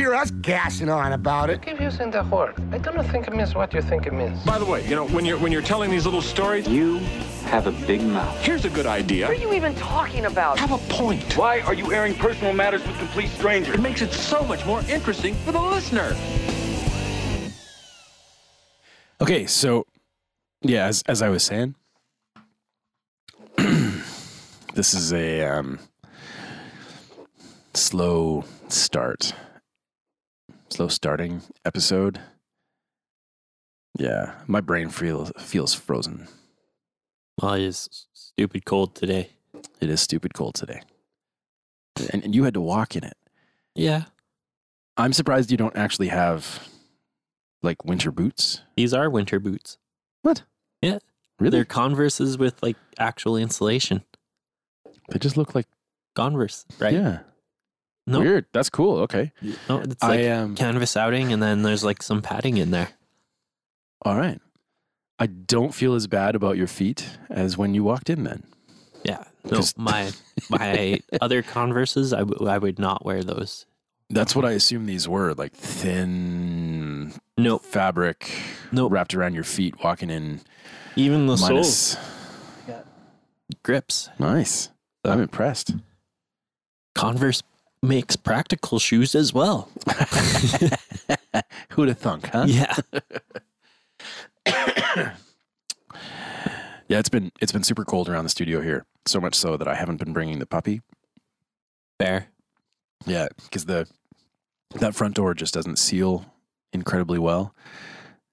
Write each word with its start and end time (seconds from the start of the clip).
hear 0.00 0.14
us 0.14 0.30
gassing 0.40 0.88
on 0.88 1.12
about 1.12 1.50
it. 1.50 1.60
Keep 1.60 1.78
using 1.78 2.10
the 2.10 2.22
word. 2.24 2.54
I 2.72 2.78
do 2.78 2.90
not 2.90 3.06
think 3.08 3.28
it 3.28 3.34
means 3.36 3.54
what 3.54 3.74
you 3.74 3.82
think 3.82 4.06
it 4.06 4.14
means. 4.14 4.42
By 4.44 4.58
the 4.58 4.64
way, 4.64 4.82
you 4.88 4.94
know, 4.96 5.06
when 5.08 5.26
you're 5.26 5.36
when 5.36 5.52
you're 5.52 5.60
telling 5.74 5.90
these 5.90 6.06
little 6.06 6.22
stories, 6.22 6.66
You 6.66 6.98
have 7.54 7.66
a 7.66 7.72
big 7.86 8.00
mouth. 8.02 8.34
here's 8.40 8.64
a 8.64 8.70
good 8.70 8.86
idea. 8.86 9.26
What 9.28 9.36
are 9.36 9.40
you 9.40 9.52
even 9.52 9.74
talking 9.74 10.24
about? 10.24 10.58
Have 10.58 10.72
a 10.72 10.78
point. 11.00 11.36
Why 11.36 11.60
are 11.60 11.74
you 11.74 11.92
airing 11.92 12.14
personal 12.14 12.54
matters 12.54 12.82
with 12.86 12.96
complete 12.98 13.28
strangers? 13.28 13.74
It 13.74 13.80
makes 13.82 14.00
it 14.00 14.12
so 14.12 14.42
much 14.42 14.64
more 14.64 14.80
interesting 14.88 15.34
for 15.44 15.52
the 15.52 15.60
listener. 15.60 16.16
Okay, 19.20 19.44
so 19.46 19.84
yeah, 20.62 20.86
as 20.86 21.02
as 21.08 21.20
I 21.20 21.28
was 21.28 21.42
saying, 21.42 21.74
this 24.74 24.94
is 24.94 25.12
a 25.12 25.42
um, 25.44 25.78
slow 27.74 28.44
start, 28.68 29.34
slow 30.70 30.88
starting 30.88 31.42
episode. 31.64 32.20
Yeah, 33.98 34.34
my 34.46 34.60
brain 34.60 34.88
feels 34.88 35.32
feels 35.38 35.74
frozen. 35.74 36.28
Well, 37.40 37.54
it 37.54 37.62
is 37.62 38.06
stupid 38.12 38.64
cold 38.64 38.94
today. 38.94 39.30
It 39.80 39.90
is 39.90 40.00
stupid 40.00 40.34
cold 40.34 40.54
today, 40.54 40.82
and, 42.12 42.24
and 42.24 42.34
you 42.34 42.44
had 42.44 42.54
to 42.54 42.60
walk 42.60 42.96
in 42.96 43.04
it. 43.04 43.16
Yeah. 43.74 44.04
I'm 44.96 45.12
surprised 45.14 45.50
you 45.50 45.56
don't 45.56 45.76
actually 45.76 46.08
have 46.08 46.68
like 47.62 47.84
winter 47.84 48.10
boots. 48.10 48.60
These 48.76 48.92
are 48.92 49.08
winter 49.08 49.40
boots. 49.40 49.78
What? 50.22 50.42
Yeah. 50.82 50.98
Really? 51.38 51.50
They're 51.50 51.64
Converses 51.64 52.36
with 52.36 52.62
like 52.62 52.76
actual 52.98 53.36
insulation. 53.36 54.02
they 55.08 55.18
just 55.18 55.38
look 55.38 55.54
like 55.54 55.66
Converse, 56.14 56.66
right? 56.78 56.92
yeah. 56.92 57.20
No, 58.10 58.20
Weird. 58.20 58.46
That's 58.52 58.68
cool. 58.70 58.98
Okay. 59.00 59.32
no, 59.42 59.54
oh, 59.70 59.78
it's 59.78 60.02
I 60.02 60.08
like 60.08 60.20
am. 60.20 60.56
canvas 60.56 60.96
outing, 60.96 61.32
and 61.32 61.42
then 61.42 61.62
there's 61.62 61.84
like 61.84 62.02
some 62.02 62.20
padding 62.22 62.56
in 62.56 62.70
there. 62.70 62.88
All 64.02 64.16
right. 64.16 64.40
I 65.18 65.26
don't 65.26 65.74
feel 65.74 65.94
as 65.94 66.06
bad 66.06 66.34
about 66.34 66.56
your 66.56 66.66
feet 66.66 67.06
as 67.28 67.56
when 67.58 67.74
you 67.74 67.84
walked 67.84 68.08
in 68.10 68.24
then. 68.24 68.42
Yeah. 69.04 69.24
No, 69.44 69.60
my 69.76 70.10
my 70.48 71.00
other 71.20 71.42
Converses, 71.42 72.12
I, 72.12 72.20
w- 72.20 72.48
I 72.48 72.58
would 72.58 72.78
not 72.78 73.04
wear 73.04 73.22
those. 73.22 73.64
That's 74.08 74.34
what 74.34 74.44
I 74.44 74.52
assume 74.52 74.86
these 74.86 75.06
were 75.08 75.34
like 75.34 75.52
thin 75.52 77.12
Nope. 77.38 77.64
fabric 77.64 78.30
Nope. 78.72 78.92
wrapped 78.92 79.14
around 79.14 79.34
your 79.34 79.44
feet, 79.44 79.82
walking 79.84 80.10
in 80.10 80.40
Even 80.96 81.26
the 81.26 81.36
minus. 81.36 81.96
grips. 83.62 84.08
Nice. 84.18 84.70
I'm 85.04 85.20
impressed. 85.20 85.74
Converse 86.94 87.42
makes 87.82 88.16
practical 88.16 88.78
shoes 88.78 89.14
as 89.14 89.32
well. 89.32 89.68
Who'd 91.70 91.88
have 91.88 91.98
thunk, 91.98 92.26
huh? 92.32 92.46
Yeah. 92.48 92.76
Yeah, 96.88 96.98
it's 96.98 97.08
been 97.08 97.30
it's 97.40 97.52
been 97.52 97.62
super 97.62 97.84
cold 97.84 98.08
around 98.08 98.24
the 98.24 98.30
studio 98.30 98.60
here. 98.60 98.84
So 99.06 99.20
much 99.20 99.36
so 99.36 99.56
that 99.56 99.68
I 99.68 99.76
haven't 99.76 99.98
been 99.98 100.12
bringing 100.12 100.40
the 100.40 100.46
puppy. 100.46 100.82
Fair. 102.00 102.26
Yeah, 103.06 103.28
because 103.44 103.66
the 103.66 103.86
that 104.74 104.96
front 104.96 105.14
door 105.14 105.32
just 105.34 105.54
doesn't 105.54 105.76
seal 105.78 106.26
incredibly 106.72 107.20
well. 107.20 107.54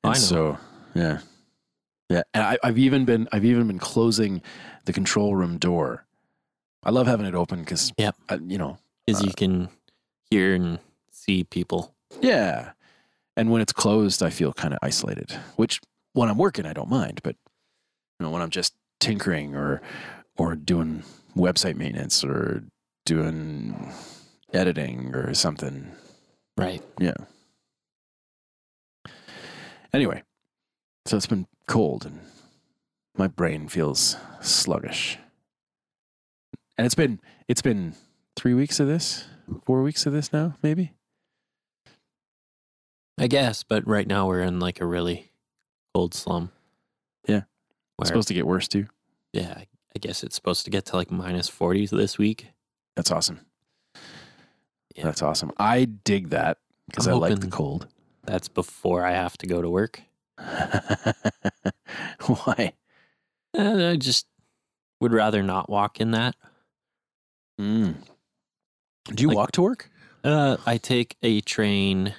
I 0.03 0.07
know. 0.09 0.13
so 0.15 0.57
yeah, 0.95 1.19
yeah. 2.09 2.23
And 2.33 2.43
I, 2.43 2.57
I've 2.63 2.79
even 2.79 3.05
been 3.05 3.27
I've 3.31 3.45
even 3.45 3.67
been 3.67 3.77
closing 3.77 4.41
the 4.85 4.93
control 4.93 5.35
room 5.35 5.59
door. 5.59 6.07
I 6.83 6.89
love 6.89 7.05
having 7.05 7.27
it 7.27 7.35
open 7.35 7.59
because 7.59 7.93
Yep. 7.99 8.15
you 8.47 8.57
know 8.57 8.79
Because 9.07 9.23
you 9.23 9.31
can 9.31 9.69
hear 10.29 10.53
and 10.53 10.79
see 11.11 11.43
people. 11.43 11.95
yeah. 12.21 12.71
And 13.35 13.51
when 13.51 13.61
it's 13.61 13.71
closed, 13.73 14.23
I 14.23 14.29
feel 14.31 14.51
kind 14.51 14.73
of 14.73 14.79
isolated. 14.81 15.31
Which 15.57 15.79
when 16.13 16.27
I'm 16.27 16.37
working, 16.39 16.65
I 16.65 16.73
don't 16.73 16.89
mind, 16.89 17.21
but 17.23 17.35
you 18.19 18.25
know 18.25 18.31
when 18.31 18.41
I'm 18.41 18.49
just 18.49 18.73
tinkering 18.99 19.55
or 19.55 19.81
or 20.37 20.55
doing 20.55 21.03
website 21.35 21.75
maintenance 21.75 22.23
or 22.23 22.63
doing 23.05 23.93
editing 24.53 25.13
or 25.13 25.33
something, 25.35 25.91
Right. 26.57 26.81
Yeah. 26.99 27.13
Anyway, 29.93 30.23
so 31.05 31.17
it's 31.17 31.27
been 31.27 31.47
cold 31.67 32.05
and 32.05 32.19
my 33.17 33.27
brain 33.27 33.67
feels 33.67 34.17
sluggish. 34.41 35.17
And 36.77 36.85
it's 36.85 36.95
been 36.95 37.19
it's 37.47 37.61
been 37.61 37.93
3 38.37 38.53
weeks 38.53 38.79
of 38.79 38.87
this, 38.87 39.25
4 39.65 39.81
weeks 39.83 40.05
of 40.05 40.13
this 40.13 40.31
now, 40.31 40.55
maybe. 40.63 40.93
I 43.19 43.27
guess, 43.27 43.63
but 43.63 43.85
right 43.87 44.07
now 44.07 44.27
we're 44.27 44.41
in 44.41 44.59
like 44.59 44.79
a 44.79 44.85
really 44.85 45.31
cold 45.93 46.13
slum. 46.13 46.51
Yeah. 47.27 47.41
It's 47.99 48.09
supposed 48.09 48.27
to 48.27 48.33
get 48.35 48.45
worse 48.47 48.67
too. 48.67 48.87
yeah, 49.33 49.53
I- 49.57 49.67
I 49.95 49.99
guess 49.99 50.23
it's 50.23 50.35
supposed 50.35 50.63
to 50.65 50.69
get 50.71 50.85
to 50.87 50.95
like 50.95 51.09
minus 51.09 51.49
40s 51.49 51.89
this 51.89 52.19
week. 52.19 52.49
That's 52.95 53.09
awesome. 53.09 53.39
Yeah. 54.95 55.05
That's 55.05 55.23
awesome. 55.23 55.51
I 55.57 55.85
dig 55.85 56.29
that 56.29 56.59
because 56.87 57.07
I 57.07 57.13
like 57.13 57.39
the 57.39 57.47
cold. 57.47 57.87
That's 58.23 58.47
before 58.47 59.03
I 59.03 59.13
have 59.13 59.35
to 59.39 59.47
go 59.47 59.59
to 59.59 59.69
work. 59.69 60.01
Why? 62.27 62.73
And 63.55 63.81
I 63.81 63.95
just 63.95 64.27
would 65.01 65.13
rather 65.13 65.41
not 65.41 65.67
walk 65.67 65.99
in 65.99 66.11
that. 66.11 66.35
Mm. 67.59 67.95
Do 69.13 69.21
you 69.23 69.27
Like- 69.29 69.37
walk 69.37 69.51
to 69.53 69.61
work? 69.61 69.89
Uh, 70.23 70.57
I 70.65 70.77
take 70.77 71.15
a 71.21 71.41
train 71.41 72.13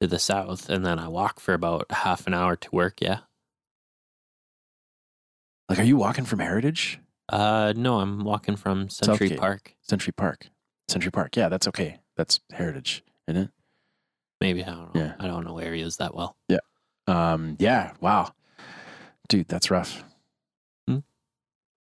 to 0.00 0.06
the 0.06 0.18
south 0.18 0.68
and 0.70 0.84
then 0.86 0.98
I 0.98 1.08
walk 1.08 1.40
for 1.40 1.52
about 1.54 1.90
half 1.90 2.26
an 2.26 2.34
hour 2.34 2.56
to 2.56 2.70
work. 2.72 3.00
Yeah. 3.00 3.20
Like 5.68 5.78
are 5.78 5.84
you 5.84 5.96
walking 5.96 6.24
from 6.24 6.38
Heritage? 6.40 6.98
Uh, 7.28 7.72
no, 7.76 8.00
I'm 8.00 8.24
walking 8.24 8.56
from 8.56 8.88
Century 8.88 9.28
Southgate. 9.28 9.38
Park. 9.38 9.74
Century 9.82 10.12
Park. 10.12 10.48
Century 10.88 11.10
Park. 11.10 11.36
Yeah, 11.36 11.48
that's 11.48 11.68
okay. 11.68 11.98
That's 12.16 12.40
Heritage, 12.50 13.02
isn't 13.28 13.42
it? 13.44 13.50
Maybe 14.40 14.62
I 14.64 14.70
don't 14.70 14.94
know. 14.94 15.00
Yeah. 15.00 15.14
I 15.18 15.26
don't 15.28 15.44
know 15.44 15.58
areas 15.58 15.96
that 15.98 16.14
well. 16.14 16.36
Yeah. 16.48 16.58
Um, 17.06 17.56
yeah, 17.58 17.92
wow. 18.00 18.32
Dude, 19.28 19.48
that's 19.48 19.70
rough. 19.70 20.04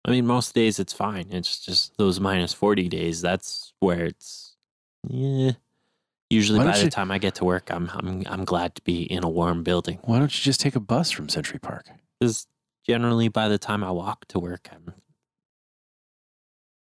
I 0.07 0.11
mean, 0.11 0.25
most 0.25 0.55
days 0.55 0.79
it's 0.79 0.93
fine. 0.93 1.27
It's 1.31 1.59
just 1.59 1.97
those 1.97 2.19
minus 2.19 2.53
40 2.53 2.87
days. 2.87 3.21
That's 3.21 3.73
where 3.81 4.05
it's, 4.05 4.55
yeah. 5.07 5.51
Usually 6.29 6.59
by 6.59 6.77
the 6.77 6.85
you- 6.85 6.89
time 6.89 7.11
I 7.11 7.17
get 7.17 7.35
to 7.35 7.45
work, 7.45 7.69
I'm, 7.71 7.89
I'm, 7.93 8.23
I'm 8.25 8.45
glad 8.45 8.75
to 8.75 8.81
be 8.83 9.03
in 9.03 9.23
a 9.23 9.29
warm 9.29 9.63
building. 9.63 9.99
Why 10.03 10.19
don't 10.19 10.33
you 10.33 10.41
just 10.43 10.59
take 10.61 10.75
a 10.75 10.79
bus 10.79 11.11
from 11.11 11.29
Century 11.29 11.59
Park? 11.59 11.87
Because 12.19 12.47
generally 12.85 13.27
by 13.27 13.47
the 13.49 13.57
time 13.57 13.83
I 13.83 13.91
walk 13.91 14.25
to 14.29 14.39
work, 14.39 14.69
I'm 14.71 14.93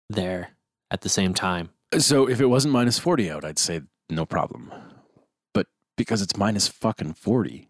there 0.09 0.51
at 0.89 1.01
the 1.01 1.09
same 1.09 1.33
time. 1.33 1.69
So 1.97 2.27
if 2.29 2.39
it 2.41 2.47
wasn't 2.47 2.73
minus 2.73 2.99
40 2.99 3.31
out, 3.31 3.45
I'd 3.45 3.59
say 3.59 3.81
no 4.09 4.25
problem. 4.25 4.71
But 5.53 5.67
because 5.97 6.21
it's 6.21 6.37
minus 6.37 6.67
fucking 6.67 7.13
40, 7.13 7.67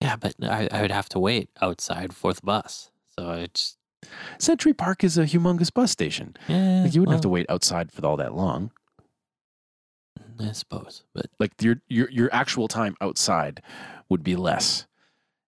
Yeah, 0.00 0.16
but 0.16 0.34
I, 0.42 0.68
I 0.70 0.82
would 0.82 0.90
have 0.90 1.08
to 1.10 1.18
wait 1.18 1.50
outside 1.60 2.12
for 2.14 2.32
the 2.32 2.42
bus. 2.42 2.90
So 3.18 3.30
it's, 3.32 3.76
Century 4.38 4.72
Park 4.72 5.04
is 5.04 5.18
a 5.18 5.24
humongous 5.24 5.72
bus 5.72 5.90
station. 5.90 6.36
yeah. 6.48 6.82
Like 6.84 6.94
you 6.94 7.00
wouldn't 7.00 7.14
have 7.14 7.22
to 7.22 7.28
wait 7.28 7.46
outside 7.48 7.92
for 7.92 8.04
all 8.06 8.16
that 8.16 8.34
long. 8.34 8.70
I 10.40 10.52
suppose. 10.52 11.04
But 11.14 11.26
Like 11.38 11.52
your 11.60 11.80
your 11.88 12.10
your 12.10 12.28
actual 12.32 12.68
time 12.68 12.96
outside 13.00 13.62
would 14.08 14.22
be 14.24 14.36
less 14.36 14.86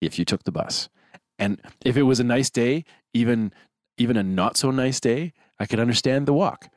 if 0.02 0.18
you 0.18 0.26
took 0.26 0.44
the 0.44 0.52
bus. 0.52 0.90
And 1.38 1.62
if 1.86 1.98
it 1.98 2.04
was 2.04 2.20
a 2.20 2.24
nice 2.24 2.50
day, 2.50 2.86
even 3.14 3.54
even 3.98 4.18
a 4.18 4.24
not 4.24 4.58
so 4.58 4.72
nice 4.72 5.00
day, 5.00 5.34
I 5.60 5.66
could 5.66 5.80
understand 5.80 6.26
the 6.28 6.34
walk. 6.34 6.70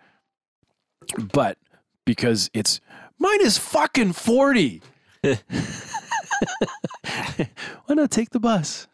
But 1.32 1.58
because 2.04 2.50
it's 2.52 2.80
minus 3.18 3.56
fucking 3.58 4.12
40. 4.12 4.82
Why 5.22 5.38
not 7.94 8.10
take 8.10 8.30
the 8.30 8.40
bus? 8.40 8.86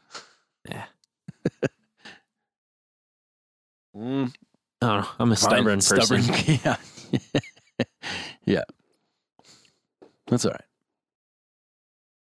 Yeah. 0.69 0.85
Mm, 3.96 4.32
I 4.82 4.87
don't 4.87 5.00
know. 5.02 5.08
I'm 5.19 5.32
a 5.32 5.37
fine. 5.37 5.50
stubborn 5.50 5.81
person. 5.81 6.22
Stubborn. 6.22 6.60
yeah. 7.78 7.84
yeah. 8.44 8.64
That's 10.26 10.44
all 10.44 10.52
right. 10.52 10.64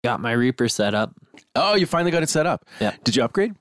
Got 0.02 0.20
my 0.20 0.32
Reaper 0.32 0.68
set 0.68 0.94
up. 0.94 1.14
Oh, 1.54 1.74
you 1.74 1.86
finally 1.86 2.10
got 2.10 2.22
it 2.22 2.28
set 2.28 2.46
up. 2.46 2.66
Yeah. 2.80 2.94
Did 3.04 3.16
you 3.16 3.22
upgrade? 3.22 3.54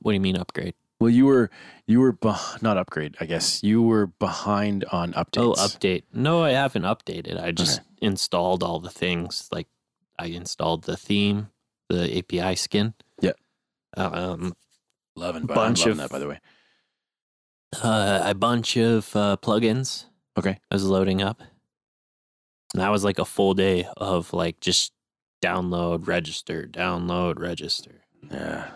What 0.00 0.12
do 0.12 0.14
you 0.14 0.20
mean 0.20 0.36
upgrade? 0.36 0.74
Well, 1.00 1.10
you 1.10 1.26
were 1.26 1.50
you 1.86 2.00
were 2.00 2.12
beh- 2.12 2.60
not 2.62 2.76
upgrade. 2.76 3.16
I 3.20 3.24
guess 3.26 3.62
you 3.62 3.82
were 3.82 4.06
behind 4.06 4.84
on 4.92 5.12
updates. 5.14 5.38
Oh, 5.38 5.52
update. 5.54 6.02
No, 6.12 6.42
I 6.44 6.50
haven't 6.50 6.82
updated. 6.82 7.40
I 7.42 7.52
just 7.52 7.80
installed 8.02 8.62
all 8.62 8.80
the 8.80 8.90
things. 8.90 9.48
Like 9.50 9.66
I 10.18 10.26
installed 10.26 10.84
the 10.84 10.96
theme, 10.96 11.48
the 11.88 12.18
API 12.18 12.54
skin. 12.56 12.94
Yeah. 13.20 13.32
Um, 13.96 14.54
Loving, 15.20 15.46
bunch 15.46 15.80
loving 15.80 15.92
of- 15.92 15.98
that, 15.98 16.10
by 16.10 16.18
the 16.18 16.28
way. 16.28 16.40
uh, 17.82 18.22
a 18.24 18.34
bunch 18.34 18.76
of 18.76 19.14
uh, 19.14 19.36
plugins. 19.40 20.04
Okay. 20.38 20.58
I 20.70 20.74
was 20.74 20.84
loading 20.84 21.22
up. 21.22 21.40
And 22.72 22.80
that 22.82 22.90
was 22.90 23.04
like 23.04 23.18
a 23.18 23.24
full 23.24 23.54
day 23.54 23.86
of 23.96 24.32
like 24.32 24.60
just 24.60 24.92
download, 25.42 26.06
register, 26.06 26.66
download, 26.70 27.38
register. 27.38 28.02
Yeah, 28.30 28.70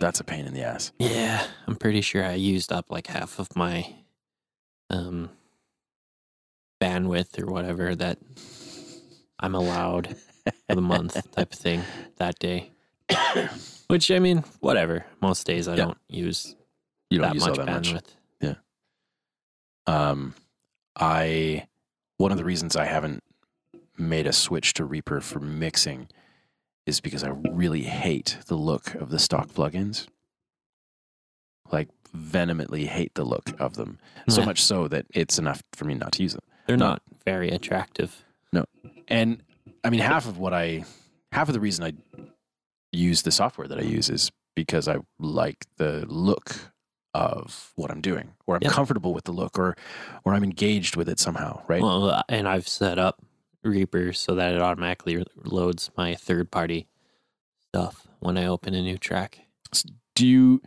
that's 0.00 0.20
a 0.20 0.24
pain 0.24 0.46
in 0.46 0.54
the 0.54 0.62
ass. 0.62 0.92
Yeah, 0.98 1.44
I'm 1.66 1.76
pretty 1.76 2.00
sure 2.02 2.24
I 2.24 2.34
used 2.34 2.72
up 2.72 2.86
like 2.90 3.08
half 3.08 3.38
of 3.40 3.54
my 3.56 3.94
um 4.90 5.30
bandwidth 6.80 7.42
or 7.42 7.46
whatever 7.46 7.94
that 7.96 8.18
I'm 9.40 9.54
allowed 9.54 10.16
for 10.68 10.74
the 10.76 10.80
month 10.82 11.14
type 11.32 11.52
of 11.52 11.58
thing 11.58 11.82
that 12.18 12.38
day. 12.38 12.70
Which 13.88 14.10
I 14.10 14.18
mean, 14.18 14.44
whatever. 14.60 15.04
Most 15.20 15.46
days 15.46 15.68
I 15.68 15.72
Yeah. 15.76 15.84
don't 15.86 15.98
use 16.08 16.56
You 17.10 17.18
don't 17.18 17.28
that 17.28 17.34
use 17.34 17.46
much 17.46 17.56
that 17.56 17.66
much. 17.66 17.92
bandwidth. 17.92 18.12
Um, 19.88 20.34
I 20.96 21.68
one 22.16 22.32
of 22.32 22.38
the 22.38 22.44
reasons 22.44 22.74
I 22.74 22.86
haven't 22.86 23.22
made 23.96 24.26
a 24.26 24.32
switch 24.32 24.74
to 24.74 24.84
Reaper 24.84 25.20
for 25.20 25.38
mixing 25.38 26.08
is 26.86 27.00
because 27.00 27.22
I 27.22 27.28
really 27.28 27.82
hate 27.82 28.38
the 28.48 28.56
look 28.56 28.94
of 28.96 29.10
the 29.10 29.18
stock 29.20 29.48
plugins. 29.48 30.08
Like 31.70 31.88
vehemently 32.12 32.86
hate 32.86 33.14
the 33.14 33.24
look 33.24 33.52
of 33.60 33.74
them. 33.76 33.98
So 34.28 34.40
Yeah. 34.40 34.46
much 34.46 34.62
so 34.64 34.88
that 34.88 35.06
it's 35.10 35.38
enough 35.38 35.62
for 35.72 35.84
me 35.84 35.94
not 35.94 36.12
to 36.12 36.22
use 36.24 36.32
them. 36.32 36.42
They're 36.66 36.76
No. 36.76 36.86
not 36.88 37.02
very 37.24 37.50
attractive. 37.50 38.24
No. 38.52 38.64
And 39.06 39.42
I 39.84 39.90
mean, 39.90 40.00
half 40.00 40.26
of 40.26 40.36
what 40.38 40.52
I, 40.52 40.84
half 41.30 41.48
of 41.48 41.54
the 41.54 41.60
reason 41.60 41.84
I 41.84 41.92
use 42.96 43.22
the 43.22 43.30
software 43.30 43.68
that 43.68 43.78
I 43.78 43.82
use 43.82 44.08
is 44.10 44.30
because 44.54 44.88
I 44.88 44.96
like 45.18 45.66
the 45.76 46.04
look 46.08 46.72
of 47.14 47.72
what 47.76 47.90
I'm 47.90 48.00
doing, 48.00 48.32
or 48.46 48.56
I'm 48.56 48.62
Yep. 48.62 48.72
comfortable 48.72 49.14
with 49.14 49.24
the 49.24 49.32
look, 49.32 49.58
or, 49.58 49.76
or 50.24 50.34
I'm 50.34 50.44
engaged 50.44 50.96
with 50.96 51.08
it 51.08 51.18
somehow, 51.18 51.62
right? 51.68 51.82
Well, 51.82 52.10
uh, 52.10 52.22
and 52.28 52.46
I've 52.48 52.68
set 52.68 52.98
up 52.98 53.22
Reaper 53.64 54.12
so 54.12 54.34
that 54.34 54.54
it 54.54 54.60
automatically 54.62 55.24
loads 55.44 55.90
my 55.96 56.14
third 56.14 56.50
party 56.50 56.88
stuff 57.70 58.06
when 58.20 58.36
I 58.38 58.46
open 58.46 58.74
a 58.74 58.82
new 58.82 58.98
track. 58.98 59.40
do 60.14 60.26
you, 60.26 60.60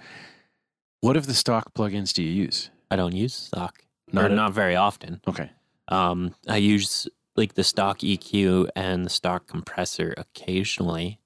what 1.02 1.16
of 1.18 1.26
the 1.28 1.34
stock 1.34 1.74
plugins 1.74 2.14
do 2.14 2.24
you 2.24 2.32
use? 2.32 2.70
I 2.92 2.96
don't 2.96 3.16
use 3.16 3.34
stock. 3.34 3.84
Not 4.12 4.32
not 4.32 4.54
very 4.54 4.76
often. 4.76 5.22
Okay. 5.28 5.52
Um, 5.88 6.34
I 6.48 6.58
use 6.58 7.08
like 7.36 7.54
the 7.54 7.64
stock 7.64 8.00
EQ 8.00 8.70
and 8.76 9.06
the 9.06 9.10
stock 9.10 9.48
compressor 9.48 10.14
occasionally. 10.18 11.20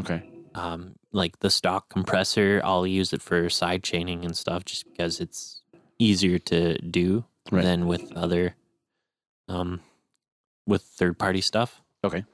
Okay. 0.00 0.22
Um, 0.54 0.94
like 1.12 1.40
the 1.40 1.50
stock 1.50 1.88
compressor, 1.88 2.60
I'll 2.64 2.86
use 2.86 3.12
it 3.12 3.22
for 3.22 3.50
side 3.50 3.82
chaining 3.82 4.24
and 4.24 4.36
stuff 4.36 4.64
just 4.64 4.84
because 4.88 5.20
it's 5.20 5.62
easier 5.98 6.38
to 6.38 6.78
do 6.78 7.24
Right. 7.50 7.62
than 7.62 7.86
with 7.86 8.10
other, 8.16 8.56
um, 9.48 9.80
with 10.66 10.82
third 10.82 11.18
party 11.18 11.40
stuff. 11.42 11.82
Okay. 12.02 12.24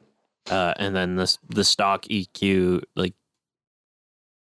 Uh, 0.49 0.75
and 0.77 0.95
then 0.95 1.17
this 1.17 1.39
the 1.49 1.65
stock 1.65 2.03
EQ, 2.05 2.83
like 2.95 3.15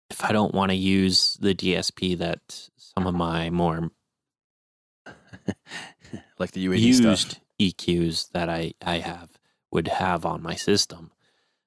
if 0.09 0.23
I 0.23 0.31
don't 0.31 0.53
want 0.53 0.69
to 0.69 0.75
use 0.75 1.37
the 1.41 1.55
DSP 1.55 2.17
that 2.19 2.69
some 2.77 3.07
of 3.07 3.15
my 3.15 3.49
more 3.49 3.89
like 6.37 6.51
the 6.51 6.65
UAD 6.67 6.79
used 6.79 7.03
stuff. 7.03 7.41
EQs 7.59 8.31
that 8.31 8.49
I, 8.49 8.73
I 8.85 8.99
have 8.99 9.39
would 9.71 9.87
have 9.87 10.25
on 10.25 10.43
my 10.43 10.55
system, 10.55 11.11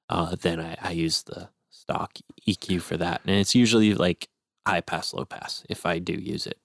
uh, 0.09 0.37
then 0.37 0.61
I, 0.61 0.77
I 0.81 0.91
use 0.93 1.25
the 1.25 1.49
stock 1.87 2.19
EQ 2.49 2.83
for 2.83 2.97
that. 2.97 3.21
And 3.27 3.37
it's 3.37 3.55
usually 3.55 3.95
like 3.95 4.29
high 4.67 4.81
pass, 4.81 5.15
low 5.15 5.25
pass 5.25 5.63
if 5.69 5.87
I 5.87 5.99
do 6.01 6.13
use 6.15 6.47
it. 6.47 6.59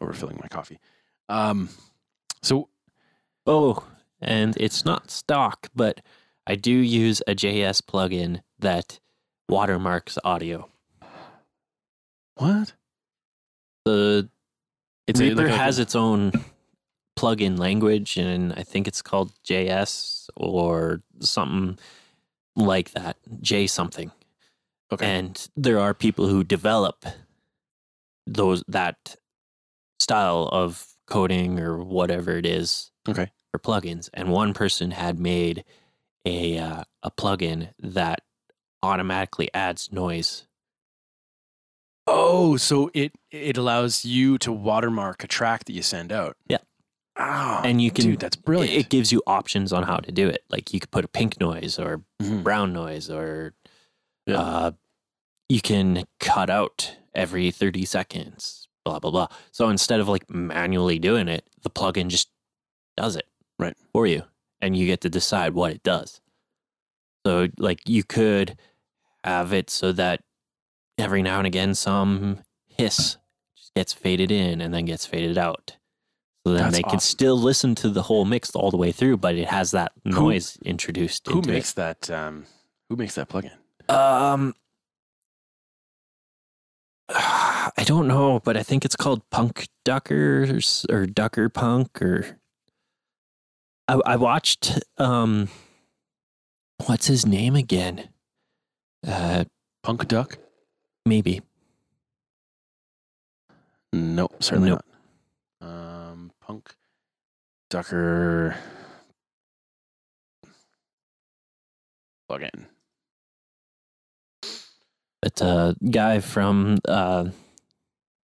Overfilling 0.00 0.40
my 0.40 0.48
coffee. 0.48 0.78
Um, 1.28 1.68
so 2.42 2.68
Oh, 3.46 3.86
and 4.20 4.56
it's 4.58 4.84
not 4.86 5.10
stock, 5.10 5.68
but 5.74 6.00
I 6.46 6.54
do 6.56 6.72
use 6.72 7.22
a 7.26 7.34
JS 7.34 7.82
plugin 7.82 8.40
that 8.58 8.98
watermarks 9.48 10.18
audio. 10.24 10.70
what? 12.36 12.72
The 13.84 14.28
It's 15.06 15.20
a- 15.20 15.24
Reaper 15.28 15.42
like 15.42 15.52
a- 15.52 15.56
has 15.56 15.78
its 15.78 15.94
own 15.94 16.32
plugin 17.16 17.58
language, 17.58 18.16
and 18.16 18.52
I 18.54 18.62
think 18.62 18.86
it's 18.88 19.02
called 19.02 19.32
JS 19.44 20.28
or 20.36 21.02
something 21.20 21.78
like 22.56 22.90
that. 22.92 23.16
J 23.40 23.66
something. 23.66 24.10
Okay. 24.92 25.06
And 25.06 25.48
there 25.56 25.78
are 25.80 25.94
people 25.94 26.28
who 26.28 26.44
develop 26.44 27.04
those 28.26 28.62
that 28.68 29.16
style 29.98 30.48
of 30.52 30.86
coding 31.06 31.58
or 31.60 31.78
whatever 31.82 32.32
it 32.36 32.46
is 32.46 32.90
Okay. 33.08 33.30
for 33.52 33.58
plugins. 33.58 34.08
And 34.14 34.30
one 34.30 34.54
person 34.54 34.92
had 34.92 35.18
made 35.18 35.64
a 36.24 36.58
uh, 36.58 36.84
a 37.02 37.10
plugin 37.10 37.70
that 37.80 38.20
automatically 38.82 39.50
adds 39.54 39.90
noise. 39.92 40.46
Oh, 42.06 42.56
so 42.56 42.90
it 42.94 43.12
it 43.30 43.56
allows 43.56 44.04
you 44.04 44.36
to 44.38 44.52
watermark 44.52 45.24
a 45.24 45.26
track 45.26 45.64
that 45.64 45.72
you 45.72 45.82
send 45.82 46.12
out. 46.12 46.36
Yeah. 46.46 46.58
Oh, 47.16 47.60
and 47.64 47.80
you 47.80 47.90
can 47.92 48.04
dude, 48.06 48.18
that's 48.20 48.36
brilliant. 48.36 48.76
It 48.76 48.88
gives 48.88 49.12
you 49.12 49.22
options 49.26 49.72
on 49.72 49.84
how 49.84 49.98
to 49.98 50.10
do 50.10 50.28
it. 50.28 50.42
Like 50.50 50.72
you 50.74 50.80
could 50.80 50.90
put 50.90 51.04
a 51.04 51.08
pink 51.08 51.38
noise 51.40 51.78
or 51.78 52.02
Mhm. 52.20 52.42
brown 52.42 52.72
noise 52.72 53.08
or 53.10 53.54
Yeah. 54.26 54.38
uh, 54.40 54.70
you 55.48 55.60
can 55.60 56.04
cut 56.18 56.50
out 56.50 56.96
every 57.14 57.50
30 57.52 57.84
seconds, 57.84 58.66
blah, 58.84 58.98
blah, 58.98 59.10
blah. 59.12 59.28
So 59.52 59.68
instead 59.68 60.00
of 60.00 60.08
like 60.08 60.28
manually 60.28 60.98
doing 60.98 61.28
it, 61.28 61.46
the 61.62 61.70
plugin 61.70 62.08
just 62.08 62.28
does 62.96 63.14
it 63.14 63.28
Right. 63.58 63.76
for 63.92 64.06
you 64.08 64.24
and 64.60 64.76
you 64.76 64.86
get 64.86 65.00
to 65.02 65.10
decide 65.10 65.54
what 65.54 65.70
it 65.70 65.82
does. 65.84 66.20
So 67.24 67.48
like 67.58 67.88
you 67.88 68.02
could 68.02 68.58
have 69.22 69.52
it 69.52 69.70
so 69.70 69.92
that 69.92 70.24
every 70.98 71.22
now 71.22 71.38
and 71.38 71.46
again 71.46 71.74
some 71.76 72.42
hiss 72.66 73.18
just 73.56 73.72
gets 73.74 73.92
faded 73.92 74.32
in 74.32 74.60
and 74.60 74.74
then 74.74 74.84
gets 74.86 75.06
faded 75.06 75.38
out. 75.38 75.76
So 76.46 76.52
then 76.52 76.64
That's 76.64 76.76
they 76.76 76.82
can 76.82 76.96
awesome. 76.96 77.00
still 77.00 77.38
listen 77.38 77.74
to 77.76 77.88
the 77.88 78.02
whole 78.02 78.26
mix 78.26 78.50
all 78.54 78.70
the 78.70 78.76
way 78.76 78.92
through, 78.92 79.16
but 79.16 79.34
it 79.34 79.48
has 79.48 79.70
that 79.70 79.92
noise 80.04 80.58
introduced 80.64 81.26
who 81.26 81.38
into 81.38 81.50
makes 81.52 81.72
that? 81.72 82.10
Um, 82.10 82.44
who 82.90 82.96
makes 82.96 83.14
that 83.14 83.28
plugin? 83.30 83.52
it. 83.88 83.90
Um 83.90 84.54
I 87.08 87.82
don't 87.86 88.06
know, 88.08 88.40
but 88.44 88.56
I 88.58 88.62
think 88.62 88.84
it's 88.84 88.96
called 88.96 89.28
Punk 89.30 89.68
Duckers 89.84 90.84
or 90.90 91.06
Ducker 91.06 91.48
Punk 91.48 92.00
or 92.02 92.38
I, 93.88 94.00
I 94.06 94.16
watched 94.16 94.80
um 94.98 95.48
what's 96.86 97.06
his 97.06 97.24
name 97.26 97.56
again? 97.56 98.08
Uh 99.06 99.44
Punk 99.82 100.08
Duck? 100.08 100.38
maybe. 101.06 101.40
Nope, 103.92 104.34
certainly 104.42 104.70
Nope. 104.70 104.84
not. 105.60 105.68
Um, 105.68 105.93
Punk 106.54 106.76
Ducker 107.68 108.56
plugin. 112.30 112.66
But 115.20 115.40
a 115.40 115.74
guy 115.90 116.20
from 116.20 116.78
uh 116.86 117.24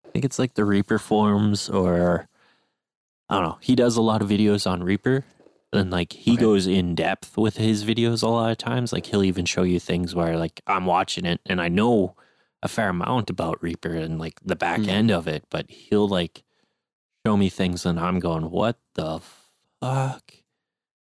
I 0.06 0.08
think 0.12 0.24
it's 0.24 0.38
like 0.38 0.54
the 0.54 0.64
Reaper 0.64 0.98
forums 1.00 1.68
or 1.68 2.28
I 3.28 3.34
don't 3.34 3.44
know. 3.44 3.58
He 3.60 3.74
does 3.74 3.96
a 3.96 4.02
lot 4.02 4.22
of 4.22 4.28
videos 4.28 4.70
on 4.70 4.84
Reaper 4.84 5.24
and 5.72 5.90
like 5.90 6.12
he 6.12 6.34
Okay. 6.34 6.40
goes 6.42 6.68
in 6.68 6.94
depth 6.94 7.36
with 7.36 7.56
his 7.56 7.84
videos 7.84 8.22
a 8.22 8.28
lot 8.28 8.52
of 8.52 8.58
times. 8.58 8.92
Like 8.92 9.06
he'll 9.06 9.24
even 9.24 9.44
show 9.44 9.64
you 9.64 9.80
things 9.80 10.14
where 10.14 10.36
like 10.36 10.60
I'm 10.68 10.86
watching 10.86 11.24
it 11.24 11.40
and 11.46 11.60
I 11.60 11.68
know 11.68 12.14
a 12.62 12.68
fair 12.68 12.90
amount 12.90 13.28
about 13.30 13.60
Reaper 13.60 13.94
and 13.94 14.20
like 14.20 14.38
the 14.44 14.54
back 14.56 14.82
Mhm. 14.82 14.88
end 14.88 15.10
of 15.10 15.26
it, 15.26 15.44
but 15.50 15.68
he'll 15.68 16.06
like 16.08 16.44
show 17.26 17.36
me 17.36 17.48
things 17.48 17.84
and 17.86 17.98
I'm 18.00 18.18
going, 18.20 18.50
What 18.50 18.78
the 18.94 19.20
fuck 19.80 20.32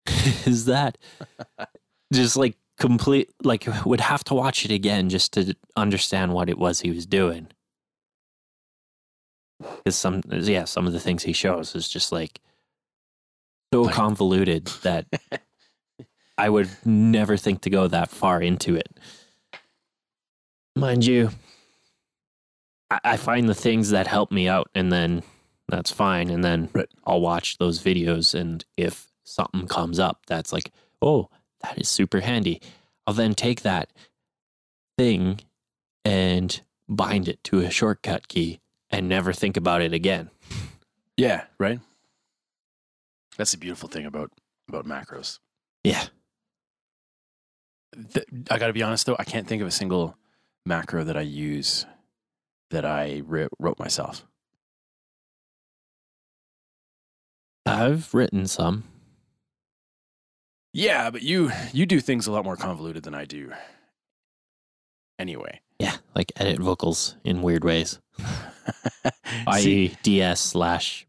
is 0.47 0.65
that? 0.67 0.99
just 2.13 2.37
like 2.37 2.57
complete 2.79 3.31
like 3.43 3.67
would 3.85 4.01
have 4.01 4.23
to 4.25 4.35
watch 4.35 4.65
it 4.65 4.71
again 4.71 5.09
just 5.09 5.33
to 5.33 5.55
understand 5.77 6.33
what 6.33 6.49
it 6.49 6.59
was 6.59 6.81
he 6.81 6.91
was 6.91 7.07
doing. 7.07 7.49
because 9.79 9.97
some 9.97 10.23
yeah 10.31 10.65
some 10.65 10.87
of 10.87 10.93
the 10.93 11.01
things 11.01 11.25
he 11.25 11.33
shows 11.33 11.75
is 11.75 11.89
just 11.89 12.13
like 12.13 12.41
so 13.75 13.89
convoluted 13.89 14.67
that 14.83 15.07
I 16.39 16.49
would 16.49 16.71
never 16.85 17.37
think 17.37 17.63
to 17.63 17.71
go 17.71 17.89
that 17.89 18.11
far 18.11 18.41
into 18.41 18.77
it. 18.77 18.89
Mind 20.77 21.05
you, 21.05 21.31
I, 22.91 23.01
I 23.05 23.17
find 23.17 23.49
the 23.49 23.55
things 23.55 23.91
that 23.91 24.07
help 24.07 24.31
me 24.31 24.49
out, 24.49 24.71
and 24.75 24.93
then 24.93 25.25
that's 25.69 25.91
fine. 25.91 26.31
And 26.31 26.43
then 26.43 26.71
Right. 26.73 26.89
I'll 27.05 27.21
watch 27.21 27.59
those 27.59 27.83
videos, 27.83 28.35
and 28.39 28.65
if 28.77 29.11
something 29.25 29.67
comes 29.67 29.99
up 29.99 30.27
that's 30.27 30.53
like, 30.53 30.73
oh, 31.03 31.29
that 31.63 31.79
is 31.79 31.89
super 31.89 32.21
handy, 32.21 32.61
I'll 33.07 33.15
then 33.15 33.35
take 33.35 33.63
that 33.63 33.93
thing 34.97 35.41
and 36.05 36.61
bind 36.89 37.29
it 37.29 37.43
to 37.45 37.61
a 37.61 37.71
shortcut 37.71 38.29
key 38.29 38.61
and 38.91 39.09
never 39.09 39.33
think 39.33 39.57
about 39.57 39.83
it 39.83 39.93
again. 39.93 40.31
Yeah, 41.17 41.45
right. 41.59 41.81
That's 43.37 43.53
the 43.53 43.59
beautiful 43.59 43.89
thing 43.89 44.07
about 44.07 44.31
about 44.69 44.87
macros. 44.87 45.39
Yeah. 45.85 46.05
Th- 48.13 48.27
I 48.51 48.59
got 48.59 48.67
to 48.69 48.73
be 48.73 48.83
honest 48.83 49.07
though, 49.07 49.17
I 49.19 49.25
can't 49.25 49.47
think 49.47 49.63
of 49.63 49.69
a 49.69 49.73
single 49.73 50.17
macro 50.67 51.05
that 51.05 51.17
I 51.17 51.23
use 51.23 51.87
that 52.71 52.85
I 52.85 53.23
wri- 53.23 53.49
wrote 53.59 53.79
myself. 53.79 54.27
I've 57.69 58.13
written 58.15 58.47
some. 58.47 58.85
Yeah, 60.73 61.11
but 61.11 61.23
you 61.23 61.51
you 61.73 61.87
do 61.87 62.01
things 62.01 62.27
a 62.27 62.33
lot 62.33 62.45
more 62.45 62.57
convoluted 62.57 63.03
than 63.05 63.15
I 63.15 63.25
do. 63.25 63.53
Anyway, 65.19 65.61
Yeah, 65.81 65.97
like 66.15 66.31
edit 66.37 66.61
vocals 66.61 67.17
in 67.25 67.43
weird 67.43 67.65
ways, 67.65 67.99
see, 69.59 69.89
i.e., 69.89 69.97
DS 70.05 70.41
slash 70.41 71.07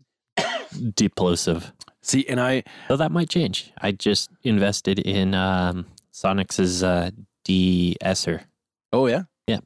deplosive. 0.96 1.72
see, 2.02 2.26
and 2.28 2.40
I 2.40 2.64
Though 2.88 2.98
that 2.98 3.12
might 3.12 3.30
change. 3.30 3.72
I 3.80 3.92
just 3.92 4.32
invested 4.42 4.98
in 4.98 5.36
um, 5.36 5.86
Sonnox 6.12 6.84
uh, 6.84 7.12
de-esser. 7.44 8.42
oh 8.92 9.06
yeah 9.06 9.24
Yeah. 9.48 9.60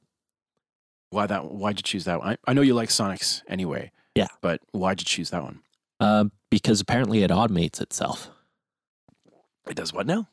Why 1.12 1.28
that? 1.28 1.52
Why'd 1.52 1.78
you 1.80 1.84
choose 1.84 2.04
that 2.06 2.20
one? 2.20 2.30
I, 2.34 2.38
I 2.52 2.54
know 2.54 2.62
you 2.62 2.74
like 2.74 2.90
Sonnox 2.90 3.44
anyway. 3.48 3.92
Yeah. 4.16 4.28
but 4.42 4.60
why'd 4.74 5.00
you 5.00 5.06
choose 5.06 5.30
that 5.30 5.42
one? 5.44 5.62
Uh, 6.04 6.26
because 6.50 6.82
apparently 6.82 7.24
it 7.24 7.32
automates 7.32 7.80
itself. 7.82 8.30
It 9.68 9.76
does 9.76 9.94
what 9.94 10.06
now? 10.06 10.28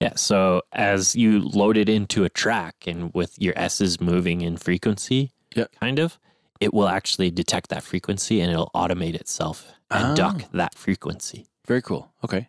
Yeah, 0.00 0.14
so 0.16 0.62
as 0.72 1.14
you 1.14 1.40
load 1.40 1.76
it 1.76 1.88
into 1.88 2.24
a 2.24 2.30
track 2.30 2.74
and 2.86 3.12
with 3.14 3.38
your 3.38 3.52
S's 3.56 4.00
moving 4.00 4.40
in 4.40 4.56
frequency, 4.56 5.32
Yeah. 5.54 5.66
kind 5.78 5.98
of, 5.98 6.18
it 6.58 6.72
will 6.72 6.88
actually 6.88 7.30
detect 7.30 7.68
that 7.68 7.82
frequency 7.82 8.40
and 8.40 8.50
it'll 8.50 8.70
automate 8.74 9.14
itself 9.14 9.72
and 9.90 10.16
duck 10.16 10.42
Oh. 10.44 10.48
that 10.56 10.74
frequency. 10.74 11.46
Very 11.66 11.82
cool. 11.82 12.12
Okay. 12.24 12.48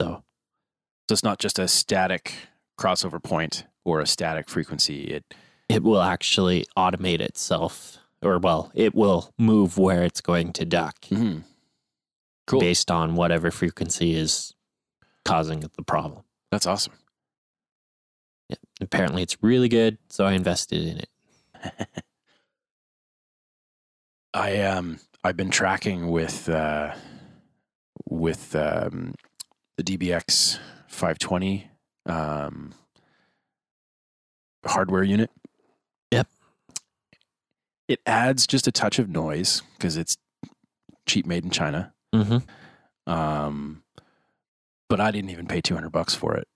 So 0.00 0.24
So 1.08 1.12
it's 1.12 1.22
not 1.22 1.38
just 1.38 1.58
a 1.58 1.68
static 1.68 2.34
crossover 2.78 3.22
point 3.22 3.64
or 3.84 4.00
a 4.00 4.06
static 4.06 4.48
frequency. 4.50 5.04
It 5.04 5.34
it 5.68 5.82
will 5.82 6.00
actually 6.02 6.66
automate 6.76 7.20
itself, 7.20 7.98
or 8.22 8.38
well, 8.38 8.70
it 8.74 8.94
will 8.94 9.32
move 9.38 9.78
where 9.78 10.02
it's 10.02 10.20
going 10.20 10.52
to 10.54 10.64
duck 10.64 10.96
mhm. 11.06 11.44
cool. 12.46 12.60
based 12.60 12.90
on 12.90 13.14
whatever 13.14 13.50
frequency 13.50 14.14
is 14.14 14.54
causing 15.24 15.60
the 15.60 15.82
problem. 15.82 16.24
That's 16.50 16.66
awesome. 16.66 16.94
Yeah. 18.48 18.56
Apparently, 18.80 19.22
it's 19.22 19.42
really 19.42 19.68
good, 19.68 19.98
so 20.08 20.24
I 20.24 20.32
invested 20.32 20.82
in 20.82 20.98
it. 20.98 21.08
I 24.34 24.60
um 24.62 25.00
I've 25.24 25.36
been 25.36 25.50
tracking 25.50 26.10
with 26.10 26.48
uh 26.48 26.94
with 28.08 28.54
um 28.54 29.14
the 29.76 29.82
DBX 29.82 30.58
520 30.88 31.70
um 32.06 32.74
hardware 34.64 35.02
unit. 35.02 35.30
It 37.88 38.00
adds 38.06 38.46
just 38.46 38.66
a 38.66 38.72
touch 38.72 38.98
of 38.98 39.08
noise 39.08 39.62
because 39.76 39.96
it's 39.96 40.16
cheap 41.06 41.26
made 41.26 41.44
in 41.44 41.50
China. 41.50 41.92
Mm-hmm. 42.14 43.10
Um 43.10 43.82
but 44.88 45.00
I 45.00 45.10
didn't 45.10 45.30
even 45.30 45.46
pay 45.46 45.60
200 45.60 45.90
bucks 45.90 46.14
for 46.14 46.36
it 46.36 46.48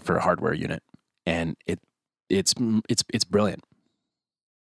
for 0.00 0.16
a 0.16 0.22
hardware 0.22 0.54
unit 0.54 0.82
and 1.26 1.56
it 1.66 1.80
it's 2.28 2.54
it's 2.88 3.04
it's 3.12 3.24
brilliant. 3.24 3.64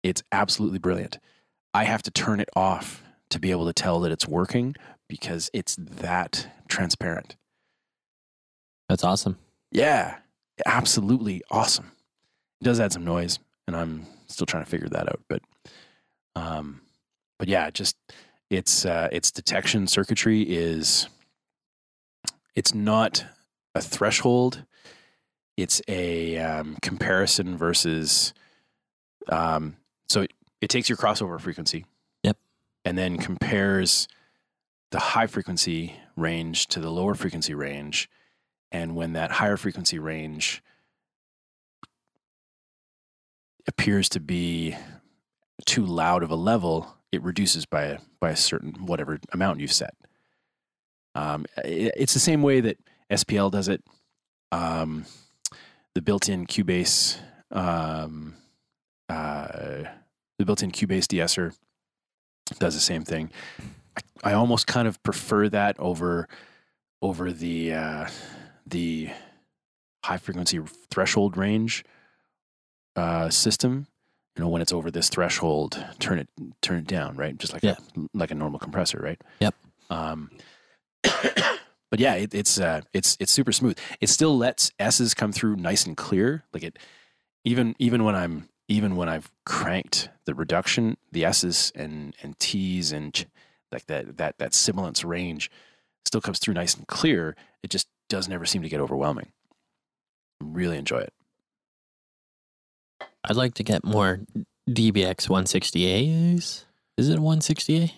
It's 0.02 0.22
absolutely 0.30 0.78
brilliant. 0.78 1.18
I 1.74 1.84
have 1.84 2.02
to 2.02 2.10
turn 2.10 2.40
it 2.40 2.48
off 2.54 3.02
to 3.30 3.40
be 3.40 3.50
able 3.50 3.66
to 3.66 3.72
tell 3.72 4.00
that 4.00 4.12
it's 4.12 4.26
working 4.26 4.74
because 5.08 5.50
it's 5.52 5.76
that 5.76 6.48
transparent. 6.68 7.36
That's 8.88 9.04
awesome. 9.04 9.38
Yeah, 9.72 10.16
absolutely 10.64 11.42
awesome. 11.50 11.92
It 12.60 12.64
does 12.64 12.80
add 12.80 12.92
some 12.92 13.04
noise, 13.04 13.38
and 13.66 13.76
I'm 13.76 14.06
still 14.28 14.46
trying 14.46 14.64
to 14.64 14.70
figure 14.70 14.88
that 14.88 15.08
out. 15.08 15.20
But, 15.28 15.42
um, 16.34 16.80
but 17.38 17.48
yeah, 17.48 17.70
just 17.70 17.96
its 18.50 18.84
uh, 18.84 19.08
its 19.12 19.30
detection 19.30 19.86
circuitry 19.86 20.42
is 20.42 21.08
it's 22.54 22.74
not 22.74 23.24
a 23.74 23.80
threshold. 23.80 24.64
It's 25.56 25.82
a 25.88 26.38
um, 26.38 26.76
comparison 26.82 27.56
versus. 27.56 28.34
Um, 29.28 29.76
so 30.08 30.22
it, 30.22 30.32
it 30.60 30.70
takes 30.70 30.88
your 30.88 30.98
crossover 30.98 31.40
frequency. 31.40 31.84
Yep. 32.22 32.36
And 32.84 32.96
then 32.96 33.18
compares 33.18 34.06
the 34.90 34.98
high 34.98 35.26
frequency 35.26 35.96
range 36.16 36.68
to 36.68 36.80
the 36.80 36.90
lower 36.90 37.14
frequency 37.14 37.54
range. 37.54 38.08
And 38.70 38.94
when 38.94 39.14
that 39.14 39.32
higher 39.32 39.56
frequency 39.56 39.98
range 39.98 40.62
appears 43.68 44.08
to 44.10 44.20
be 44.20 44.76
too 45.64 45.84
loud 45.84 46.22
of 46.22 46.30
a 46.30 46.36
level, 46.36 46.94
it 47.12 47.22
reduces 47.22 47.66
by 47.66 47.84
a, 47.84 47.98
by 48.20 48.30
a 48.30 48.36
certain 48.36 48.86
whatever 48.86 49.18
amount 49.32 49.60
you've 49.60 49.72
set. 49.72 49.94
Um, 51.14 51.46
it- 51.64 51.94
it's 51.96 52.14
the 52.14 52.20
same 52.20 52.42
way 52.42 52.60
that 52.60 52.78
SPL 53.10 53.50
does 53.50 53.68
it. 53.68 53.82
Um, 54.52 55.06
the 55.94 56.02
built-in 56.02 56.46
Cubase, 56.46 57.18
um, 57.50 58.34
uh, 59.08 59.84
the 60.38 60.44
built-in 60.44 60.70
Cubase 60.72 61.06
de-esser 61.08 61.52
does 62.58 62.74
the 62.74 62.80
same 62.80 63.02
thing. 63.04 63.30
I, 64.24 64.30
I 64.30 64.32
almost 64.34 64.66
kind 64.66 64.86
of 64.86 65.02
prefer 65.02 65.48
that 65.48 65.78
over 65.78 66.28
over 67.02 67.32
the 67.32 67.72
uh, 67.74 68.08
the 68.66 69.10
high 70.04 70.16
frequency 70.16 70.60
threshold 70.90 71.36
range 71.36 71.84
uh, 72.96 73.30
system. 73.30 73.86
You 74.36 74.42
know, 74.44 74.48
when 74.50 74.60
it's 74.60 74.72
over 74.72 74.90
this 74.90 75.08
threshold, 75.08 75.82
turn 75.98 76.18
it 76.18 76.28
turn 76.60 76.78
it 76.78 76.86
down, 76.86 77.16
right? 77.16 77.36
Just 77.38 77.52
like 77.54 77.62
Yeah. 77.62 77.76
a, 77.96 78.00
like 78.12 78.30
a 78.30 78.34
normal 78.34 78.58
compressor, 78.58 78.98
right? 78.98 79.20
Yep. 79.40 79.54
Um, 79.88 80.30
but 81.02 81.98
yeah, 82.00 82.14
it, 82.14 82.34
it's 82.34 82.60
uh, 82.60 82.82
it's 82.92 83.16
it's 83.20 83.32
super 83.32 83.52
smooth. 83.52 83.78
It 84.00 84.08
still 84.08 84.36
lets 84.36 84.72
S's 84.78 85.14
come 85.14 85.32
through 85.32 85.56
nice 85.56 85.86
and 85.86 85.96
clear. 85.96 86.44
Like 86.52 86.62
it, 86.64 86.78
even 87.44 87.74
even 87.78 88.04
when 88.04 88.14
I'm 88.14 88.48
even 88.68 88.96
when 88.96 89.08
I've 89.08 89.30
cranked 89.46 90.10
the 90.26 90.34
reduction, 90.34 90.96
the 91.12 91.24
S's 91.24 91.72
and 91.74 92.14
and 92.22 92.38
T's 92.38 92.92
and 92.92 93.14
ch- 93.14 93.26
like 93.72 93.86
that 93.86 94.18
that 94.18 94.38
that 94.38 94.52
sibilance 94.52 95.02
range 95.04 95.50
still 96.04 96.20
comes 96.20 96.38
through 96.40 96.54
nice 96.54 96.74
and 96.74 96.86
clear. 96.86 97.36
It 97.62 97.70
just 97.70 97.88
doesn't 98.10 98.32
ever 98.32 98.44
seem 98.44 98.60
to 98.62 98.68
get 98.68 98.80
overwhelming. 98.80 99.32
Really 100.42 100.76
enjoy 100.76 100.98
it. 100.98 101.14
I'd 103.26 103.36
like 103.36 103.54
to 103.54 103.62
get 103.64 103.84
more 103.84 104.20
DBX 104.68 105.28
160As. 105.28 106.64
Is 106.96 107.08
it 107.08 107.18
a 107.18 107.20
160A? 107.20 107.92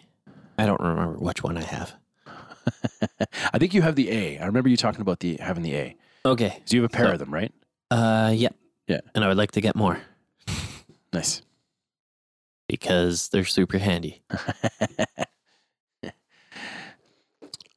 I 0.59 0.67
don't 0.67 0.81
remember 0.81 1.19
which 1.19 1.43
one 1.43 1.57
I 1.57 1.63
have. 1.63 1.95
I 3.53 3.59
think 3.59 3.75
you 3.75 3.83
have 3.83 3.95
the 3.97 4.11
A. 4.11 4.39
I 4.39 4.47
remember 4.47 4.69
you 4.69 4.77
talking 4.77 5.01
about 5.01 5.21
the 5.21 5.37
having 5.41 5.63
the 5.63 5.75
A. 5.77 5.97
Okay. 6.25 6.61
So 6.65 6.77
you 6.77 6.83
have 6.83 6.91
a 6.91 6.97
pair 6.97 7.07
So- 7.07 7.13
of 7.13 7.19
them, 7.19 7.33
right? 7.33 7.53
Uh, 7.91 8.33
yeah. 8.35 8.49
Yeah. 8.87 9.01
And 9.15 9.25
I 9.25 9.29
would 9.29 9.37
like 9.37 9.53
to 9.53 9.61
get 9.61 9.77
more 9.77 10.01
Nice. 11.13 11.43
because 12.69 13.29
they're 13.29 13.45
super 13.45 13.79
handy. 13.79 14.23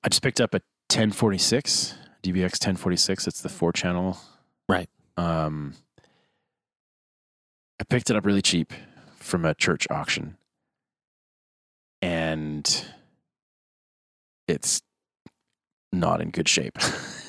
I 0.03 0.10
just 0.10 0.22
picked 0.24 0.41
up 0.41 0.53
a 0.53 0.62
1046 0.89 1.96
DBX 2.24 2.41
1046. 2.43 3.27
It's 3.27 3.41
the 3.41 3.50
four 3.50 3.72
channel. 3.72 4.17
Right. 4.67 4.89
Um, 5.17 5.75
I 7.81 7.83
picked 7.83 8.11
it 8.11 8.15
up 8.15 8.27
really 8.27 8.43
cheap 8.43 8.73
from 9.17 9.43
a 9.43 9.55
church 9.55 9.88
auction, 9.89 10.38
and 12.00 12.85
it's 14.47 14.83
not 15.91 16.21
in 16.21 16.29
good 16.29 16.47
shape. 16.47 16.77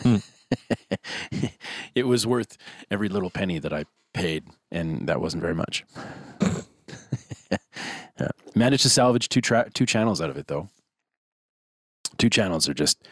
it 1.94 2.06
was 2.06 2.26
worth 2.26 2.58
every 2.90 3.08
little 3.08 3.30
penny 3.30 3.60
that 3.60 3.72
I 3.72 3.86
paid, 4.12 4.44
and 4.70 5.08
that 5.08 5.22
wasn't 5.22 5.40
very 5.40 5.54
much. 5.54 5.86
yeah. 8.20 8.28
Managed 8.54 8.82
to 8.82 8.90
salvage 8.90 9.30
two 9.30 9.40
tra- 9.40 9.70
two 9.72 9.86
channels 9.86 10.20
out 10.20 10.28
of 10.28 10.36
it 10.36 10.48
though. 10.48 10.68
Two 12.18 12.28
channels 12.28 12.68
are 12.68 12.74
just 12.74 13.08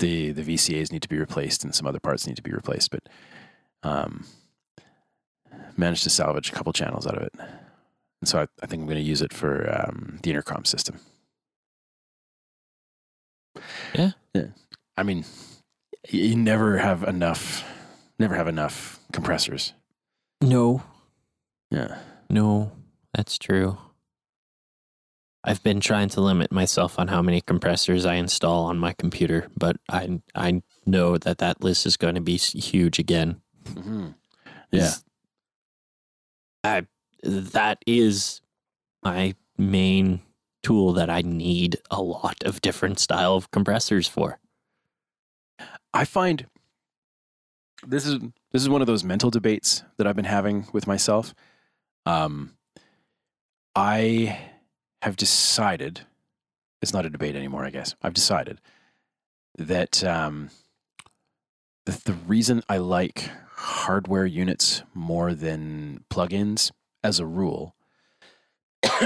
the 0.00 0.32
the 0.32 0.42
VCAs 0.42 0.92
need 0.92 1.00
to 1.00 1.08
be 1.08 1.18
replaced 1.18 1.64
and 1.64 1.74
some 1.74 1.86
other 1.86 1.98
parts 1.98 2.26
need 2.26 2.36
to 2.36 2.42
be 2.42 2.52
replaced, 2.52 2.90
but 2.90 3.08
um, 3.82 4.26
managed 5.76 6.04
to 6.04 6.10
salvage 6.10 6.50
a 6.50 6.52
couple 6.52 6.72
channels 6.72 7.06
out 7.06 7.16
of 7.16 7.22
it. 7.22 7.32
And 7.38 8.28
so 8.28 8.40
I, 8.40 8.46
I 8.62 8.66
think 8.66 8.80
I'm 8.82 8.86
going 8.86 8.96
to 9.02 9.02
use 9.02 9.22
it 9.22 9.32
for 9.32 9.70
um, 9.86 10.18
the 10.22 10.30
intercom 10.30 10.64
system. 10.64 10.98
Yeah. 13.94 14.10
Yeah. 14.34 14.46
I 14.96 15.02
mean, 15.02 15.24
you 16.08 16.36
never 16.36 16.78
have 16.78 17.02
enough, 17.04 17.64
never 18.18 18.34
have 18.34 18.48
enough 18.48 19.00
compressors. 19.12 19.72
No, 20.40 20.82
Yeah. 21.70 21.98
no, 22.28 22.72
that's 23.14 23.38
true. 23.38 23.78
I've 25.46 25.62
been 25.62 25.80
trying 25.80 26.08
to 26.10 26.20
limit 26.22 26.50
myself 26.50 26.98
on 26.98 27.08
how 27.08 27.20
many 27.20 27.40
compressors 27.42 28.06
I 28.06 28.14
install 28.14 28.64
on 28.64 28.78
my 28.78 28.94
computer, 28.94 29.48
but 29.58 29.76
I 29.90 30.20
I 30.34 30.62
know 30.86 31.18
that 31.18 31.38
that 31.38 31.62
list 31.62 31.84
is 31.86 31.96
going 31.98 32.14
to 32.14 32.20
be 32.22 32.36
huge 32.36 32.98
again. 32.98 33.40
hmm 33.74 34.08
Yeah. 34.70 34.92
I 36.64 36.86
that 37.22 37.78
is 37.86 38.40
my 39.02 39.34
main 39.56 40.22
tool 40.62 40.94
that 40.94 41.10
I 41.10 41.22
need 41.22 41.76
a 41.90 42.02
lot 42.02 42.42
of 42.44 42.60
different 42.60 42.98
style 42.98 43.34
of 43.34 43.50
compressors 43.50 44.08
for. 44.08 44.38
I 45.92 46.04
find 46.04 46.46
this 47.86 48.06
is 48.06 48.18
this 48.52 48.62
is 48.62 48.68
one 48.68 48.80
of 48.80 48.86
those 48.86 49.04
mental 49.04 49.30
debates 49.30 49.84
that 49.98 50.06
I've 50.06 50.16
been 50.16 50.24
having 50.24 50.66
with 50.72 50.86
myself. 50.86 51.34
Um, 52.06 52.56
I 53.76 54.38
have 55.02 55.16
decided 55.16 56.00
it's 56.80 56.92
not 56.92 57.06
a 57.06 57.10
debate 57.10 57.36
anymore. 57.36 57.64
I 57.64 57.70
guess 57.70 57.94
I've 58.02 58.14
decided 58.14 58.60
that 59.58 60.02
um, 60.02 60.50
the, 61.86 62.00
the 62.04 62.12
reason 62.12 62.62
I 62.68 62.78
like 62.78 63.30
hardware 63.56 64.26
units 64.26 64.82
more 64.94 65.34
than 65.34 66.04
plugins, 66.10 66.70
as 67.02 67.18
a 67.18 67.26
rule, 67.26 67.74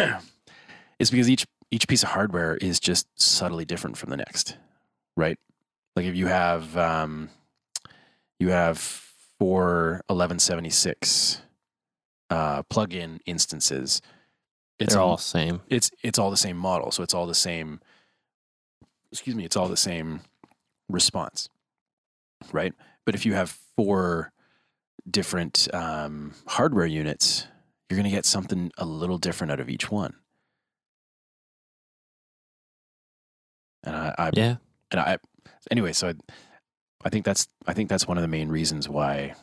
is 0.99 1.11
because 1.11 1.29
each 1.29 1.47
each 1.71 1.87
piece 1.89 2.03
of 2.03 2.11
hardware 2.11 2.57
is 2.57 2.81
just 2.81 3.07
subtly 3.21 3.65
different 3.65 3.97
from 3.97 4.11
the 4.11 4.17
next, 4.17 4.57
right? 5.17 5.39
Like 5.97 6.07
if 6.07 6.15
you 6.15 6.27
have 6.29 6.77
um, 6.77 7.31
you 8.39 8.51
have 8.51 8.79
four 8.79 10.03
1176 10.07 11.43
uh, 12.31 12.63
plug-in 12.65 13.21
instances, 13.27 14.01
it's 14.79 14.95
They're 14.95 15.03
all 15.03 15.11
all 15.11 15.19
same. 15.19 15.61
it's 15.69 15.91
it's 16.03 16.19
all 16.19 16.31
the 16.31 16.37
same 16.37 16.57
model, 16.57 16.91
so 16.93 17.03
it's 17.03 17.15
all 17.15 17.27
the 17.27 17.35
same. 17.35 17.81
Excuse 19.11 19.35
me, 19.37 19.45
it's 19.45 19.57
all 19.57 19.69
the 19.69 19.77
same 19.77 20.21
response, 20.89 21.49
right? 22.53 22.73
But 23.05 23.15
if 23.15 23.25
you 23.27 23.35
have 23.35 23.59
four 23.77 24.33
different 25.09 25.69
um, 25.75 26.35
hardware 26.47 26.87
units, 26.87 27.47
you're 27.89 27.97
going 27.97 28.05
to 28.11 28.15
get 28.15 28.27
something 28.27 28.71
a 28.79 28.85
little 28.85 29.19
different 29.19 29.51
out 29.51 29.61
of 29.61 29.69
each 29.69 29.91
one. 29.91 30.15
And 33.85 33.95
I, 33.97 34.15
I 34.19 34.31
Yeah. 34.35 34.57
and 34.91 35.01
I 35.01 35.19
anyway, 35.71 35.93
so 35.93 36.09
I, 36.09 36.15
I 37.05 37.09
think 37.11 37.25
that's 37.25 37.49
I 37.67 37.73
think 37.73 37.89
that's 37.89 38.07
one 38.09 38.19
of 38.19 38.23
the 38.23 38.29
main 38.29 38.49
reasons 38.49 38.89
why. 38.89 39.35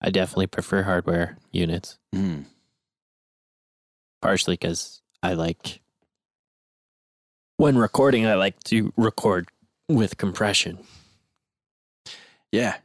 I 0.00 0.10
definitely 0.10 0.46
prefer 0.46 0.84
hardware 0.84 1.38
units, 1.50 1.98
Mm, 2.14 2.44
partially 4.22 4.54
because 4.54 5.02
I 5.22 5.34
like 5.34 5.80
when 7.56 7.76
recording. 7.76 8.24
I 8.24 8.34
like 8.34 8.62
to 8.64 8.92
record 8.96 9.48
with 9.88 10.16
compression. 10.16 10.78
yeah, 12.52 12.76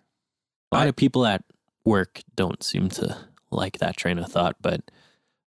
A 0.72 0.76
lot 0.76 0.88
of 0.88 0.96
people 0.96 1.26
at 1.26 1.44
work 1.86 2.22
don't 2.36 2.63
seem 2.63 2.89
to 2.89 3.18
like 3.52 3.78
that 3.80 3.98
train 3.98 4.18
of 4.18 4.32
thought, 4.32 4.56
but 4.62 4.82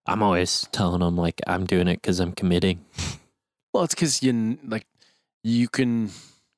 I'm 0.05 0.23
always 0.23 0.67
telling 0.71 0.99
them 1.01 1.17
like 1.17 1.41
I'm 1.47 1.65
doing 1.65 1.87
it 1.87 2.01
because 2.01 2.19
I'm 2.19 2.33
committing. 2.33 2.85
Well, 3.73 3.83
it's 3.83 3.93
because 3.93 4.23
you 4.23 4.57
like 4.65 4.87
you 5.43 5.67
can 5.67 6.09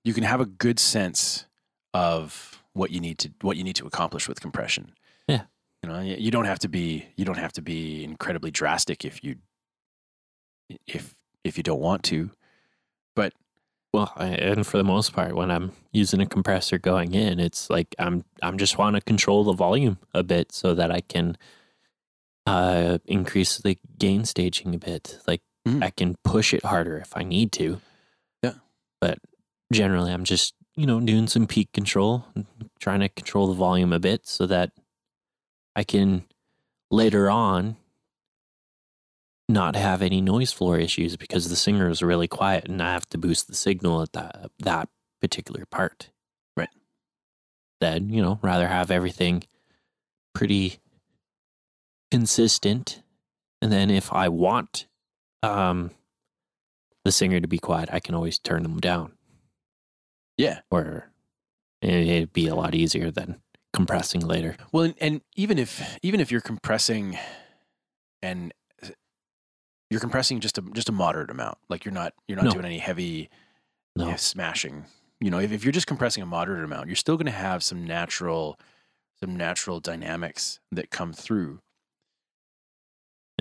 you 0.05 0.13
can 0.13 0.23
have 0.23 0.39
a 0.39 0.45
good 0.45 0.79
sense 0.79 1.45
of 1.93 2.63
what 2.71 2.91
you 2.91 3.01
need 3.01 3.17
to 3.19 3.31
what 3.41 3.57
you 3.57 3.63
need 3.65 3.75
to 3.75 3.87
accomplish 3.87 4.29
with 4.29 4.39
compression. 4.39 4.93
Yeah. 5.27 5.41
you 5.83 5.89
know, 5.89 5.99
you 5.99 6.31
don't 6.31 6.45
have 6.45 6.59
to 6.59 6.69
be 6.69 7.07
you 7.17 7.25
don't 7.25 7.37
have 7.39 7.51
to 7.53 7.61
be 7.61 8.05
incredibly 8.05 8.51
drastic 8.51 9.03
if 9.03 9.21
you 9.21 9.35
if 10.87 11.13
if 11.43 11.57
you 11.57 11.63
don't 11.63 11.81
want 11.81 12.03
to. 12.03 12.29
But 13.17 13.33
Well, 13.91 14.13
and 14.17 14.67
for 14.67 14.77
the 14.77 14.83
most 14.83 15.13
part, 15.13 15.35
when 15.35 15.49
I'm 15.49 15.71
using 15.91 16.21
a 16.21 16.25
compressor 16.27 16.77
going 16.77 17.15
in, 17.15 17.39
it's 17.39 17.69
like 17.69 17.95
I'm 17.97 18.23
I'm 18.43 18.57
just 18.57 18.77
want 18.77 18.95
to 18.95 19.01
control 19.01 19.43
the 19.43 19.53
volume 19.53 19.97
a 20.13 20.21
bit 20.21 20.51
so 20.51 20.75
that 20.75 20.91
I 20.91 21.01
can 21.01 21.37
uh, 22.45 22.99
increase 23.05 23.57
the 23.57 23.77
gain 23.97 24.25
staging 24.25 24.75
a 24.75 24.77
bit. 24.77 25.19
Like 25.27 25.41
Mhm. 25.67 25.83
I 25.83 25.89
can 25.89 26.15
push 26.23 26.53
it 26.53 26.63
harder 26.63 26.97
if 26.97 27.17
I 27.17 27.23
need 27.23 27.51
to. 27.53 27.81
Yeah. 28.43 28.53
But 29.01 29.19
generally, 29.73 30.11
I'm 30.13 30.23
just 30.23 30.53
you 30.75 30.85
know 30.85 30.99
doing 30.99 31.27
some 31.27 31.47
peak 31.47 31.71
control, 31.73 32.25
trying 32.79 32.99
to 33.01 33.09
control 33.09 33.47
the 33.47 33.55
volume 33.55 33.91
a 33.91 33.99
bit 33.99 34.27
so 34.27 34.45
that 34.45 34.71
I 35.75 35.83
can 35.83 36.25
later 36.91 37.29
on 37.29 37.77
not 39.49 39.75
have 39.75 40.01
any 40.01 40.21
noise 40.21 40.53
floor 40.53 40.77
issues 40.77 41.17
because 41.17 41.49
the 41.49 41.55
singer 41.55 41.89
is 41.89 42.01
really 42.03 42.27
quiet 42.27 42.69
and 42.69 42.81
I 42.81 42.93
have 42.93 43.09
to 43.09 43.17
boost 43.17 43.47
the 43.47 43.55
signal 43.55 44.01
at 44.03 44.13
that 44.13 44.51
that 44.59 44.89
particular 45.19 45.65
part. 45.65 46.11
Right. 46.55 46.69
Then, 47.81 48.09
you 48.09 48.21
know, 48.21 48.39
rather 48.41 48.67
have 48.67 48.91
everything 48.91 49.43
pretty 50.35 50.79
consistent. 52.11 53.01
And 53.61 53.71
then 53.71 53.89
if 53.89 54.13
I 54.13 54.29
want 54.29 54.85
um 55.43 55.91
the 57.05 57.11
singer 57.11 57.39
to 57.39 57.47
be 57.47 57.57
quiet, 57.57 57.89
I 57.91 57.99
can 57.99 58.13
always 58.15 58.37
turn 58.39 58.63
them 58.63 58.79
down. 58.79 59.13
yeah, 60.37 60.59
Or 60.69 61.09
it'd 61.81 62.33
be 62.33 62.47
a 62.47 62.55
lot 62.55 62.75
easier 62.75 63.09
than 63.09 63.41
compressing 63.73 64.21
later. 64.21 64.57
well, 64.71 64.83
and, 64.83 64.95
and 64.99 65.21
even 65.35 65.57
if 65.57 65.97
even 66.03 66.19
if 66.19 66.31
you're 66.31 66.41
compressing 66.41 67.17
and 68.21 68.53
you're 69.89 69.99
compressing 69.99 70.39
just 70.39 70.57
a 70.57 70.61
just 70.73 70.89
a 70.89 70.91
moderate 70.91 71.29
amount, 71.31 71.57
like 71.69 71.85
you're 71.85 71.93
not 71.93 72.13
you're 72.27 72.35
not 72.37 72.45
No. 72.45 72.51
doing 72.51 72.65
any 72.65 72.77
heavy 72.79 73.29
No. 73.95 74.07
yeah, 74.09 74.15
smashing. 74.15 74.85
You 75.21 75.29
know, 75.31 75.39
if, 75.39 75.51
if 75.51 75.63
you're 75.65 75.71
just 75.73 75.87
compressing 75.87 76.23
a 76.23 76.25
moderate 76.25 76.63
amount, 76.63 76.87
you're 76.87 76.95
still 76.95 77.17
going 77.17 77.25
to 77.25 77.31
have 77.31 77.61
some 77.63 77.85
natural, 77.85 78.57
some 79.19 79.35
natural 79.35 79.79
dynamics 79.81 80.59
that 80.71 80.91
come 80.91 81.11
through. 81.11 81.59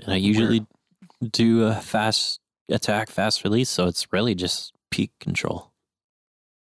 And 0.03 0.13
I 0.13 0.17
usually 0.17 0.65
do 1.31 1.63
a 1.63 1.75
fast 1.75 2.39
attack, 2.69 3.09
fast 3.09 3.43
release, 3.43 3.69
so 3.69 3.87
it's 3.87 4.11
really 4.11 4.35
just 4.35 4.73
peak 4.91 5.11
control. 5.19 5.71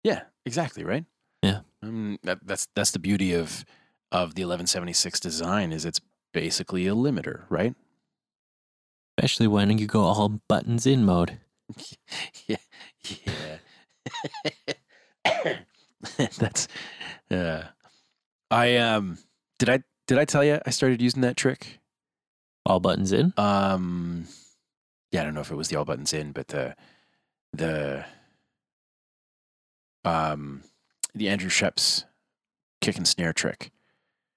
Yeah, 0.04 0.22
exactly. 0.46 0.84
Right. 0.84 1.04
Yeah. 1.42 1.60
Um, 1.82 2.18
that, 2.22 2.38
that's 2.46 2.68
that's 2.76 2.92
the 2.92 2.98
beauty 3.00 3.32
of 3.32 3.64
of 4.12 4.34
the 4.34 4.42
1176 4.42 5.18
design 5.20 5.72
is 5.72 5.84
it's 5.84 6.00
basically 6.32 6.86
a 6.86 6.94
limiter, 6.94 7.42
right? 7.48 7.74
Especially 9.22 9.46
when 9.46 9.78
you 9.78 9.86
go 9.86 10.00
all 10.00 10.28
buttons 10.48 10.84
in 10.84 11.04
mode. 11.04 11.38
yeah, 12.48 12.56
yeah. 15.24 15.58
that's. 16.38 16.66
Uh, 17.30 17.62
I 18.50 18.78
um. 18.78 19.18
Did 19.60 19.68
I 19.68 19.84
did 20.08 20.18
I 20.18 20.24
tell 20.24 20.42
you 20.42 20.58
I 20.66 20.70
started 20.70 21.00
using 21.00 21.22
that 21.22 21.36
trick? 21.36 21.78
All 22.66 22.80
buttons 22.80 23.12
in. 23.12 23.32
Um, 23.36 24.26
yeah, 25.12 25.20
I 25.20 25.24
don't 25.24 25.34
know 25.34 25.40
if 25.40 25.52
it 25.52 25.56
was 25.56 25.68
the 25.68 25.76
all 25.76 25.84
buttons 25.84 26.12
in, 26.12 26.32
but 26.32 26.48
the 26.48 26.74
the 27.52 28.04
um 30.04 30.64
the 31.14 31.28
Andrew 31.28 31.48
Scheps 31.50 32.06
kick 32.80 32.96
and 32.96 33.06
snare 33.06 33.32
trick. 33.32 33.70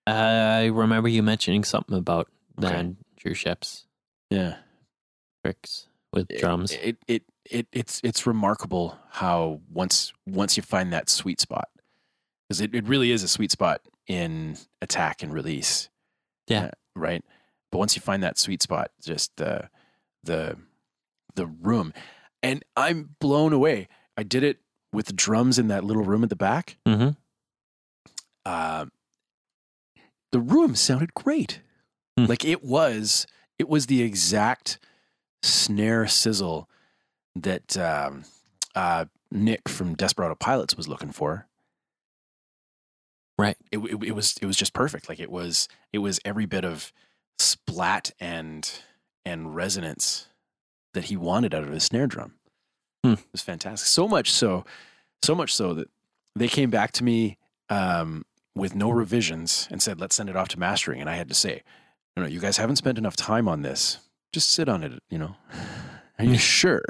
I 0.06 0.66
remember 0.66 1.10
you 1.10 1.24
mentioning 1.24 1.64
something 1.64 1.98
about 1.98 2.28
the 2.56 2.68
Okay. 2.68 2.76
Andrew 2.76 3.34
Scheps 3.34 3.86
Yeah, 4.30 4.58
tricks 5.46 5.88
with 6.12 6.28
drums. 6.40 6.72
It, 6.72 6.98
it 7.08 7.24
it 7.50 7.68
it's 7.72 8.02
it's 8.04 8.26
remarkable 8.26 8.98
how 9.12 9.62
once 9.72 10.14
once 10.26 10.58
you 10.58 10.64
find 10.64 10.92
that 10.94 11.10
sweet 11.10 11.40
spot, 11.40 11.70
because 12.48 12.62
it, 12.62 12.74
it 12.74 12.88
really 12.88 13.12
is 13.12 13.24
a 13.24 13.28
sweet 13.28 13.52
spot 13.52 13.82
in 14.08 14.58
attack 14.82 15.22
and 15.22 15.34
release. 15.34 15.90
Yeah. 16.48 16.66
Uh, 16.66 16.70
right. 16.96 17.24
But 17.72 17.80
once 17.80 17.96
you 17.96 18.02
find 18.02 18.24
that 18.24 18.38
sweet 18.38 18.62
spot, 18.62 18.92
just 19.04 19.36
the 19.38 19.70
the 20.24 20.58
the 21.36 21.46
room, 21.46 21.94
and 22.42 22.64
I'm 22.76 23.16
blown 23.20 23.54
away. 23.54 23.88
I 24.18 24.24
did 24.24 24.44
it 24.44 24.60
with 24.94 25.16
drums 25.16 25.60
in 25.60 25.68
that 25.68 25.84
little 25.84 26.04
room 26.04 26.24
at 26.24 26.30
the 26.30 26.36
back. 26.36 26.78
mm-hmm. 26.86 27.10
Uh, 28.46 28.86
the 30.32 30.40
room 30.40 30.76
sounded 30.76 31.14
great. 31.14 31.62
Hmm. 32.18 32.26
Like 32.26 32.46
it 32.46 32.64
was 32.64 33.26
it 33.58 33.68
was 33.68 33.88
the 33.88 34.02
exact 34.02 34.80
snare 35.46 36.08
sizzle 36.08 36.70
that 37.36 37.78
um, 37.78 38.24
uh, 38.76 39.06
Nick 39.32 39.68
from 39.70 39.96
Desperado 39.96 40.36
Pilots 40.36 40.76
was 40.76 40.88
looking 40.88 41.12
for. 41.12 41.48
Right. 43.38 43.58
It, 43.72 43.80
it, 43.80 44.04
it 44.04 44.12
was 44.12 44.36
it 44.42 44.46
was 44.46 44.56
just 44.56 44.74
perfect. 44.74 45.10
Like 45.10 45.20
it 45.20 45.30
was 45.30 45.68
it 45.92 46.00
was 46.00 46.20
every 46.24 46.46
bit 46.46 46.64
of 46.64 46.94
splat 47.38 48.12
and 48.20 48.72
and 49.26 49.56
resonance 49.56 50.28
that 50.94 51.06
he 51.06 51.18
wanted 51.18 51.54
out 51.54 51.64
of 51.64 51.70
his 51.70 51.84
snare 51.84 52.08
drum. 52.08 52.36
Hmm. 53.04 53.14
It 53.14 53.26
was 53.32 53.42
fantastic. 53.42 53.88
So 53.88 54.08
much 54.08 54.32
so, 54.32 54.66
so 55.22 55.36
much 55.36 55.54
so 55.54 55.74
that 55.74 55.90
they 56.36 56.48
came 56.48 56.70
back 56.70 56.92
to 56.94 57.04
me 57.04 57.38
um, 57.70 58.26
with 58.56 58.74
no 58.74 58.90
revisions 58.90 59.68
and 59.70 59.82
said, 59.82 60.00
"Let's 60.00 60.16
send 60.16 60.30
it 60.30 60.36
off 60.36 60.48
to 60.50 60.60
mastering." 60.60 61.02
And 61.02 61.10
I 61.10 61.16
had 61.16 61.28
to 61.28 61.36
say, 61.36 61.62
"No, 62.16 62.24
no, 62.24 62.30
you 62.30 62.40
guys 62.40 62.58
haven't 62.58 62.78
spent 62.78 62.98
enough 62.98 63.16
time 63.16 63.48
on 63.50 63.62
this. 63.62 64.00
Just 64.36 64.50
sit 64.50 64.68
on 64.68 64.84
it. 64.84 65.02
You 65.10 65.18
know, 65.18 65.36
are 66.20 66.26
you 66.26 66.38
sure?" 66.56 66.84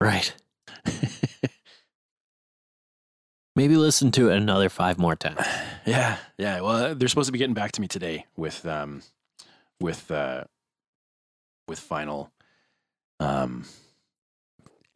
Right. 0.00 0.34
Maybe 3.54 3.76
listen 3.76 4.10
to 4.10 4.30
it 4.30 4.36
another 4.36 4.68
five 4.68 4.98
more 4.98 5.14
times. 5.14 5.38
yeah, 5.86 6.16
yeah. 6.36 6.60
Well, 6.62 6.96
they're 6.96 7.06
supposed 7.06 7.28
to 7.28 7.32
be 7.32 7.38
getting 7.38 7.54
back 7.54 7.70
to 7.72 7.80
me 7.80 7.86
today 7.86 8.26
with 8.36 8.66
um, 8.66 9.02
with 9.80 10.10
uh, 10.10 10.42
with 11.68 11.78
final 11.78 12.32
um, 13.20 13.64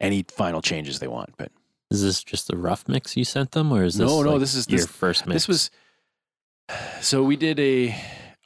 any 0.01 0.25
final 0.29 0.61
changes 0.61 0.99
they 0.99 1.07
want. 1.07 1.35
But 1.37 1.53
Is 1.89 2.03
this 2.03 2.21
just 2.21 2.49
the 2.49 2.57
rough 2.57 2.89
mix 2.89 3.15
you 3.15 3.23
sent 3.23 3.51
them, 3.51 3.71
or 3.71 3.85
is 3.85 3.95
this 3.95 4.05
no, 4.05 4.21
no. 4.21 4.31
like, 4.31 4.41
This 4.41 4.53
is 4.53 4.67
your 4.69 4.81
this, 4.81 4.87
first 4.87 5.25
mix? 5.25 5.35
This 5.35 5.47
was 5.47 5.71
so 7.01 7.23
we 7.23 7.37
did 7.37 7.57
a 7.61 7.95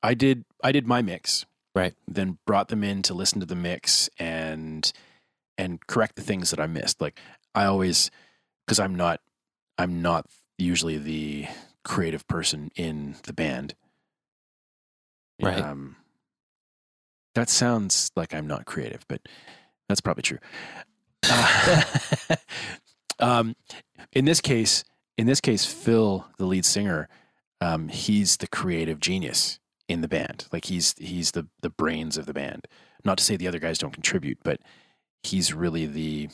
I 0.04 0.14
did 0.14 0.46
I 0.64 0.72
did 0.72 0.86
my 0.86 1.02
mix. 1.02 1.48
Right. 1.76 1.94
Then 2.08 2.38
brought 2.46 2.68
them 2.68 2.84
in 2.84 3.02
to 3.04 3.14
listen 3.14 3.40
to 3.40 3.46
the 3.46 3.56
mix 3.56 4.10
and 4.20 4.92
and 5.58 5.86
correct 5.88 6.16
the 6.16 6.22
things 6.22 6.52
that 6.52 6.60
I 6.60 6.68
missed. 6.68 7.02
Like 7.02 7.20
I 7.56 7.66
always 7.66 8.12
cuz 8.68 8.80
I'm 8.80 8.96
not 8.96 9.22
I'm 9.78 10.02
not 10.02 10.28
usually 10.58 10.98
the 10.98 11.48
creative 11.84 12.28
person 12.28 12.72
in 12.76 13.16
the 13.24 13.34
band. 13.34 13.76
Right. 15.42 15.60
Um 15.60 15.98
that 17.36 17.50
sounds 17.50 18.12
like 18.16 18.34
I'm 18.34 18.48
not 18.48 18.66
creative, 18.66 19.06
but 19.08 19.22
that's 19.90 20.02
probably 20.02 20.22
true. 20.22 20.40
Uh, 21.28 21.84
um, 23.20 23.56
in 24.12 24.26
this 24.26 24.40
case, 24.40 24.84
in 25.18 25.26
this 25.26 25.42
case, 25.42 25.66
Phil, 25.66 26.28
the 26.38 26.46
lead 26.46 26.66
singer, 26.66 27.10
um, 27.60 27.88
he's 27.88 28.38
the 28.38 28.48
creative 28.48 29.00
genius 29.00 29.60
in 29.88 30.02
the 30.02 30.08
band. 30.08 30.46
Like 30.52 30.66
he's 30.66 30.96
he's 30.98 31.32
the 31.32 31.48
the 31.62 31.70
brains 31.70 32.18
of 32.18 32.26
the 32.26 32.34
band. 32.34 32.68
Not 33.06 33.18
to 33.18 33.24
say 33.24 33.36
the 33.36 33.48
other 33.48 33.60
guys 33.60 33.78
don't 33.78 33.94
contribute, 33.94 34.40
but 34.44 34.60
he's 35.24 35.54
really 35.54 35.86
the 35.86 36.30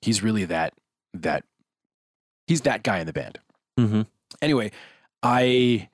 he's 0.00 0.22
really 0.22 0.44
that 0.46 0.74
that 1.12 1.44
he's 2.46 2.62
that 2.62 2.82
guy 2.82 2.98
in 2.98 3.06
the 3.06 3.12
band. 3.12 3.38
mm-hmm. 3.78 4.02
Anyway, 4.42 4.70
I 5.22 5.88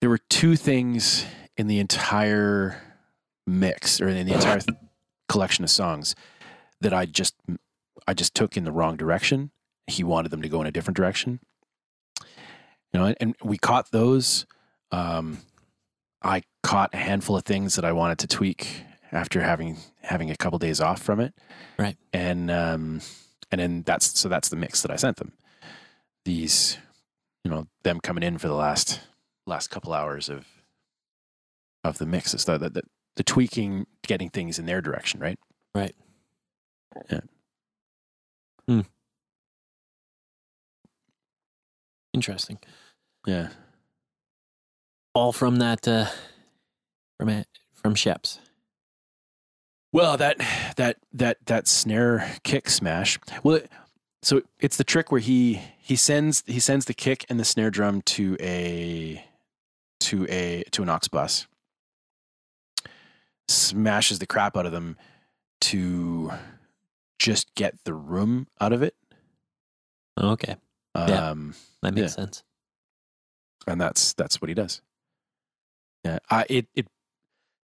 there 0.00 0.10
were 0.10 0.18
two 0.18 0.56
things 0.56 1.26
in 1.56 1.66
the 1.66 1.78
entire 1.78 2.80
mix 3.46 4.00
or 4.00 4.08
in 4.08 4.26
the 4.26 4.34
entire 4.34 4.60
th- 4.60 4.78
collection 5.28 5.64
of 5.64 5.70
songs 5.70 6.14
that 6.80 6.92
I 6.92 7.06
just 7.06 7.34
I 8.06 8.14
just 8.14 8.34
took 8.34 8.56
in 8.56 8.64
the 8.64 8.72
wrong 8.72 8.96
direction. 8.96 9.50
He 9.86 10.02
wanted 10.02 10.30
them 10.30 10.42
to 10.42 10.48
go 10.48 10.60
in 10.60 10.66
a 10.66 10.72
different 10.72 10.96
direction. 10.96 11.40
You 12.92 13.00
know, 13.00 13.06
and, 13.06 13.16
and 13.20 13.34
we 13.42 13.58
caught 13.58 13.90
those. 13.90 14.46
Um, 14.92 15.38
I 16.24 16.42
caught 16.62 16.94
a 16.94 16.96
handful 16.96 17.36
of 17.36 17.44
things 17.44 17.76
that 17.76 17.84
I 17.84 17.92
wanted 17.92 18.18
to 18.20 18.26
tweak 18.26 18.82
after 19.12 19.42
having 19.42 19.76
having 20.00 20.30
a 20.30 20.36
couple 20.36 20.58
days 20.58 20.80
off 20.80 21.02
from 21.02 21.20
it. 21.20 21.34
Right. 21.78 21.96
And 22.12 22.50
um, 22.50 23.02
and 23.52 23.60
then 23.60 23.82
that's 23.82 24.18
so 24.18 24.28
that's 24.28 24.48
the 24.48 24.56
mix 24.56 24.82
that 24.82 24.90
I 24.90 24.96
sent 24.96 25.18
them. 25.18 25.32
These, 26.24 26.78
you 27.44 27.50
know, 27.50 27.68
them 27.82 28.00
coming 28.00 28.22
in 28.22 28.38
for 28.38 28.48
the 28.48 28.54
last 28.54 29.00
last 29.46 29.68
couple 29.68 29.92
hours 29.92 30.30
of 30.30 30.46
of 31.84 31.98
the 31.98 32.06
mixes, 32.06 32.46
the 32.46 32.56
the, 32.56 32.70
the, 32.70 32.82
the 33.16 33.24
tweaking, 33.24 33.86
getting 34.06 34.30
things 34.30 34.58
in 34.58 34.64
their 34.64 34.80
direction, 34.80 35.20
right? 35.20 35.38
Right. 35.74 35.94
Yeah. 37.10 37.20
Hmm. 38.66 38.80
Interesting. 42.14 42.58
Yeah. 43.26 43.48
All 45.14 45.32
from 45.32 45.56
that, 45.56 45.86
uh, 45.86 46.06
from 47.18 47.28
it, 47.28 47.46
from 47.72 47.94
Scheps. 47.94 48.38
Well, 49.92 50.16
that 50.16 50.38
that 50.76 50.96
that 51.12 51.38
that 51.46 51.68
snare 51.68 52.36
kick 52.42 52.68
smash. 52.68 53.18
Well, 53.44 53.56
it, 53.56 53.70
so 54.22 54.42
it's 54.58 54.76
the 54.76 54.82
trick 54.84 55.12
where 55.12 55.20
he 55.20 55.60
he 55.78 55.94
sends 55.94 56.42
he 56.46 56.58
sends 56.58 56.86
the 56.86 56.94
kick 56.94 57.24
and 57.28 57.38
the 57.38 57.44
snare 57.44 57.70
drum 57.70 58.02
to 58.02 58.36
a 58.40 59.24
to 60.00 60.26
a 60.28 60.64
to 60.72 60.82
an 60.82 60.88
aux 60.90 60.98
bus, 61.12 61.46
smashes 63.48 64.18
the 64.18 64.26
crap 64.26 64.56
out 64.56 64.66
of 64.66 64.72
them 64.72 64.96
to 65.60 66.32
just 67.20 67.54
get 67.54 67.76
the 67.84 67.94
room 67.94 68.48
out 68.60 68.72
of 68.72 68.82
it. 68.82 68.96
Okay, 70.20 70.56
Yeah. 70.96 71.28
Um, 71.30 71.54
that 71.82 71.94
makes 71.94 72.02
Yeah. 72.12 72.24
sense. 72.24 72.42
and 73.66 73.80
that's 73.80 74.12
that's 74.14 74.40
what 74.42 74.48
he 74.48 74.54
does. 74.54 74.82
Yeah, 76.04 76.18
I 76.30 76.44
it 76.48 76.66
it 76.74 76.86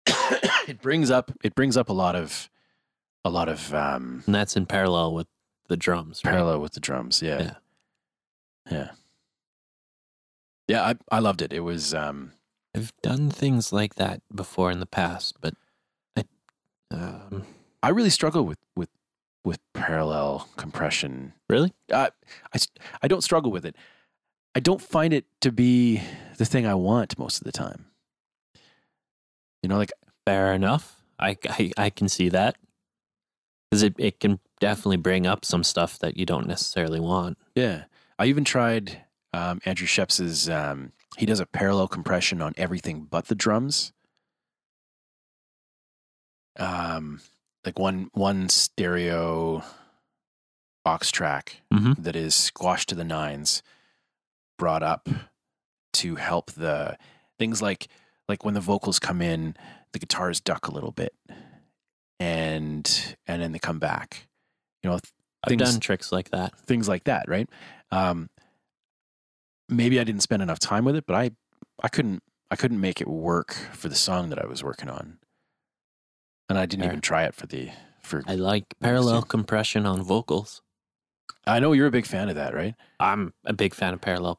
it 0.67 0.81
brings 0.81 1.09
up 1.11 1.31
it 1.43 1.55
brings 1.55 1.75
up 1.77 1.89
a 1.89 1.93
lot 1.93 2.15
of 2.15 2.49
a 3.25 3.29
lot 3.29 3.49
of 3.49 3.73
um, 3.73 4.23
And 4.25 4.35
that's 4.35 4.55
in 4.55 4.65
parallel 4.65 5.13
with 5.13 5.27
the 5.67 5.77
drums. 5.77 6.21
Right? 6.23 6.31
parallel 6.31 6.61
with 6.61 6.73
the 6.73 6.79
drums. 6.79 7.21
Yeah, 7.21 7.41
Yeah. 7.41 7.53
yeah, 8.71 8.91
yeah. 10.67 10.83
I 10.85 10.95
I 11.11 11.19
loved 11.19 11.41
it. 11.41 11.51
It 11.53 11.61
was 11.61 11.93
um, 11.93 12.33
I've 12.75 12.93
done 13.01 13.29
things 13.29 13.73
like 13.73 13.95
that 13.95 14.21
before 14.33 14.71
in 14.71 14.79
the 14.79 14.85
past, 14.85 15.37
but 15.41 15.53
I, 16.15 16.23
um, 16.91 17.45
I 17.83 17.89
really 17.89 18.09
struggle 18.11 18.43
with 18.45 18.59
with 18.75 18.89
with 19.43 19.59
parallel 19.73 20.47
compression. 20.57 21.33
really, 21.49 21.73
Uh, 21.91 22.09
I 23.01 23.07
don't 23.07 23.23
struggle 23.23 23.51
with 23.51 23.65
it. 23.65 23.75
I 24.53 24.59
don't 24.59 24.81
find 24.81 25.13
it 25.13 25.25
to 25.41 25.51
be 25.51 26.01
the 26.37 26.45
thing 26.45 26.65
I 26.65 26.73
want 26.73 27.17
most 27.17 27.37
of 27.39 27.45
the 27.45 27.51
time. 27.51 27.85
You 29.63 29.69
know, 29.69 29.77
like 29.77 29.91
fair 30.25 30.53
enough. 30.53 30.95
I, 31.19 31.37
I, 31.49 31.71
I 31.77 31.89
can 31.89 32.07
see 32.07 32.29
that 32.29 32.55
because 33.69 33.83
it, 33.83 33.93
it 33.97 34.19
can 34.19 34.39
definitely 34.59 34.97
bring 34.97 35.27
up 35.27 35.43
some 35.43 35.63
stuff 35.63 35.99
that 35.99 36.17
you 36.17 36.25
don't 36.25 36.47
necessarily 36.47 36.99
want. 36.99 37.37
Yeah. 37.55 37.83
I 38.17 38.25
even 38.25 38.45
tried 38.45 39.01
um, 39.33 39.59
Andrew 39.65 39.85
Scheps's, 39.87 40.49
um, 40.49 40.91
he 41.17 41.25
does 41.25 41.39
a 41.39 41.45
parallel 41.45 41.87
compression 41.87 42.41
on 42.41 42.53
everything 42.57 43.07
but 43.09 43.27
the 43.27 43.35
drums. 43.35 43.91
Um, 46.57 47.21
like 47.65 47.77
one 47.79 48.09
one 48.13 48.49
stereo 48.49 49.63
box 50.83 51.11
track 51.11 51.61
Mhm. 51.73 52.01
that 52.03 52.15
is 52.15 52.33
squashed 52.35 52.89
to 52.89 52.95
the 52.95 53.03
nines, 53.03 53.61
brought 54.57 54.83
up 54.83 55.07
to 55.93 56.15
help 56.15 56.51
the 56.51 56.97
things 57.37 57.61
like 57.61 57.87
like 58.29 58.45
when 58.45 58.53
the 58.53 58.61
vocals 58.61 58.99
come 58.99 59.21
in, 59.21 59.57
the 59.91 59.99
guitars 59.99 60.39
duck 60.39 60.67
a 60.67 60.71
little 60.71 60.91
bit, 60.91 61.13
and 62.19 63.15
and 63.27 63.41
then 63.41 63.51
they 63.51 63.59
come 63.59 63.79
back. 63.79 64.27
You 64.83 64.89
know, 64.89 64.99
I've 65.43 65.57
done 65.57 65.79
tricks 65.79 66.11
like 66.11 66.29
that. 66.29 66.57
things 66.59 66.87
like 66.87 67.05
that, 67.05 67.27
right? 67.27 67.49
Um, 67.91 68.29
maybe 69.67 69.99
I 69.99 70.03
didn't 70.03 70.21
spend 70.21 70.41
enough 70.41 70.59
time 70.59 70.85
with 70.85 70.95
it, 70.95 71.05
but 71.05 71.15
I 71.15 71.31
I 71.81 71.89
couldn't 71.89 72.23
I 72.51 72.55
couldn't 72.55 72.79
make 72.79 73.01
it 73.01 73.07
work 73.07 73.53
for 73.73 73.89
the 73.89 73.95
song 73.95 74.29
that 74.29 74.39
I 74.39 74.47
was 74.47 74.63
working 74.63 74.89
on, 74.89 75.17
and 76.47 76.57
I 76.57 76.65
didn't 76.65 76.85
even 76.85 77.01
try 77.01 77.23
it 77.23 77.35
for 77.35 77.47
the 77.47 77.71
for. 78.01 78.23
I 78.27 78.35
like 78.35 78.75
parallel 78.79 79.23
compression 79.23 79.85
on 79.85 80.03
vocals. 80.03 80.61
I 81.47 81.59
know 81.59 81.71
you're 81.71 81.87
a 81.87 81.91
big 81.91 82.05
fan 82.05 82.29
of 82.29 82.35
that, 82.35 82.53
right? 82.53 82.75
I'm 82.99 83.33
a 83.45 83.53
big 83.53 83.73
fan 83.73 83.93
of 83.93 84.01
parallel 84.01 84.35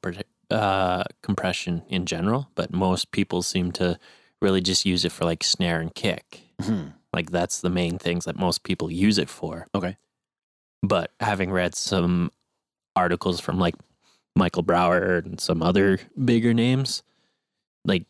uh, 0.51 1.05
compression 1.23 1.83
in 1.89 2.07
general, 2.07 2.51
but 2.55 2.73
most 2.73 3.11
people 3.13 3.43
seem 3.43 3.73
to 3.73 3.99
really 4.43 4.61
just 4.61 4.85
use 4.87 5.05
it 5.05 5.13
for 5.13 5.25
like 5.25 5.45
snare 5.45 5.81
and 5.81 5.95
kick. 5.95 6.43
Mhm. 6.61 6.95
Like 7.13 7.31
that's 7.31 7.61
the 7.61 7.71
main 7.71 7.99
things 7.99 8.25
that 8.25 8.37
most 8.37 8.63
people 8.63 8.91
use 8.91 9.19
it 9.19 9.29
for. 9.29 9.67
Okay. 9.75 9.97
But 10.83 11.13
having 11.21 11.51
read 11.51 11.75
some 11.75 12.31
articles 12.97 13.41
from 13.41 13.59
like 13.59 13.75
Michael 14.37 14.63
Brauer 14.63 15.19
and 15.19 15.41
some 15.41 15.63
other 15.63 15.99
bigger 16.23 16.55
names, 16.55 17.03
like 17.85 18.05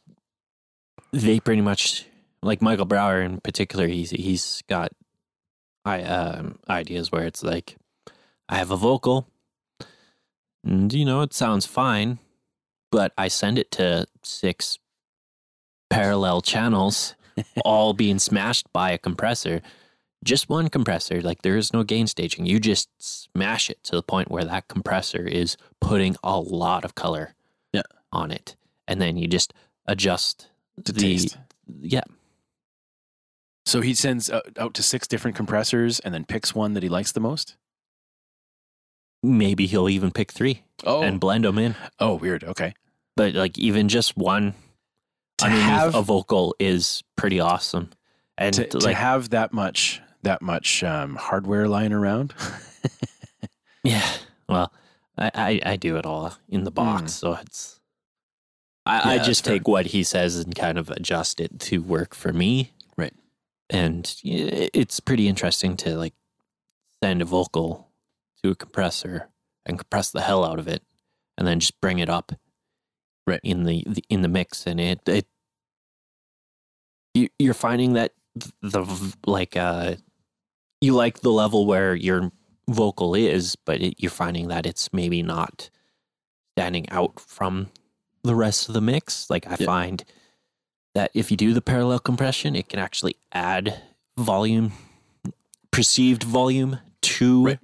they 1.13 1.41
pretty 1.41 1.63
much 1.63 2.07
like 2.43 2.63
Michael 2.63 2.85
Brauer 2.87 3.21
in 3.23 3.41
particular, 3.41 3.87
he's 3.87 4.11
he's 4.11 4.63
got 4.69 4.93
I 5.85 6.03
um 6.03 6.59
ideas 6.69 7.11
where 7.11 7.25
it's 7.25 7.43
like 7.43 7.77
I 8.49 8.57
have 8.57 8.71
a 8.71 8.77
vocal 8.77 9.27
and 10.65 10.93
you 10.93 11.05
know 11.05 11.23
it 11.23 11.33
sounds 11.33 11.67
fine, 11.67 12.19
but 12.91 13.13
I 13.19 13.29
send 13.29 13.59
it 13.59 13.71
to 13.73 14.07
six 14.23 14.79
parallel 15.89 16.41
channels 16.41 17.15
all 17.65 17.93
being 17.95 18.19
smashed 18.19 18.73
by 18.73 18.91
a 18.91 18.99
compressor. 18.99 19.63
Just 20.23 20.49
one 20.51 20.69
compressor, 20.69 21.23
like 21.23 21.43
there 21.43 21.57
is 21.57 21.73
no 21.73 21.83
gain 21.83 22.07
staging. 22.07 22.45
You 22.47 22.61
just 22.61 22.89
smash 22.99 23.71
it 23.71 23.83
to 23.85 23.97
the 23.97 24.03
point 24.03 24.31
where 24.31 24.45
that 24.45 24.69
compressor 24.69 25.23
is 25.27 25.57
putting 25.81 26.15
a 26.23 26.39
lot 26.39 26.85
of 26.85 26.95
color 26.95 27.35
Yeah. 27.73 27.83
on 28.13 28.31
it. 28.31 28.55
And 28.87 29.01
then 29.01 29.17
you 29.17 29.27
just 29.27 29.55
adjust 29.87 30.49
To 30.85 30.93
the 30.93 31.01
taste. 31.01 31.39
yeah. 31.81 32.03
So 33.65 33.81
he 33.81 33.95
sends 33.95 34.29
out, 34.31 34.47
out 34.59 34.75
to 34.75 34.83
six 34.83 35.07
different 35.07 35.37
compressors 35.37 36.01
and 36.01 36.13
then 36.13 36.25
picks 36.25 36.55
one 36.55 36.75
that 36.75 36.83
he 36.83 36.89
likes 36.89 37.13
the 37.13 37.21
most. 37.21 37.57
Maybe 39.23 39.67
he'll 39.67 39.89
even 39.89 40.11
pick 40.11 40.33
three 40.33 40.63
Oh, 40.85 41.03
and 41.03 41.21
blend 41.21 41.45
them 41.45 41.59
in. 41.59 41.75
oh, 41.99 42.15
weird. 42.15 42.43
Okay. 42.45 42.73
But 43.17 43.35
like 43.35 43.59
even 43.59 43.89
just 43.89 44.17
one 44.17 44.55
To 45.39 45.45
underneath 45.45 45.65
have 45.67 45.95
a 45.95 46.03
vocal 46.03 46.55
is 46.59 47.03
pretty 47.17 47.39
awesome. 47.41 47.91
And 48.39 48.55
to, 48.55 48.67
to 48.67 48.79
like 48.79 48.97
have 48.97 49.31
that 49.31 49.53
much 49.53 50.01
that 50.23 50.41
much 50.43 50.83
um, 50.85 51.17
hardware 51.17 51.69
lying 51.69 51.93
around. 51.93 52.35
Yeah. 53.83 54.07
Well, 54.47 54.73
I, 55.17 55.31
I, 55.35 55.61
I 55.73 55.77
do 55.77 55.97
it 55.97 56.05
all 56.05 56.35
in 56.51 56.65
the 56.65 56.71
box, 56.71 57.15
so 57.15 57.33
it's. 57.35 57.81
I, 58.85 58.93
I. 58.93 58.97
Yeah, 58.99 59.17
that's 59.17 59.27
just 59.29 59.45
fair. 59.45 59.55
take 59.55 59.67
what 59.69 59.87
he 59.87 60.03
says 60.03 60.37
and 60.37 60.55
kind 60.55 60.77
of 60.77 60.91
adjust 60.91 61.41
it 61.41 61.59
to 61.61 61.79
work 61.83 62.15
for 62.15 62.31
me. 62.33 62.73
Right. 62.99 63.15
And 63.71 64.15
it's 64.23 65.01
pretty 65.01 65.29
interesting 65.29 65.77
to 65.79 65.97
like 65.97 66.13
send 67.03 67.23
a 67.23 67.25
vocal 67.25 67.89
to 68.43 68.51
a 68.51 68.55
compressor 68.55 69.29
and 69.67 69.79
compress 69.79 70.11
the 70.11 70.23
hell 70.23 70.45
out 70.45 70.59
of 70.59 70.69
it, 70.69 70.83
and 71.39 71.47
then 71.47 71.61
just 71.61 71.81
bring 71.81 71.99
it 71.99 72.09
up. 72.09 72.33
Right. 73.27 73.41
In 73.45 73.65
the, 73.65 73.85
the 73.87 74.03
in 74.09 74.23
the 74.23 74.29
mix, 74.29 74.67
and 74.67 74.81
it 74.81 75.01
it. 75.07 75.27
You, 77.15 77.29
you're 77.39 77.55
finding 77.55 77.95
that 77.95 78.13
the 78.63 78.85
like 79.27 79.57
uh, 79.57 79.97
you 80.81 80.95
like 80.95 81.21
the 81.21 81.31
level 81.33 81.67
where 81.67 81.95
your 81.95 82.31
vocal 82.69 83.15
is, 83.15 83.57
but 83.57 83.81
it, 83.81 83.95
you're 83.99 84.11
finding 84.11 84.49
that 84.49 84.65
it's 84.67 84.93
maybe 84.93 85.23
not 85.23 85.71
standing 86.57 86.89
out 86.91 87.19
from 87.21 87.69
the 88.23 88.35
rest 88.35 88.69
of 88.69 88.75
the 88.75 88.81
mix. 88.81 89.29
Like 89.29 89.47
I 89.47 89.57
Yeah. 89.59 89.67
find 89.67 90.05
that 90.95 91.11
if 91.15 91.31
you 91.31 91.37
do 91.37 91.53
the 91.53 91.63
parallel 91.63 91.99
compression, 91.99 92.55
it 92.57 92.69
can 92.69 92.79
actually 92.79 93.17
add 93.33 93.83
volume, 94.17 94.73
perceived 95.73 96.23
volume 96.23 96.79
to 97.03 97.45
Right. 97.45 97.59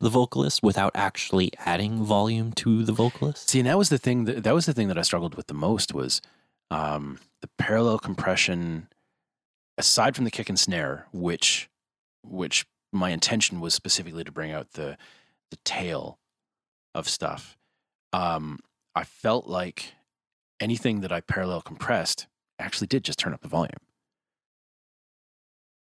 The 0.00 0.08
vocalist 0.10 0.62
without 0.62 0.92
actually 0.94 1.52
adding 1.58 2.02
volume 2.02 2.52
to 2.52 2.84
the 2.84 2.92
vocalist. 2.92 3.50
See, 3.50 3.60
and 3.60 3.68
that 3.68 3.78
was 3.78 3.90
the 3.90 3.98
thing 3.98 4.24
that 4.24 4.42
that 4.44 4.54
was 4.54 4.66
the 4.66 4.72
thing 4.72 4.88
that 4.88 4.98
I 4.98 5.02
struggled 5.02 5.34
with 5.34 5.46
the 5.46 5.54
most 5.54 5.94
was 5.94 6.20
um, 6.70 7.18
the 7.40 7.48
parallel 7.58 7.98
compression. 7.98 8.88
Aside 9.78 10.14
from 10.14 10.26
the 10.26 10.30
kick 10.30 10.48
and 10.48 10.58
snare, 10.58 11.06
which 11.12 11.70
which 12.22 12.66
my 12.92 13.10
intention 13.10 13.60
was 13.60 13.72
specifically 13.72 14.24
to 14.24 14.32
bring 14.32 14.52
out 14.52 14.72
the 14.72 14.98
the 15.50 15.56
tail 15.64 16.18
of 16.94 17.08
stuff, 17.08 17.56
um, 18.12 18.58
I 18.94 19.04
felt 19.04 19.46
like 19.46 19.94
anything 20.60 21.00
that 21.00 21.12
I 21.12 21.20
parallel 21.20 21.62
compressed 21.62 22.26
actually 22.58 22.88
did 22.88 23.04
just 23.04 23.18
turn 23.18 23.32
up 23.32 23.40
the 23.40 23.48
volume, 23.48 23.80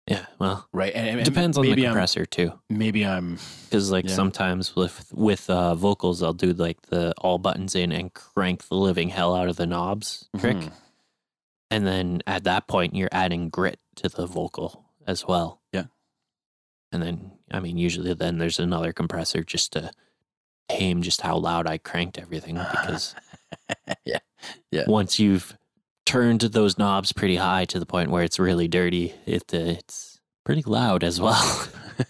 Yeah, 0.08 0.26
well, 0.40 0.68
right? 0.72 0.94
And, 0.94 1.08
and 1.08 1.20
it 1.20 1.26
depends 1.26 1.58
on 1.58 1.64
the 1.64 1.70
maybe 1.72 1.86
I'm- 1.86 1.94
compressor 1.94 2.26
too. 2.28 2.52
maybe 2.70 3.06
I'm 3.06 3.40
Because 3.64 3.92
like 3.92 4.06
Yeah. 4.08 4.14
sometimes 4.14 4.76
with 4.76 5.12
with 5.14 5.50
uh, 5.50 5.74
vocals, 5.76 6.22
I'll 6.22 6.34
do 6.34 6.54
like 6.54 6.80
the 6.84 7.14
all 7.18 7.40
buttons 7.40 7.74
in 7.76 7.92
and 7.92 8.14
crank 8.14 8.68
the 8.68 8.76
living 8.76 9.10
hell 9.10 9.36
out 9.36 9.48
of 9.48 9.56
the 9.56 9.66
knobs 9.66 10.30
trick, 10.38 10.58
Mhm. 10.58 10.72
and 11.72 11.88
then 11.88 12.22
at 12.28 12.44
that 12.44 12.68
point 12.68 12.96
you're 12.96 13.10
adding 13.12 13.50
grit 13.50 13.80
to 13.96 14.10
the 14.10 14.28
vocal 14.28 14.86
as 15.08 15.26
well. 15.28 15.62
Yeah. 15.74 15.86
and 16.92 17.02
then 17.02 17.32
I 17.52 17.60
mean 17.60 17.78
usually 17.78 18.14
then 18.14 18.38
there's 18.38 18.60
another 18.60 18.94
compressor 18.94 19.44
just 19.44 19.74
to 19.74 19.92
tame 20.70 21.02
just 21.02 21.22
how 21.22 21.38
loud 21.38 21.68
I 21.68 21.78
cranked 21.80 22.18
everything 22.20 22.56
because 22.56 23.16
yeah, 24.06 24.20
yeah. 24.72 24.84
once 24.88 25.18
you've 25.20 25.58
turned 26.06 26.42
those 26.42 26.78
knobs 26.78 27.12
pretty 27.12 27.38
high 27.38 27.66
to 27.66 27.80
the 27.80 27.86
point 27.86 28.10
where 28.10 28.24
it's 28.24 28.40
really 28.40 28.68
dirty, 28.68 29.14
it 29.26 29.54
uh, 29.54 29.58
it's 29.58 30.20
pretty 30.44 30.62
loud 30.64 31.04
as 31.04 31.20
well. 31.20 31.68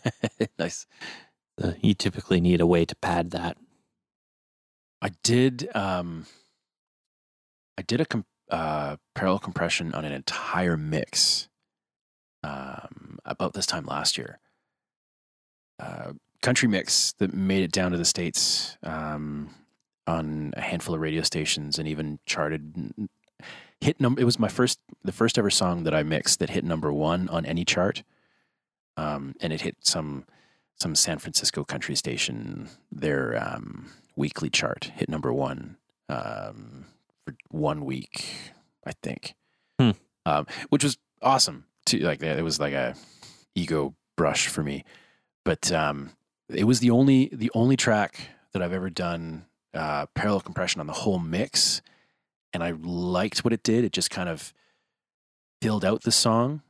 nice. 0.60 0.86
So 1.60 1.74
you 1.82 1.94
typically 1.94 2.42
need 2.42 2.62
a 2.62 2.68
way 2.68 2.86
to 2.86 2.96
pad 2.98 3.32
that. 3.32 3.58
I 5.02 5.12
did. 5.24 5.70
Um, 5.74 6.26
I 7.78 7.82
did 7.82 8.02
a 8.02 8.06
com- 8.06 8.26
uh, 8.50 8.98
parallel 9.14 9.40
compression 9.40 9.94
on 9.94 10.06
an 10.06 10.12
entire 10.12 10.78
mix 10.78 11.48
um, 12.44 13.20
about 13.26 13.54
this 13.54 13.66
time 13.66 13.86
last 13.86 14.18
year. 14.18 14.40
Uh, 15.80 16.14
country 16.42 16.68
mix 16.68 17.14
that 17.14 17.34
made 17.34 17.64
it 17.64 17.72
down 17.72 17.92
to 17.92 17.98
the 17.98 18.06
states 18.06 18.78
um, 18.84 19.50
on 20.08 20.54
a 20.56 20.62
handful 20.62 20.96
of 20.96 21.02
radio 21.02 21.22
stations 21.22 21.80
and 21.80 21.88
even 21.88 22.20
charted. 22.26 22.94
Hit 23.86 24.02
number. 24.02 24.20
It 24.20 24.26
was 24.26 24.40
my 24.40 24.48
first, 24.48 24.80
the 25.04 25.12
first 25.12 25.38
ever 25.38 25.52
song 25.52 25.84
that 25.84 25.94
I 25.94 26.02
mixed 26.02 26.40
that 26.40 26.50
hit 26.50 26.64
number 26.64 26.92
one 26.92 27.30
on 27.30 27.46
any 27.46 27.64
chart, 27.64 28.02
um, 28.98 29.36
and 29.40 29.54
it 29.54 29.62
hit 29.62 29.76
some 29.82 30.26
some 30.76 30.96
San 30.96 31.20
Francisco 31.20 31.64
country 31.64 31.96
station. 31.96 32.68
Their 32.92 33.38
um, 33.38 33.92
weekly 34.16 34.50
chart 34.50 34.92
hit 34.96 35.08
number 35.08 35.32
one 35.32 35.78
um, 36.10 36.86
for 37.24 37.36
one 37.50 37.86
week, 37.86 38.34
I 38.84 38.94
think, 39.04 39.36
Hmm. 39.80 39.92
um, 40.26 40.48
which 40.70 40.84
was 40.84 40.98
awesome. 41.22 41.66
To 41.86 42.00
like, 42.00 42.24
it 42.24 42.44
was 42.44 42.60
like 42.60 42.74
a 42.74 42.96
ego 43.54 43.94
brush 44.18 44.48
for 44.48 44.64
me, 44.64 44.84
but 45.44 45.72
um, 45.72 46.10
it 46.50 46.64
was 46.64 46.80
the 46.80 46.90
only 46.90 47.30
the 47.32 47.52
only 47.54 47.78
track 47.78 48.30
that 48.52 48.64
I've 48.64 48.74
ever 48.74 48.90
done 48.90 49.46
uh, 49.76 50.08
parallel 50.16 50.42
compression 50.42 50.82
on 50.82 50.88
the 50.88 50.94
whole 50.94 51.20
mix, 51.20 51.84
and 52.56 52.64
I 52.64 52.72
liked 52.72 53.44
what 53.44 53.52
it 53.52 53.64
did. 53.64 53.84
It 53.84 53.92
just 53.92 54.10
kind 54.10 54.30
of 54.30 54.54
filled 55.62 55.84
out 55.84 56.04
the 56.04 56.12
song, 56.12 56.62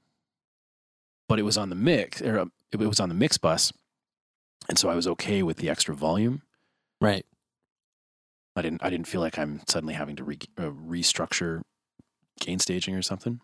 but 1.29 1.37
it 1.37 1.43
was 1.43 1.57
on 1.57 1.69
the 1.69 1.75
mix, 1.75 2.23
or 2.23 2.39
uh, 2.39 2.45
it 2.71 2.77
was 2.77 2.99
on 2.99 3.07
the 3.07 3.15
mix 3.15 3.37
bus, 3.37 3.71
and 4.67 4.79
so 4.79 4.89
I 4.89 4.95
was 4.95 5.07
okay 5.07 5.43
with 5.43 5.57
the 5.57 5.69
extra 5.69 5.93
volume. 5.93 6.41
Right. 6.99 7.23
I 8.55 8.63
didn't 8.63 8.83
I 8.83 8.89
didn't 8.89 9.07
feel 9.07 9.21
like 9.21 9.37
I'm 9.37 9.61
suddenly 9.67 9.93
having 9.93 10.15
to 10.15 10.23
re, 10.23 10.39
uh, 10.57 10.71
restructure 10.71 11.61
gain 12.39 12.57
staging 12.57 12.95
or 12.95 13.03
something. 13.03 13.41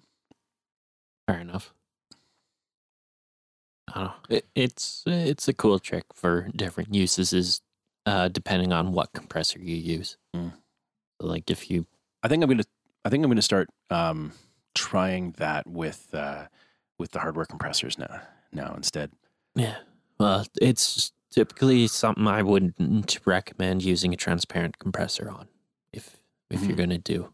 Fair 1.28 1.40
enough. 1.40 1.74
I 3.88 3.94
don't 3.94 4.04
know. 4.04 4.14
It, 4.30 4.46
it's 4.56 5.04
it's 5.06 5.48
a 5.48 5.54
cool 5.54 5.78
trick 5.78 6.06
for 6.16 6.50
different 6.56 6.96
uses, 6.96 7.34
is 7.34 7.62
uh, 8.08 8.30
depending 8.30 8.74
on 8.74 8.94
what 8.94 9.14
compressor 9.14 9.60
you 9.60 9.76
use. 9.76 10.18
Mm. 10.36 10.54
Like 11.20 11.52
if 11.52 11.70
you 11.70 11.86
I 12.24 12.28
think 12.28 12.44
I'm 12.44 12.50
gonna 12.50 12.64
I 13.06 13.10
think 13.10 13.24
I'm 13.24 13.30
gonna 13.32 13.42
start 13.42 13.70
um, 13.90 14.34
trying 14.76 15.32
that 15.38 15.68
with 15.68 16.08
uh, 16.14 16.46
with 17.00 17.12
the 17.12 17.20
hardware 17.20 17.46
compressors 17.46 17.98
now 17.98 18.22
now 18.54 18.74
instead. 18.76 19.12
yeah, 19.56 19.78
well, 20.20 20.46
it's 20.62 21.12
typically 21.32 21.88
something 21.88 22.28
I 22.28 22.42
wouldn't 22.44 23.20
recommend 23.26 23.84
using 23.84 24.14
a 24.14 24.18
transparent 24.18 24.78
compressor 24.80 25.30
on 25.30 25.48
if 25.94 26.18
if 26.50 26.62
you're 26.62 26.74
Mhm. 26.74 26.78
gonna 26.78 26.98
do. 26.98 27.34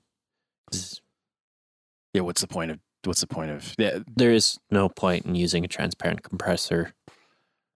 Yeah, 2.13 2.21
what's 2.21 2.41
the 2.41 2.47
point 2.47 2.71
of 2.71 2.79
what's 3.03 3.21
the 3.21 3.27
point 3.27 3.51
of 3.51 3.73
yeah 3.77 3.99
There 4.15 4.31
is 4.31 4.57
no 4.71 4.89
point 4.89 5.25
in 5.25 5.35
using 5.35 5.63
a 5.65 5.67
transparent 5.67 6.23
compressor, 6.23 6.93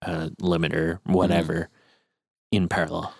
uh, 0.01 0.29
limiter, 0.41 0.99
whatever, 1.05 1.69
in 2.51 2.67
parallel. 2.67 3.13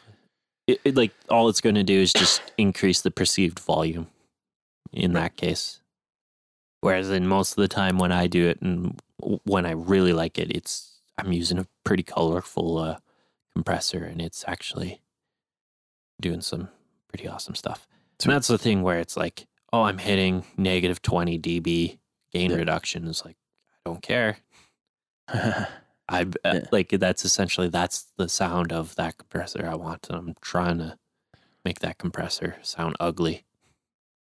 It, 0.68 0.80
it, 0.84 0.96
like 0.96 1.12
all 1.30 1.50
it's 1.50 1.62
going 1.62 1.76
to 1.76 1.84
do 1.84 2.00
is 2.00 2.14
just 2.14 2.42
increase 2.58 3.02
the 3.02 3.12
perceived 3.12 3.60
volume. 3.60 4.08
In 4.94 5.14
that 5.14 5.38
case, 5.38 5.80
whereas 6.82 7.10
in 7.10 7.26
most 7.26 7.52
of 7.52 7.58
the 7.58 7.70
time 7.70 7.98
when 7.98 8.12
I 8.12 8.28
do 8.28 8.50
it 8.50 8.62
and 8.62 9.00
when 9.46 9.66
I 9.66 9.72
really 9.72 10.12
like 10.12 10.38
it, 10.38 10.52
it's 10.54 11.00
I'm 11.18 11.32
using 11.32 11.58
a 11.58 11.68
pretty 11.86 12.04
colorful 12.04 12.78
uh, 12.78 12.98
compressor, 13.54 14.04
and 14.04 14.22
it's 14.22 14.44
actually 14.48 15.00
doing 16.20 16.42
some 16.42 16.70
pretty 17.08 17.28
awesome 17.28 17.56
stuff. 17.56 17.88
And 18.24 18.32
that's 18.34 18.48
the 18.48 18.58
thing 18.58 18.82
where 18.82 19.00
it's 19.00 19.16
like, 19.16 19.48
oh, 19.72 19.84
I'm 19.84 19.98
hitting 19.98 20.44
negative 20.58 21.02
20 21.02 21.40
dB 21.40 21.98
gain 22.34 22.52
Yeah. 22.52 22.58
reduction. 22.58 23.08
It's 23.08 23.24
like, 23.26 23.38
I 23.86 23.90
don't 23.90 24.02
care. 24.02 24.38
I 26.10 26.22
uh, 26.24 26.26
Yeah. 26.44 26.60
like 26.72 26.90
that's 26.90 27.24
essentially 27.26 27.70
that's 27.70 28.08
the 28.18 28.28
sound 28.30 28.72
of 28.74 28.96
that 28.96 29.18
compressor 29.18 29.68
I 29.70 29.76
want. 29.76 30.08
And 30.10 30.18
I'm 30.18 30.36
trying 30.42 30.78
to 30.80 30.98
make 31.64 31.80
that 31.80 31.98
compressor 31.98 32.58
sound 32.62 32.96
ugly. 33.00 33.46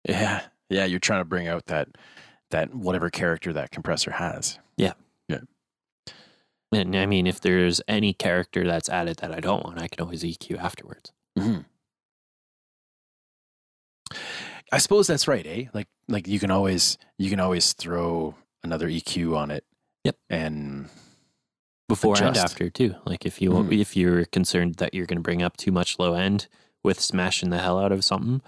yeah 0.08 0.44
yeah 0.70 0.86
you're 0.86 1.00
trying 1.00 1.22
to 1.22 1.26
bring 1.26 1.48
out 1.48 1.66
that 1.68 1.88
that 2.52 2.74
whatever 2.76 3.10
character 3.10 3.52
that 3.54 3.72
compressor 3.72 4.12
has. 4.12 4.60
Yeah. 4.78 4.94
Yeah. 5.28 5.40
And 6.72 6.96
I 6.96 7.06
mean, 7.06 7.28
if 7.28 7.40
there's 7.42 7.82
any 7.88 8.14
character 8.14 8.64
that's 8.66 8.90
added 8.90 9.18
that 9.18 9.32
I 9.32 9.40
don't 9.40 9.64
want, 9.64 9.80
I 9.82 9.88
can 9.88 10.04
always 10.04 10.24
EQ 10.24 10.58
afterwards. 10.60 11.12
Mm-hmm. 11.38 11.62
I 14.72 14.78
suppose 14.80 15.08
that's 15.08 15.28
right, 15.28 15.46
eh? 15.46 15.66
Like 15.74 15.88
like 16.08 16.28
you 16.28 16.40
can 16.40 16.52
always 16.52 16.98
you 17.18 17.30
can 17.30 17.40
always 17.40 17.74
throw 17.74 18.36
another 18.64 18.88
EQ 18.88 19.36
on 19.38 19.52
it. 19.52 19.64
Yep. 20.04 20.16
And 20.30 20.90
before 21.94 22.22
and 22.24 22.38
after 22.38 22.70
too. 22.70 22.96
Like 23.06 23.26
if 23.26 23.42
you 23.42 23.52
Mhm. 23.52 23.80
if 23.80 23.96
you're 23.96 24.26
concerned 24.26 24.76
that 24.76 24.94
you're 24.94 25.06
going 25.06 25.18
to 25.18 25.24
bring 25.24 25.42
up 25.44 25.58
too 25.58 25.72
much 25.72 26.00
low 26.00 26.14
end 26.14 26.48
with 26.84 27.00
smashing 27.00 27.50
the 27.50 27.60
hell 27.60 27.80
out 27.80 27.92
of 27.92 28.04
something, 28.04 28.42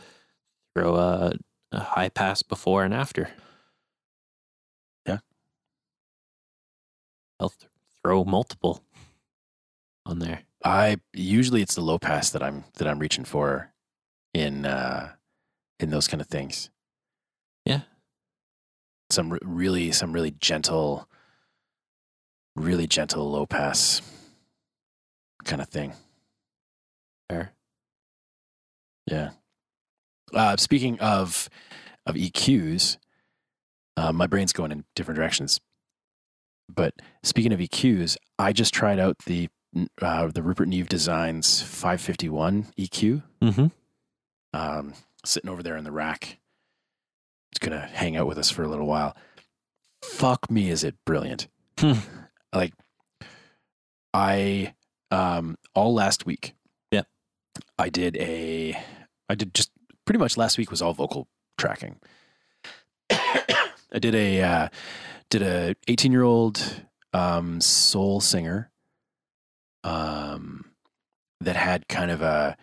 throw 0.75 0.95
a, 0.95 1.33
a 1.71 1.79
high 1.79 2.09
pass 2.09 2.41
before 2.43 2.83
and 2.83 2.93
after. 2.93 3.29
Yeah. 5.07 5.19
I'll 7.39 7.49
th- 7.49 7.69
throw 8.01 8.23
multiple 8.23 8.83
on 10.05 10.19
there. 10.19 10.41
I 10.63 10.97
usually 11.13 11.61
it's 11.61 11.75
the 11.75 11.81
low 11.81 11.99
pass 11.99 12.29
that 12.31 12.41
I'm 12.43 12.65
that 12.75 12.87
I'm 12.87 12.99
reaching 12.99 13.25
for 13.25 13.73
in 14.33 14.65
uh 14.65 15.13
in 15.79 15.89
those 15.89 16.07
kind 16.07 16.21
of 16.21 16.27
things. 16.27 16.69
Yeah. 17.65 17.81
Some 19.11 19.37
really 19.43 19.91
some 19.91 20.11
really 20.13 20.31
gentle 20.31 21.07
really 22.55 22.87
gentle 22.87 23.29
low 23.29 23.45
pass 23.45 24.01
kind 25.43 25.61
of 25.61 25.69
thing. 25.69 25.93
Fair. 27.29 27.51
Yeah. 29.07 29.31
Uh, 30.33 30.57
speaking 30.57 30.99
of 30.99 31.49
of 32.05 32.15
EQs, 32.15 32.97
uh, 33.97 34.11
my 34.11 34.27
brain's 34.27 34.53
going 34.53 34.71
in 34.71 34.83
different 34.95 35.17
directions. 35.17 35.59
But 36.73 36.93
speaking 37.23 37.53
of 37.53 37.59
EQs, 37.59 38.17
I 38.39 38.51
just 38.51 38.73
tried 38.73 38.99
out 38.99 39.17
the 39.25 39.49
uh, 40.01 40.27
the 40.27 40.41
Rupert 40.41 40.67
Neve 40.67 40.89
Designs 40.89 41.61
551 41.61 42.67
EQ. 42.77 43.23
Mm-hmm. 43.41 43.67
Um, 44.53 44.93
sitting 45.25 45.49
over 45.49 45.61
there 45.61 45.77
in 45.77 45.83
the 45.83 45.91
rack. 45.91 46.39
It's 47.51 47.59
gonna 47.59 47.85
hang 47.85 48.17
out 48.17 48.27
with 48.27 48.37
us 48.37 48.49
for 48.49 48.63
a 48.63 48.67
little 48.67 48.87
while. 48.87 49.15
Fuck 50.03 50.49
me, 50.49 50.69
is 50.69 50.83
it 50.83 50.95
brilliant? 51.05 51.47
Like, 52.55 52.73
I 54.13 54.73
um, 55.11 55.57
all 55.73 55.93
last 55.93 56.25
week. 56.25 56.55
Yeah. 56.91 57.03
I 57.77 57.89
did 57.89 58.17
a. 58.17 58.77
I 59.29 59.35
did 59.35 59.53
just 59.53 59.71
pretty 60.05 60.19
much 60.19 60.37
last 60.37 60.57
week 60.57 60.71
was 60.71 60.81
all 60.81 60.93
vocal 60.93 61.27
tracking. 61.57 61.97
I 63.09 63.99
did 63.99 64.15
a 64.15 64.41
uh, 64.41 64.67
did 65.29 65.41
a 65.41 65.75
18 65.87 66.11
year 66.11 66.23
old 66.23 66.81
um, 67.13 67.61
soul 67.61 68.21
singer 68.21 68.71
um, 69.83 70.65
that 71.41 71.55
had 71.55 71.87
kind 71.87 72.11
of 72.11 72.21
a 72.21 72.57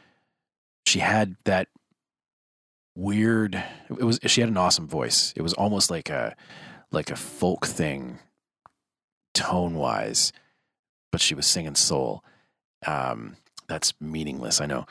she 0.87 0.99
had 0.99 1.37
that 1.45 1.69
weird 2.95 3.55
it 3.89 4.05
was 4.05 4.21
she 4.27 4.43
had 4.43 4.51
an 4.51 4.59
awesome 4.59 4.87
voice 4.87 5.33
it 5.35 5.41
was 5.41 5.55
almost 5.55 5.91
like 5.91 6.11
a 6.11 6.37
like 6.91 7.11
a 7.11 7.17
folk 7.17 7.65
thing 7.67 8.19
tone 9.35 9.75
wise 9.75 10.33
but 11.11 11.21
she 11.21 11.35
was 11.35 11.47
singing 11.47 11.75
soul 11.75 12.23
um 12.87 13.37
that's 13.69 13.95
meaningless 14.01 14.61
i 14.61 14.67
know 14.67 14.87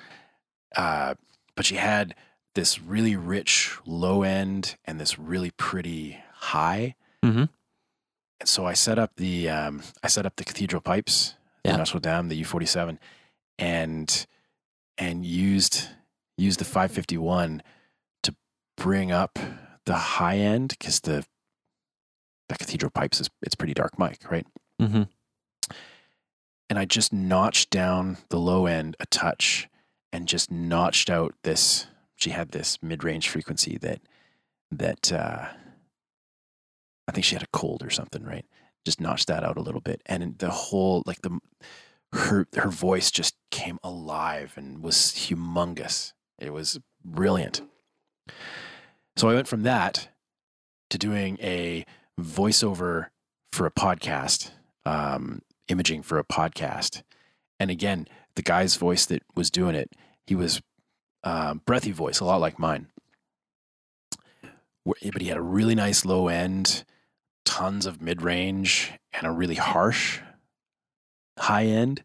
uh 0.75 1.13
but 1.55 1.65
she 1.65 1.75
had 1.75 2.15
this 2.55 2.81
really 2.81 3.15
rich 3.15 3.77
low 3.85 4.23
end 4.23 4.75
and 4.85 4.99
this 4.99 5.17
really 5.19 5.51
pretty 5.51 6.17
high 6.33 6.95
Mhm. 7.23 7.49
and 8.39 8.49
so 8.49 8.65
i 8.65 8.73
set 8.73 8.97
up 8.97 9.11
the 9.17 9.49
um 9.49 9.83
i 10.03 10.07
set 10.07 10.25
up 10.25 10.35
the 10.37 10.43
cathedral 10.45 10.81
pipes 10.81 11.35
Yeah. 11.63 11.73
the 11.73 11.77
Notre 11.79 11.99
Dame, 11.99 12.29
the 12.29 12.41
u47 12.41 12.97
and 13.59 14.25
and 14.97 15.25
used 15.25 15.87
used 16.37 16.59
the 16.59 16.65
551 16.65 17.61
to 18.23 18.35
bring 18.77 19.11
up 19.11 19.37
the 19.85 19.95
high 20.17 20.37
end 20.37 20.69
because 20.69 21.01
the 21.01 21.25
the 22.51 22.57
cathedral 22.57 22.91
pipes 22.91 23.19
is 23.21 23.29
it's 23.41 23.55
pretty 23.55 23.73
dark 23.73 23.97
mic 23.97 24.29
right 24.29 24.45
Mm-hmm. 24.81 25.03
and 26.69 26.79
I 26.79 26.85
just 26.85 27.13
notched 27.13 27.69
down 27.69 28.17
the 28.29 28.39
low 28.39 28.65
end 28.65 28.95
a 28.99 29.05
touch 29.05 29.69
and 30.11 30.27
just 30.27 30.49
notched 30.51 31.09
out 31.09 31.35
this. 31.43 31.85
She 32.15 32.31
had 32.31 32.49
this 32.49 32.77
mid 32.81 33.03
range 33.03 33.29
frequency 33.29 33.77
that 33.77 34.01
that 34.71 35.11
uh, 35.13 35.45
I 37.07 37.11
think 37.11 37.25
she 37.25 37.35
had 37.35 37.43
a 37.43 37.47
cold 37.53 37.83
or 37.83 37.89
something, 37.91 38.23
right? 38.23 38.45
Just 38.85 38.99
notched 38.99 39.27
that 39.27 39.43
out 39.43 39.57
a 39.57 39.61
little 39.61 39.81
bit, 39.81 40.01
and 40.07 40.37
the 40.39 40.49
whole 40.49 41.03
like 41.05 41.21
the 41.21 41.39
her 42.13 42.47
her 42.55 42.69
voice 42.69 43.11
just 43.11 43.35
came 43.51 43.77
alive 43.83 44.53
and 44.57 44.81
was 44.81 44.95
humongous. 44.97 46.13
It 46.39 46.53
was 46.53 46.79
brilliant. 47.05 47.61
So 49.15 49.29
I 49.29 49.35
went 49.35 49.47
from 49.47 49.61
that 49.63 50.07
to 50.89 50.97
doing 50.97 51.37
a 51.39 51.85
voiceover 52.21 53.07
for 53.51 53.65
a 53.65 53.71
podcast 53.71 54.51
um, 54.85 55.41
imaging 55.67 56.03
for 56.03 56.17
a 56.17 56.23
podcast. 56.23 57.03
And 57.59 57.69
again, 57.69 58.07
the 58.35 58.41
guy's 58.41 58.75
voice 58.75 59.05
that 59.07 59.23
was 59.35 59.49
doing 59.49 59.75
it, 59.75 59.91
he 60.25 60.35
was 60.35 60.61
um, 61.23 61.61
breathy 61.65 61.91
voice, 61.91 62.19
a 62.19 62.25
lot 62.25 62.41
like 62.41 62.59
mine. 62.59 62.87
But 64.85 65.21
he 65.21 65.27
had 65.27 65.37
a 65.37 65.43
really 65.43 65.75
nice 65.75 66.05
low 66.05 66.27
end, 66.27 66.83
tons 67.45 67.85
of 67.85 68.01
mid 68.01 68.21
range, 68.21 68.91
and 69.13 69.27
a 69.27 69.31
really 69.31 69.55
harsh 69.55 70.19
high 71.37 71.65
end. 71.65 72.03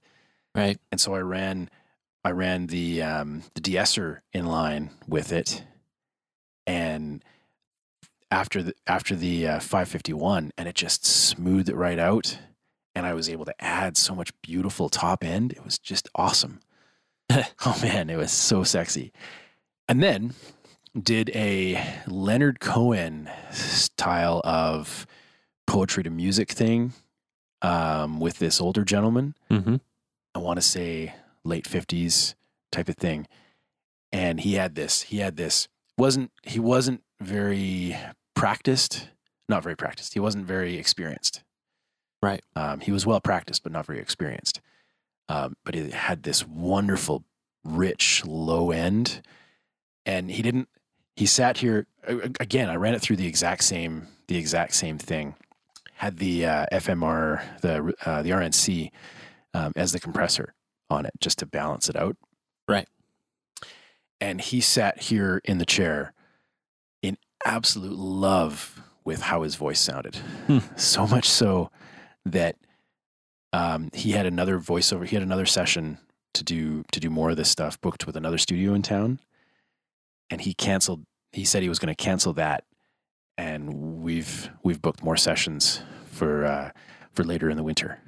Right. 0.54 0.78
And 0.90 1.00
so 1.00 1.14
I 1.14 1.20
ran, 1.20 1.70
I 2.24 2.30
ran 2.32 2.66
the 2.66 3.02
um, 3.02 3.42
the 3.54 3.60
de-esser 3.60 4.22
in 4.32 4.46
line 4.46 4.90
with 5.06 5.32
it, 5.32 5.64
and 6.66 7.22
after 8.36 8.62
the 8.62 8.74
after 8.86 9.16
the 9.16 9.48
uh, 9.48 9.60
551, 9.60 10.52
and 10.58 10.68
it 10.68 10.74
just 10.74 11.06
smoothed 11.06 11.70
it 11.70 11.74
right 11.74 11.98
out, 11.98 12.38
and 12.94 13.06
I 13.06 13.14
was 13.14 13.30
able 13.30 13.46
to 13.46 13.64
add 13.64 13.96
so 13.96 14.14
much 14.14 14.30
beautiful 14.42 14.90
top 14.90 15.24
end. 15.24 15.52
It 15.52 15.64
was 15.64 15.78
just 15.78 16.10
awesome. 16.14 16.60
oh 17.30 17.78
man, 17.82 18.10
it 18.10 18.16
was 18.16 18.30
so 18.30 18.62
sexy. 18.62 19.10
And 19.88 20.02
then 20.02 20.34
did 21.00 21.30
a 21.34 21.82
Leonard 22.06 22.60
Cohen 22.60 23.30
style 23.52 24.42
of 24.44 25.06
poetry 25.66 26.02
to 26.02 26.10
music 26.10 26.52
thing 26.52 26.92
um, 27.62 28.20
with 28.20 28.38
this 28.38 28.60
older 28.60 28.84
gentleman. 28.84 29.34
Mm-hmm. 29.50 29.76
I 30.34 30.38
want 30.38 30.58
to 30.58 30.62
say 30.62 31.14
late 31.42 31.64
50s 31.64 32.34
type 32.70 32.90
of 32.90 32.96
thing. 32.96 33.26
And 34.12 34.40
he 34.40 34.54
had 34.54 34.74
this, 34.74 35.02
he 35.02 35.18
had 35.18 35.36
this, 35.36 35.68
wasn't, 35.96 36.30
he 36.42 36.60
wasn't 36.60 37.02
very 37.20 37.96
practiced, 38.36 39.08
not 39.48 39.64
very 39.64 39.74
practiced. 39.74 40.14
He 40.14 40.20
wasn't 40.20 40.46
very 40.46 40.76
experienced. 40.76 41.42
Right. 42.22 42.42
Um, 42.54 42.80
he 42.80 42.92
was 42.92 43.04
well 43.04 43.20
practiced, 43.20 43.64
but 43.64 43.72
not 43.72 43.86
very 43.86 43.98
experienced. 43.98 44.60
Um, 45.28 45.56
but 45.64 45.74
he 45.74 45.90
had 45.90 46.22
this 46.22 46.46
wonderful, 46.46 47.24
rich 47.64 48.24
low 48.24 48.70
end. 48.70 49.22
And 50.04 50.30
he 50.30 50.42
didn't, 50.42 50.68
he 51.16 51.26
sat 51.26 51.58
here 51.58 51.86
again. 52.06 52.68
I 52.68 52.76
ran 52.76 52.94
it 52.94 53.02
through 53.02 53.16
the 53.16 53.26
exact 53.26 53.64
same, 53.64 54.06
the 54.28 54.36
exact 54.36 54.74
same 54.74 54.98
thing. 54.98 55.34
Had 55.94 56.18
the 56.18 56.44
uh, 56.44 56.66
FMR, 56.72 57.42
the 57.62 57.94
uh, 58.04 58.22
the 58.22 58.30
RNC 58.30 58.90
um, 59.54 59.72
as 59.74 59.92
the 59.92 59.98
compressor 59.98 60.52
on 60.90 61.06
it, 61.06 61.12
just 61.20 61.38
to 61.38 61.46
balance 61.46 61.88
it 61.88 61.96
out. 61.96 62.16
Right. 62.68 62.86
And 64.20 64.40
he 64.40 64.60
sat 64.60 65.04
here 65.04 65.40
in 65.44 65.56
the 65.56 65.64
chair 65.64 66.12
absolute 67.46 67.96
love 67.96 68.82
with 69.04 69.22
how 69.22 69.42
his 69.42 69.54
voice 69.54 69.80
sounded. 69.80 70.16
Hmm. 70.46 70.58
So 70.76 71.06
much 71.06 71.28
so 71.28 71.70
that 72.24 72.56
um, 73.52 73.90
he 73.94 74.10
had 74.10 74.26
another 74.26 74.58
voiceover. 74.58 75.06
He 75.06 75.16
had 75.16 75.22
another 75.22 75.46
session 75.46 75.98
to 76.34 76.44
do 76.44 76.84
to 76.92 77.00
do 77.00 77.08
more 77.08 77.30
of 77.30 77.36
this 77.36 77.48
stuff 77.48 77.80
booked 77.80 78.06
with 78.06 78.16
another 78.16 78.36
studio 78.38 78.74
in 78.74 78.82
town, 78.82 79.20
and 80.28 80.40
he 80.40 80.52
canceled. 80.52 81.04
He 81.32 81.44
said 81.44 81.62
he 81.62 81.68
was 81.68 81.78
going 81.78 81.94
to 81.94 82.04
cancel 82.04 82.32
that, 82.34 82.64
and 83.38 84.02
we've 84.02 84.50
we've 84.62 84.82
booked 84.82 85.02
more 85.02 85.16
sessions 85.16 85.80
for 86.10 86.44
uh, 86.44 86.70
for 87.12 87.24
later 87.24 87.48
in 87.48 87.56
the 87.56 87.62
winter. 87.62 87.98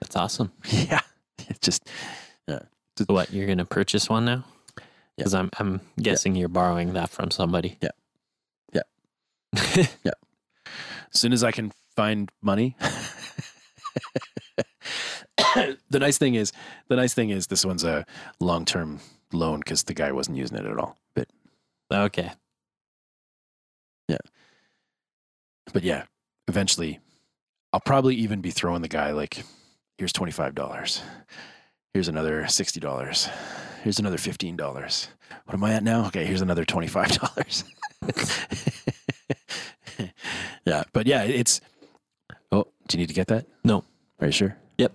That's 0.00 0.16
awesome. 0.16 0.52
Yeah, 0.72 1.00
it's 1.48 1.60
just 1.60 1.88
So 2.48 3.04
what? 3.06 3.32
You're 3.32 3.46
gonna 3.46 3.64
purchase 3.64 4.08
one 4.10 4.24
now? 4.24 4.44
Yeah. 4.76 4.84
Because 5.16 5.34
I'm 5.34 5.50
I'm 5.58 5.80
guessing 6.00 6.36
you're 6.36 6.48
borrowing 6.48 6.92
that 6.94 7.08
from 7.10 7.30
somebody. 7.30 7.78
Yeah. 7.80 7.90
Yeah. 10.04 10.12
as 11.12 11.20
soon 11.20 11.32
as 11.32 11.44
I 11.44 11.50
can 11.52 11.72
find 11.94 12.30
money. 12.40 12.76
the 15.90 15.98
nice 15.98 16.18
thing 16.18 16.34
is, 16.34 16.52
the 16.88 16.96
nice 16.96 17.14
thing 17.14 17.30
is, 17.30 17.46
this 17.46 17.64
one's 17.64 17.84
a 17.84 18.06
long 18.40 18.64
term 18.64 19.00
loan 19.32 19.60
because 19.60 19.84
the 19.84 19.94
guy 19.94 20.12
wasn't 20.12 20.36
using 20.36 20.58
it 20.58 20.64
at 20.66 20.78
all. 20.78 20.96
But 21.14 21.28
okay. 21.92 22.32
Yeah, 24.08 24.18
but 25.72 25.82
yeah, 25.84 26.04
eventually, 26.48 27.00
I'll 27.72 27.80
probably 27.80 28.14
even 28.16 28.40
be 28.40 28.50
throwing 28.50 28.82
the 28.82 28.88
guy 28.88 29.12
like, 29.12 29.42
here's 29.98 30.12
twenty 30.12 30.32
five 30.32 30.54
dollars, 30.54 31.02
here's 31.94 32.08
another 32.08 32.46
sixty 32.48 32.80
dollars, 32.80 33.28
here's 33.82 33.98
another 33.98 34.18
fifteen 34.18 34.56
dollars. 34.56 35.08
What 35.44 35.54
am 35.54 35.64
I 35.64 35.74
at 35.74 35.82
now? 35.84 36.06
Okay, 36.06 36.24
here's 36.24 36.42
another 36.42 36.64
twenty 36.64 36.88
five 36.88 37.10
dollars. 37.12 37.64
yeah, 40.66 40.84
but 40.92 41.06
yeah, 41.06 41.22
it's. 41.24 41.60
Oh, 42.50 42.66
do 42.88 42.96
you 42.96 43.02
need 43.02 43.08
to 43.08 43.14
get 43.14 43.28
that? 43.28 43.46
No. 43.64 43.84
Are 44.20 44.26
you 44.26 44.32
sure? 44.32 44.56
Yep. 44.78 44.92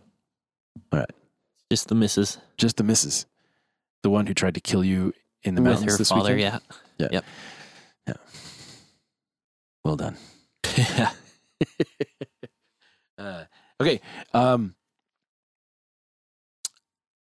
All 0.91 0.99
right. 0.99 1.09
Just 1.71 1.88
the 1.89 1.95
missus 1.95 2.38
Just 2.57 2.77
the 2.77 2.83
missus, 2.83 3.25
the 4.03 4.09
one 4.09 4.25
who 4.27 4.33
tried 4.33 4.53
to 4.53 4.61
kill 4.61 4.83
you 4.83 5.13
in 5.43 5.55
the 5.55 5.61
with 5.61 5.71
mountains 5.71 5.91
her 5.91 5.97
this 5.97 6.09
father. 6.09 6.35
weekend. 6.35 6.61
Yeah. 6.97 7.07
Yeah. 7.11 7.19
Yep. 8.07 8.19
Well 9.83 9.95
done. 9.95 10.17
yeah. 10.77 11.11
Uh, 13.19 13.45
okay. 13.81 13.99
Um, 14.35 14.75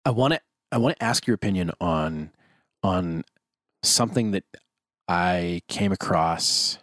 I 0.05 0.11
want 0.11 0.35
to 0.35 0.41
I 0.71 0.79
want 0.79 0.97
to 0.97 1.05
ask 1.05 1.27
your 1.27 1.35
opinion 1.35 1.73
on 1.81 2.31
on 2.85 3.25
something 3.83 4.31
that 4.31 4.45
I 5.09 5.63
came 5.67 5.91
across. 5.91 6.79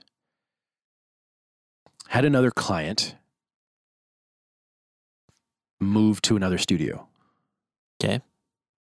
Had 2.10 2.26
another 2.26 2.49
client 2.51 3.16
move 5.80 6.22
to 6.24 6.36
another 6.36 6.57
studio. 6.57 7.07
Okay. 8.03 8.22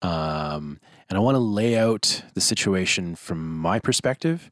Um, 0.02 0.80
and 1.10 1.18
I 1.18 1.20
want 1.22 1.36
to 1.36 1.40
lay 1.40 1.78
out 1.78 2.24
the 2.34 2.42
situation 2.42 3.16
from 3.16 3.58
my 3.58 3.80
perspective, 3.80 4.52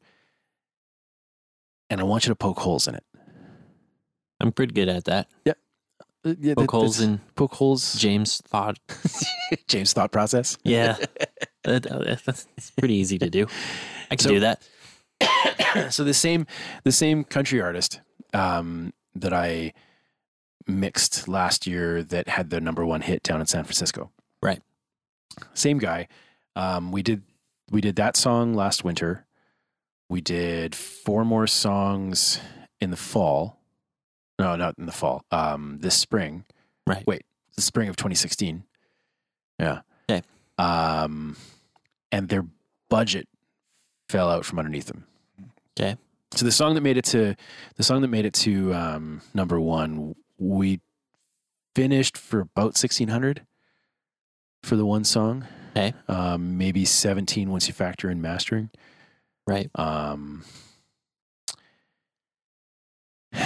and 1.90 2.00
I 2.00 2.04
want 2.04 2.24
you 2.24 2.30
to 2.30 2.34
poke 2.34 2.60
holes 2.60 2.88
in 2.88 2.94
it. 2.94 3.04
I'm 4.40 4.52
pretty 4.52 4.72
good 4.72 4.88
at 4.88 5.04
that. 5.04 5.28
Uh, 6.24 6.34
yeah, 6.40 6.54
Poke 6.54 6.70
holes 6.70 6.98
that's- 6.98 7.14
in 7.14 7.20
poke 7.34 7.54
holes. 7.54 7.94
James 7.94 8.40
thought. 8.46 8.78
James 9.68 9.92
thought 9.92 10.12
process. 10.12 10.56
Yeah. 10.64 10.96
That- 11.64 11.82
that's, 12.24 12.46
that's 12.46 12.70
pretty 12.78 12.94
easy 12.94 13.18
to 13.18 13.28
do. 13.28 13.46
I 14.10 14.16
can 14.16 14.20
So- 14.20 14.30
do 14.30 14.40
that. 14.40 14.62
so 15.92 16.02
the 16.04 16.14
same 16.14 16.46
the 16.84 16.90
same 16.92 17.22
country 17.24 17.60
artist 17.60 18.00
um, 18.32 18.92
that 19.14 19.32
I 19.32 19.72
mixed 20.66 21.28
last 21.28 21.66
year 21.66 22.02
that 22.02 22.28
had 22.28 22.50
the 22.50 22.60
number 22.60 22.84
one 22.84 23.00
hit 23.00 23.22
down 23.22 23.40
in 23.40 23.46
San 23.46 23.64
Francisco. 23.64 24.10
Right. 24.42 24.62
Same 25.54 25.78
guy. 25.78 26.08
Um, 26.56 26.92
we 26.92 27.02
did 27.02 27.22
we 27.70 27.80
did 27.80 27.96
that 27.96 28.16
song 28.16 28.54
last 28.54 28.84
winter. 28.84 29.26
We 30.08 30.20
did 30.20 30.74
four 30.74 31.24
more 31.24 31.46
songs 31.46 32.38
in 32.80 32.90
the 32.90 32.96
fall. 32.96 33.58
No, 34.38 34.56
not 34.56 34.74
in 34.78 34.86
the 34.86 34.92
fall. 34.92 35.24
Um, 35.30 35.78
this 35.80 35.96
spring. 35.96 36.44
Right. 36.86 37.04
Wait, 37.06 37.24
the 37.54 37.62
spring 37.62 37.88
of 37.88 37.96
2016. 37.96 38.64
Yeah. 39.58 39.80
Okay. 40.10 40.22
Um, 40.58 41.36
and 42.10 42.28
their 42.28 42.44
budget 42.90 43.28
fell 44.08 44.28
out 44.28 44.44
from 44.44 44.58
underneath 44.58 44.86
them. 44.86 45.06
Okay. 45.78 45.96
So 46.34 46.46
the 46.46 46.52
song 46.52 46.74
that 46.74 46.80
made 46.80 46.96
it 46.96 47.04
to 47.06 47.34
the 47.76 47.82
song 47.82 48.00
that 48.02 48.08
made 48.08 48.24
it 48.24 48.32
to 48.34 48.72
um, 48.74 49.20
number 49.34 49.60
one, 49.60 50.14
we 50.38 50.80
finished 51.74 52.16
for 52.16 52.40
about 52.40 52.76
sixteen 52.76 53.08
hundred 53.08 53.46
for 54.62 54.76
the 54.76 54.86
one 54.86 55.04
song. 55.04 55.46
Okay. 55.70 55.92
Um, 56.08 56.56
maybe 56.56 56.84
seventeen 56.84 57.50
once 57.50 57.68
you 57.68 57.74
factor 57.74 58.10
in 58.10 58.22
mastering. 58.22 58.70
Right. 59.46 59.70
Um, 59.74 60.44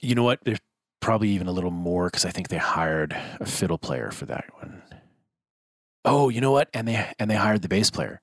you 0.00 0.14
know 0.14 0.24
what? 0.24 0.40
There's 0.44 0.60
probably 1.00 1.30
even 1.30 1.46
a 1.46 1.52
little 1.52 1.70
more 1.70 2.06
because 2.06 2.26
I 2.26 2.30
think 2.30 2.48
they 2.48 2.58
hired 2.58 3.16
a 3.40 3.46
fiddle 3.46 3.78
player 3.78 4.10
for 4.10 4.26
that 4.26 4.44
one. 4.58 4.82
Oh, 6.04 6.28
you 6.28 6.42
know 6.42 6.52
what? 6.52 6.68
And 6.74 6.86
they 6.86 7.12
and 7.18 7.30
they 7.30 7.36
hired 7.36 7.62
the 7.62 7.68
bass 7.68 7.90
player. 7.90 8.20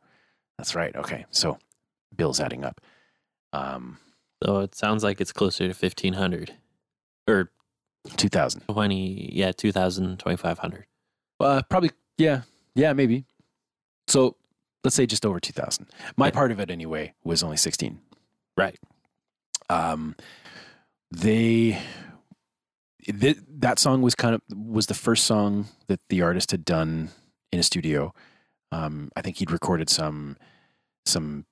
That's 0.59 0.75
right. 0.75 0.95
Okay, 0.95 1.25
so 1.31 1.57
Bill's 2.15 2.39
adding 2.39 2.63
up. 2.63 2.79
Um, 3.53 3.97
So 4.43 4.59
it 4.59 4.75
sounds 4.75 5.03
like 5.03 5.19
it's 5.21 5.31
closer 5.33 5.63
to 5.67 5.73
1500 5.73 6.53
or 7.27 7.51
two 8.17 8.29
thousand. 8.29 8.61
20, 8.67 9.31
yeah, 9.33 9.51
2000, 9.51 10.19
2500. 10.19 10.85
Uh, 11.39 11.61
probably, 11.69 11.91
yeah, 12.17 12.41
yeah, 12.75 12.93
maybe. 12.93 13.25
So 14.07 14.35
let's 14.83 14.95
say 14.95 15.05
just 15.05 15.25
over 15.25 15.39
two 15.39 15.53
thousand. 15.53 15.87
My 16.15 16.27
Okay. 16.27 16.35
part 16.35 16.51
of 16.51 16.59
it 16.59 16.69
anyway 16.71 17.13
was 17.23 17.43
only 17.43 17.57
sixteen. 17.57 17.99
Right. 18.55 18.77
Um, 19.69 20.15
they 21.11 21.81
th- 23.05 23.37
that 23.59 23.79
song 23.79 24.01
was 24.01 24.15
kind 24.15 24.33
of 24.35 24.41
was 24.55 24.87
the 24.87 24.93
first 24.93 25.25
song 25.25 25.67
that 25.87 25.99
the 26.09 26.21
artist 26.21 26.51
had 26.51 26.63
done 26.65 27.09
in 27.51 27.59
a 27.59 27.63
studio. 27.63 28.13
Um, 28.71 29.09
I 29.15 29.21
think 29.21 29.37
he'd 29.37 29.51
recorded 29.51 29.89
some 29.89 30.37
some 31.05 31.45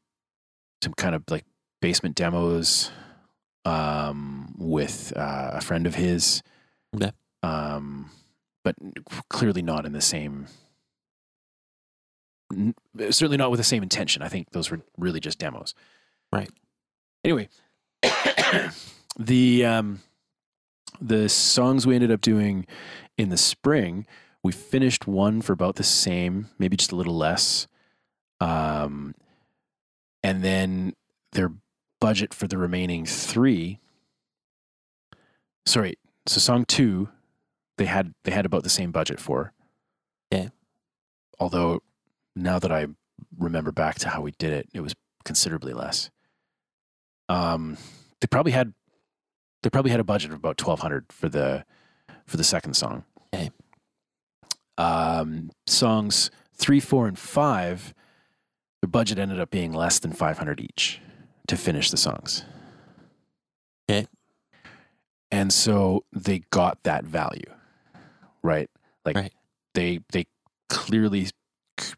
some 0.84 0.94
kind 0.94 1.16
of 1.16 1.24
like 1.30 1.46
basement 1.86 2.16
demos 2.16 2.90
um, 3.64 4.56
with 4.58 5.14
uh, 5.16 5.52
a 5.54 5.62
friend 5.62 5.86
of 5.86 5.94
his. 5.94 6.42
Okay. 6.96 7.12
Um, 7.44 8.10
but 8.64 8.76
clearly 9.30 9.62
not 9.62 9.86
in 9.86 9.92
the 9.94 10.02
same. 10.02 10.48
n- 12.52 12.74
Certainly 12.98 13.38
not 13.38 13.52
with 13.52 13.60
the 13.60 13.64
same 13.64 13.84
intention. 13.84 14.24
I 14.24 14.30
think 14.30 14.50
those 14.50 14.72
were 14.72 14.82
really 14.98 15.20
just 15.20 15.38
demos. 15.38 15.76
Right. 16.34 16.50
Anyway, 17.24 17.50
the 19.20 19.64
um, 19.64 20.00
the 21.00 21.30
songs 21.30 21.86
we 21.86 21.94
ended 21.94 22.10
up 22.12 22.22
doing 22.22 22.66
in 23.16 23.30
the 23.30 23.38
spring, 23.38 24.08
we 24.42 24.52
finished 24.52 25.06
one 25.06 25.40
for 25.44 25.54
about 25.54 25.76
the 25.76 25.84
same, 25.84 26.50
maybe 26.58 26.78
just 26.78 26.92
a 26.92 26.96
little 26.96 27.16
less. 27.16 27.68
Um, 28.42 29.14
and 30.24 30.44
then 30.44 30.94
their 31.34 31.52
budget 32.00 32.34
for 32.34 32.48
the 32.48 32.58
remaining 32.58 33.06
three. 33.06 33.80
Sorry, 35.66 35.98
so 36.28 36.40
song 36.40 36.66
two, 36.66 37.10
they 37.78 37.86
had 37.86 38.14
they 38.24 38.32
had 38.32 38.46
about 38.46 38.64
the 38.64 38.70
same 38.70 38.92
budget 38.92 39.20
for. 39.20 39.54
Yeah. 40.32 40.50
Although 41.40 41.82
now 42.36 42.60
that 42.60 42.72
I 42.72 42.88
remember 43.38 43.72
back 43.72 44.00
to 44.00 44.10
how 44.10 44.22
we 44.22 44.32
did 44.32 44.54
it, 44.54 44.70
it 44.74 44.82
was 44.82 44.94
considerably 45.24 45.74
less. 45.74 46.10
Um, 47.30 47.78
they 48.22 48.28
probably 48.28 48.52
had 48.52 48.74
they 49.64 49.70
probably 49.70 49.92
had 49.92 50.00
a 50.00 50.06
budget 50.06 50.32
of 50.32 50.38
about 50.38 50.58
twelve 50.58 50.80
hundred 50.80 51.06
for 51.12 51.30
the 51.30 51.66
for 52.26 52.38
the 52.38 52.44
second 52.44 52.76
song. 52.76 53.04
Okay. 53.34 53.50
Um, 54.78 55.52
songs 55.66 56.30
three, 56.54 56.80
four, 56.80 57.08
and 57.08 57.18
five, 57.18 57.94
the 58.82 58.88
budget 58.88 59.18
ended 59.18 59.40
up 59.40 59.50
being 59.50 59.74
less 59.74 60.00
than 60.00 60.12
five 60.12 60.38
hundred 60.38 60.62
each 60.62 61.02
to 61.48 61.58
finish 61.58 61.92
the 61.92 61.98
songs. 61.98 62.44
Okay. 63.90 64.08
And 65.32 65.52
so 65.52 66.06
they 66.14 66.40
got 66.50 66.84
that 66.84 67.04
value, 67.06 67.52
right? 68.44 68.70
Like 69.04 69.16
Right. 69.16 69.34
they 69.74 70.00
they 70.12 70.26
clearly 70.70 71.28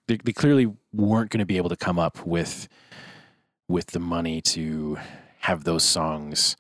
they, 0.07 0.17
they 0.23 0.33
clearly 0.33 0.73
weren't 0.91 1.29
going 1.29 1.39
to 1.39 1.45
be 1.45 1.57
able 1.57 1.69
to 1.69 1.77
come 1.77 1.99
up 1.99 2.25
with 2.25 2.67
with 3.69 3.87
the 3.87 3.99
money 3.99 4.41
to 4.41 4.97
have 5.41 5.63
those 5.65 5.83
songs 5.83 6.55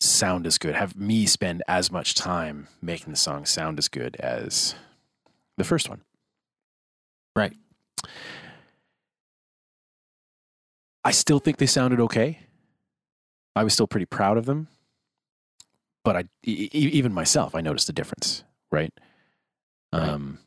sound 0.00 0.46
as 0.46 0.58
good, 0.58 0.74
have 0.74 0.96
me 0.96 1.26
spend 1.26 1.62
as 1.66 1.90
much 1.90 2.14
time 2.14 2.68
making 2.82 3.10
the 3.10 3.16
song 3.16 3.46
sound 3.46 3.78
as 3.78 3.88
good 3.88 4.16
as 4.16 4.74
the 5.56 5.64
first 5.64 5.88
one. 5.88 6.02
Right. 7.34 7.54
I 11.04 11.10
still 11.10 11.38
think 11.38 11.58
they 11.58 11.66
sounded 11.66 12.00
okay. 12.00 12.40
I 13.54 13.64
was 13.64 13.72
still 13.72 13.86
pretty 13.86 14.06
proud 14.06 14.36
of 14.36 14.46
them. 14.46 14.68
But 16.04 16.16
I 16.16 16.24
e- 16.44 16.70
even 16.72 17.12
myself, 17.12 17.54
I 17.54 17.60
noticed 17.60 17.88
a 17.88 17.92
difference, 17.92 18.44
right? 18.70 18.92
Right. 19.92 20.08
Um 20.08 20.38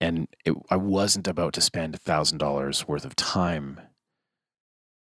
and 0.00 0.28
it, 0.44 0.54
I 0.70 0.76
wasn't 0.76 1.28
about 1.28 1.54
to 1.54 1.60
spend 1.60 1.94
a 1.94 1.98
thousand 1.98 2.38
dollars 2.38 2.86
worth 2.86 3.04
of 3.04 3.16
time 3.16 3.80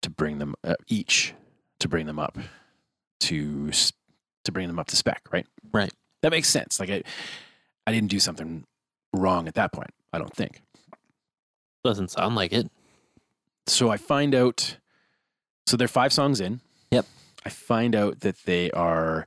to 0.03 0.11
bring 0.11 0.39
them 0.39 0.55
uh, 0.65 0.75
each 0.89 1.35
to 1.81 1.89
bring 1.89 2.07
them 2.07 2.19
up 2.19 2.39
to 3.21 3.71
to 4.45 4.53
bring 4.53 4.67
them 4.67 4.79
up 4.79 4.87
to 4.89 4.97
spec, 4.97 5.23
right? 5.33 5.47
Right. 5.73 5.93
That 6.23 6.31
makes 6.31 6.49
sense. 6.49 6.81
Like 6.81 6.91
I, 6.91 7.03
I 7.87 7.93
didn't 7.93 8.11
do 8.11 8.19
something 8.19 8.65
wrong 9.13 9.47
at 9.47 9.55
that 9.55 9.73
point. 9.73 9.91
I 10.13 10.19
don't 10.19 10.35
think. 10.35 10.63
Doesn't 11.85 12.11
sound 12.11 12.35
like 12.35 12.53
it. 12.53 12.71
So 13.67 13.91
I 13.91 13.97
find 13.97 14.35
out. 14.35 14.79
So 15.69 15.77
they're 15.77 15.87
five 15.87 16.15
songs 16.15 16.41
in. 16.41 16.63
Yep. 16.91 17.05
I 17.45 17.51
find 17.51 17.95
out 17.95 18.21
that 18.21 18.37
they 18.47 18.71
are 18.71 19.27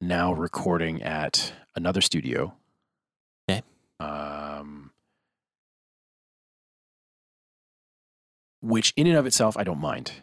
now 0.00 0.32
recording 0.32 1.04
at 1.04 1.52
another 1.76 2.00
studio. 2.00 2.52
Okay. 3.48 3.62
Um, 4.00 4.90
which 8.60 8.92
in 8.96 9.06
and 9.06 9.16
of 9.16 9.24
itself, 9.24 9.56
I 9.56 9.62
don't 9.62 9.80
mind. 9.80 10.14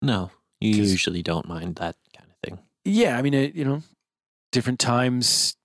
No, 0.00 0.30
you 0.62 0.70
usually 0.70 1.22
don't 1.22 1.46
mind 1.46 1.76
that 1.76 1.96
kind 2.16 2.30
of 2.30 2.36
thing. 2.38 2.58
Yeah, 2.82 3.18
I 3.18 3.22
mean, 3.22 3.34
it, 3.34 3.54
you 3.54 3.66
know, 3.66 3.82
different 4.50 4.80
times, 4.80 5.58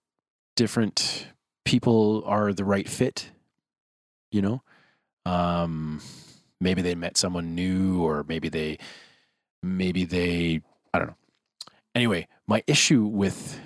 different 0.57 1.27
people 1.63 2.21
are 2.25 2.51
the 2.51 2.65
right 2.65 2.89
fit. 2.89 3.29
You 4.29 4.41
know, 4.41 4.61
um, 5.25 6.01
maybe 6.59 6.81
they 6.81 6.95
met 6.95 7.15
someone 7.15 7.55
new, 7.55 8.03
or 8.03 8.25
maybe 8.27 8.49
they 8.49 8.77
maybe 9.65 10.05
they 10.05 10.61
I 10.93 10.99
don't 10.99 11.07
know. 11.07 11.17
Anyway, 11.93 12.27
my 12.47 12.63
issue 12.67 13.03
with 13.05 13.59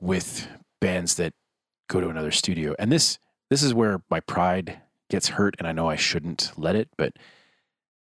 with 0.00 0.48
bands 0.80 1.16
that 1.16 1.34
go 1.88 2.00
to 2.00 2.08
another 2.08 2.30
studio, 2.30 2.74
and 2.78 2.90
this 2.90 3.18
this 3.50 3.62
is 3.62 3.74
where 3.74 4.02
my 4.10 4.20
pride 4.20 4.80
gets 5.10 5.28
hurt, 5.28 5.54
and 5.58 5.68
I 5.68 5.72
know 5.72 5.88
I 5.88 5.96
shouldn't 5.96 6.52
let 6.56 6.74
it, 6.74 6.88
but 6.96 7.14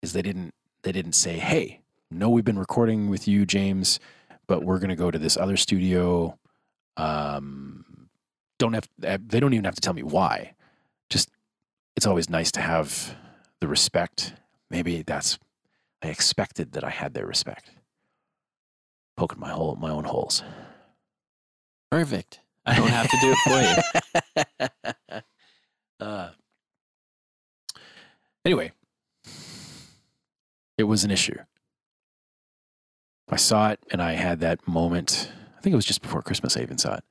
is 0.03 0.13
they 0.13 0.23
didn't 0.23 0.55
they 0.83 0.93
didn't 0.93 1.15
say, 1.15 1.39
hey, 1.39 1.81
no, 2.11 2.29
we've 2.31 2.45
been 2.45 2.59
recording 2.59 3.09
with 3.09 3.27
you, 3.29 3.47
James, 3.47 4.01
but 4.47 4.65
we're 4.65 4.79
gonna 4.79 4.97
go 4.97 5.11
to 5.11 5.19
this 5.19 5.37
other 5.37 5.57
studio. 5.57 6.39
Um, 6.97 8.09
don't 8.59 8.75
have 8.75 8.89
they 8.99 9.41
don't 9.41 9.55
even 9.55 9.65
have 9.65 9.75
to 9.75 9.81
tell 9.81 9.95
me 9.95 10.03
why. 10.03 10.55
Just 11.09 11.31
it's 11.97 12.07
always 12.07 12.29
nice 12.29 12.53
to 12.53 12.61
have 12.61 13.17
the 13.61 13.69
respect. 13.69 14.35
Maybe 14.71 15.03
that's 15.03 15.39
I 16.03 16.09
expected 16.09 16.73
that 16.73 16.85
I 16.85 16.91
had 16.91 17.15
their 17.15 17.27
respect. 17.27 17.71
Poking 19.17 19.41
my 19.41 19.51
hole 19.51 19.77
my 19.77 19.91
own 19.91 20.05
holes. 20.05 20.43
Perfect. 21.91 22.41
I 22.65 22.77
don't 22.77 22.89
have 22.89 23.11
to 23.11 23.17
do 23.21 23.35
it 23.37 24.69
for 24.69 25.11
you. 25.11 25.21
uh, 26.01 26.31
anyway, 28.45 28.73
it 30.79 30.85
was 30.85 31.05
an 31.05 31.11
issue. 31.11 31.37
I 33.29 33.37
saw 33.37 33.71
it 33.71 33.81
and 33.91 34.03
I 34.03 34.13
had 34.13 34.41
that 34.41 34.67
moment. 34.67 35.31
I 35.57 35.61
think 35.61 35.73
it 35.73 35.77
was 35.77 35.85
just 35.85 36.03
before 36.03 36.23
Christmas. 36.23 36.57
I 36.57 36.63
even 36.63 36.79
saw 36.79 36.95
it. 36.95 37.05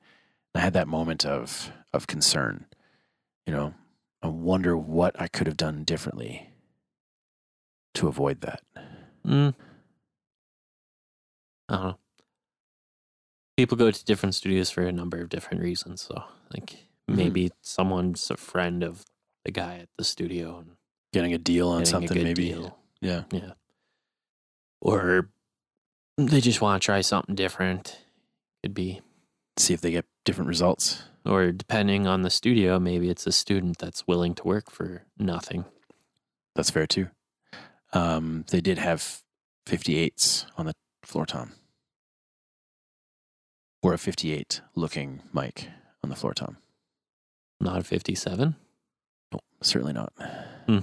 I 0.54 0.60
had 0.60 0.72
that 0.72 0.88
moment 0.88 1.24
of 1.24 1.72
of 1.92 2.06
concern. 2.06 2.66
You 3.46 3.52
know, 3.54 3.74
I 4.22 4.28
wonder 4.28 4.76
what 4.76 5.18
I 5.20 5.28
could 5.28 5.46
have 5.46 5.56
done 5.56 5.84
differently 5.84 6.49
to 8.00 8.08
avoid 8.08 8.40
that. 8.40 8.62
Mm. 9.26 9.54
I 11.68 11.76
don't 11.76 11.84
know. 11.84 11.98
People 13.56 13.76
go 13.76 13.90
to 13.90 14.04
different 14.04 14.34
studios 14.34 14.70
for 14.70 14.82
a 14.82 14.92
number 14.92 15.20
of 15.20 15.28
different 15.28 15.62
reasons. 15.62 16.00
So, 16.02 16.24
like, 16.52 16.70
Mhm. 17.08 17.16
maybe 17.16 17.50
someone's 17.60 18.30
a 18.30 18.36
friend 18.36 18.82
of 18.82 19.04
the 19.44 19.50
guy 19.50 19.76
at 19.78 19.88
the 19.96 20.04
studio 20.04 20.58
and 20.58 20.76
Getting 21.12 21.34
a 21.34 21.38
deal 21.38 21.68
on 21.68 21.84
something, 21.84 22.22
maybe. 22.22 22.48
deal. 22.50 22.78
Yeah. 23.00 23.24
Yeah. 23.32 23.54
Or 24.80 25.28
they 26.16 26.40
just 26.40 26.60
want 26.60 26.80
to 26.80 26.86
try 26.86 27.00
something 27.00 27.34
different. 27.34 28.00
Could 28.62 28.74
be. 28.74 29.00
See 29.58 29.74
if 29.74 29.80
they 29.80 29.90
get 29.90 30.06
different 30.24 30.48
results. 30.48 31.02
Or 31.26 31.50
depending 31.52 32.06
on 32.06 32.22
the 32.22 32.30
studio, 32.30 32.78
maybe 32.78 33.10
it's 33.10 33.26
a 33.26 33.32
student 33.32 33.78
that's 33.78 34.06
willing 34.06 34.34
to 34.36 34.44
work 34.44 34.70
for 34.70 35.04
nothing. 35.18 35.64
That's 36.54 36.70
fair 36.70 36.86
too. 36.86 37.10
Um, 37.92 38.44
they 38.50 38.60
did 38.60 38.78
have 38.78 39.20
58s 39.66 40.46
on 40.56 40.66
the 40.66 40.74
floor 41.04 41.26
tom. 41.26 41.52
Or 43.82 43.94
a 43.94 43.98
58 43.98 44.60
looking 44.74 45.22
mic 45.32 45.68
on 46.04 46.10
the 46.10 46.16
floor 46.16 46.34
tom. 46.34 46.58
Not 47.60 47.80
a 47.80 47.84
57. 47.84 48.56
No, 49.32 49.40
certainly 49.62 49.92
not. 49.92 50.12
Hmm. 50.66 50.78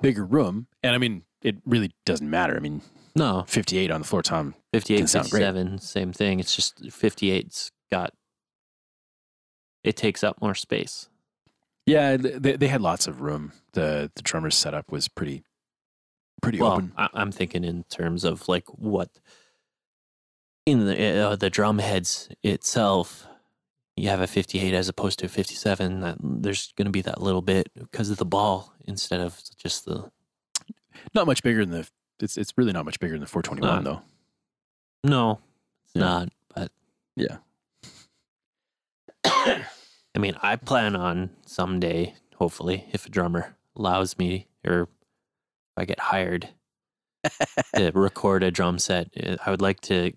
Bigger 0.00 0.24
room. 0.24 0.66
And 0.82 0.94
I 0.94 0.98
mean, 0.98 1.22
it 1.42 1.56
really 1.64 1.92
doesn't 2.04 2.28
matter. 2.28 2.56
I 2.56 2.60
mean, 2.60 2.82
No, 3.16 3.44
58 3.46 3.90
on 3.90 4.00
the 4.02 4.06
floor 4.06 4.22
tom. 4.22 4.54
58, 4.72 4.96
Can 4.98 5.06
sound 5.06 5.30
great. 5.30 5.40
57, 5.42 5.78
same 5.78 6.12
thing. 6.12 6.40
It's 6.40 6.54
just 6.54 6.82
58's 6.84 7.70
got, 7.90 8.12
it 9.82 9.96
takes 9.96 10.22
up 10.24 10.40
more 10.42 10.54
space. 10.54 11.08
Yeah, 11.86 12.16
they, 12.16 12.56
they 12.56 12.68
had 12.68 12.80
lots 12.80 13.06
of 13.06 13.20
room. 13.20 13.52
The 13.72 14.10
the 14.14 14.22
drummer's 14.22 14.54
setup 14.56 14.90
was 14.90 15.08
pretty 15.08 15.44
pretty 16.40 16.58
well, 16.60 16.72
open. 16.72 16.92
I, 16.96 17.08
I'm 17.12 17.30
thinking 17.32 17.64
in 17.64 17.84
terms 17.84 18.24
of 18.24 18.48
like 18.48 18.64
what 18.68 19.10
in 20.66 20.86
the 20.86 21.20
uh, 21.20 21.36
the 21.36 21.50
drum 21.50 21.78
heads 21.78 22.28
itself. 22.42 23.26
You 23.96 24.08
have 24.08 24.20
a 24.20 24.26
58 24.26 24.74
as 24.74 24.88
opposed 24.88 25.20
to 25.20 25.26
a 25.26 25.28
57. 25.28 26.00
That 26.00 26.16
there's 26.20 26.72
going 26.72 26.86
to 26.86 26.90
be 26.90 27.02
that 27.02 27.20
little 27.22 27.42
bit 27.42 27.68
because 27.78 28.10
of 28.10 28.16
the 28.16 28.24
ball 28.24 28.72
instead 28.88 29.20
of 29.20 29.40
just 29.56 29.84
the 29.84 30.10
Not 31.14 31.26
much 31.28 31.44
bigger 31.44 31.64
than 31.64 31.80
the 31.82 31.88
it's 32.20 32.36
it's 32.36 32.52
really 32.56 32.72
not 32.72 32.84
much 32.86 32.98
bigger 32.98 33.14
than 33.14 33.20
the 33.20 33.26
421 33.28 33.84
No. 33.84 33.90
though. 33.90 34.02
no, 35.08 35.38
it's 35.84 35.92
Yeah. 35.94 36.00
not. 36.00 36.28
But 36.54 36.72
Yeah. 37.14 37.36
I 40.14 40.18
mean, 40.20 40.36
I 40.42 40.56
plan 40.56 40.94
on 40.96 41.30
someday, 41.46 42.14
hopefully, 42.36 42.86
if 42.92 43.06
a 43.06 43.10
drummer 43.10 43.56
allows 43.76 44.16
me 44.18 44.46
or 44.64 44.82
if 44.82 44.88
I 45.76 45.84
get 45.84 45.98
hired 45.98 46.50
to 47.74 47.90
record 47.94 48.42
a 48.42 48.50
drum 48.50 48.78
set, 48.78 49.08
uh, 49.22 49.36
I 49.44 49.50
would 49.50 49.60
like 49.62 49.80
to 49.82 50.12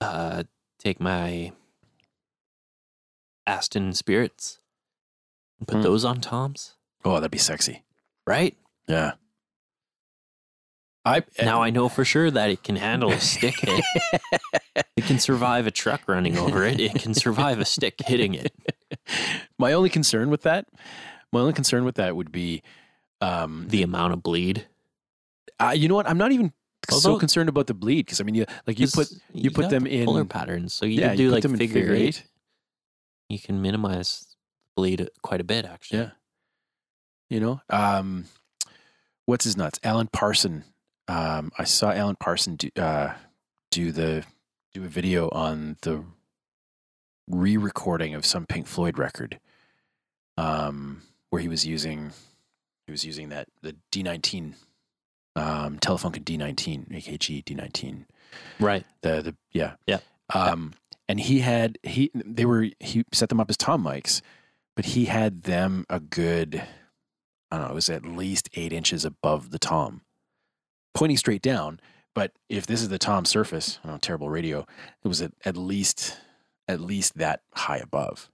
uh, 0.00 0.42
take 0.78 0.98
my 1.00 1.52
Aston 3.46 3.92
Spirits 3.92 4.58
and 5.58 5.68
put 5.68 5.76
Hmm. 5.78 5.82
those 5.82 6.04
on 6.04 6.20
toms, 6.20 6.74
Oh, 7.04 7.14
that'd 7.14 7.30
be 7.30 7.38
sexy. 7.38 7.84
right? 8.26 8.56
Yeah. 8.88 9.12
I 11.04 11.22
Now 11.42 11.62
I 11.62 11.70
know 11.70 11.88
for 11.88 12.04
sure 12.04 12.30
that 12.30 12.50
it 12.50 12.62
can 12.62 12.76
handle 12.76 13.10
a 13.10 13.20
stick 13.20 13.54
hit. 13.60 13.84
it 14.96 15.04
can 15.06 15.18
survive 15.18 15.66
a 15.66 15.70
truck 15.70 16.02
running 16.06 16.36
over 16.36 16.62
it. 16.64 16.78
It 16.78 16.94
can 16.96 17.14
survive 17.14 17.58
a 17.58 17.64
stick 17.64 17.94
hitting 18.04 18.34
it. 18.34 18.52
my 19.58 19.72
only 19.72 19.88
concern 19.90 20.30
with 20.30 20.42
that, 20.42 20.66
my 21.32 21.40
only 21.40 21.52
concern 21.52 21.84
with 21.84 21.96
that 21.96 22.16
would 22.16 22.32
be, 22.32 22.62
um, 23.20 23.66
The 23.68 23.82
amount 23.82 24.12
of 24.12 24.22
bleed. 24.22 24.66
uh, 25.58 25.72
you 25.76 25.88
know 25.88 25.94
what? 25.94 26.08
I'm 26.08 26.18
not 26.18 26.32
even 26.32 26.52
so 26.88 27.18
concerned 27.18 27.48
about 27.48 27.66
the 27.66 27.74
bleed 27.74 28.06
because 28.06 28.20
I 28.20 28.24
mean, 28.24 28.34
you 28.34 28.46
like 28.66 28.78
you 28.80 28.86
put 28.86 29.08
'Cause 29.08 29.20
you 29.32 29.50
put 29.50 29.68
them 29.70 29.84
the 29.84 30.00
in 30.00 30.06
polar 30.06 30.24
patterns, 30.24 30.72
so 30.74 30.86
you 30.86 31.00
yeah, 31.00 31.08
can 31.08 31.16
do 31.18 31.22
you 31.24 31.30
like 31.30 31.44
in 31.44 31.56
figure, 31.56 31.92
eight. 31.94 32.24
You 33.28 33.38
can 33.38 33.60
minimize 33.62 34.26
bleed 34.76 35.08
quite 35.22 35.40
a 35.40 35.44
bit, 35.44 35.64
actually. 35.66 36.00
Yeah. 36.00 36.10
You 37.28 37.38
know, 37.40 37.60
um, 37.68 38.24
what's 39.26 39.44
his 39.44 39.56
nuts? 39.56 39.78
Alan 39.84 40.08
Parson. 40.08 40.64
Um, 41.06 41.52
I 41.58 41.64
saw 41.64 41.92
Alan 41.92 42.16
Parson 42.16 42.56
do, 42.56 42.70
uh, 42.76 43.14
do 43.70 43.92
the 43.92 44.24
do 44.72 44.82
a 44.84 44.88
video 44.88 45.28
on 45.30 45.76
the 45.82 46.04
re-recording 47.30 48.14
of 48.14 48.24
some 48.26 48.46
Pink 48.46 48.66
Floyd 48.66 48.98
record, 48.98 49.38
um, 50.36 51.02
where 51.30 51.42
he 51.42 51.48
was 51.48 51.66
using 51.66 52.12
he 52.86 52.90
was 52.90 53.04
using 53.04 53.28
that 53.28 53.48
the 53.62 53.76
D19 53.92 54.54
um, 55.36 55.78
Telefunken 55.78 56.24
D19 56.24 56.88
AKG 56.90 57.44
D19 57.44 58.04
Right. 58.58 58.84
the 59.02 59.22
the 59.22 59.36
yeah 59.52 59.74
Yeah. 59.86 59.98
um 60.34 60.74
and 61.08 61.18
he 61.20 61.40
had 61.40 61.78
he 61.82 62.10
they 62.14 62.44
were 62.44 62.68
he 62.80 63.04
set 63.12 63.28
them 63.28 63.40
up 63.40 63.50
as 63.50 63.56
tom 63.56 63.82
mics 63.84 64.22
but 64.76 64.84
he 64.86 65.06
had 65.06 65.42
them 65.44 65.84
a 65.90 65.98
good 66.00 66.62
i 67.50 67.56
don't 67.56 67.66
know 67.66 67.72
it 67.72 67.74
was 67.74 67.90
at 67.90 68.04
least 68.04 68.48
eight 68.54 68.72
inches 68.72 69.04
above 69.04 69.50
the 69.50 69.58
tom 69.58 70.02
pointing 70.94 71.16
straight 71.16 71.42
down 71.42 71.80
but 72.14 72.32
if 72.48 72.66
this 72.66 72.82
is 72.82 72.88
the 72.88 72.98
tom 72.98 73.24
surface 73.24 73.78
oh, 73.84 73.98
terrible 73.98 74.28
radio 74.30 74.60
it 75.04 75.08
was 75.08 75.20
at, 75.22 75.32
at 75.44 75.56
least 75.56 76.16
at 76.70 76.80
least 76.80 77.18
that 77.18 77.42
high 77.54 77.78
above 77.78 78.30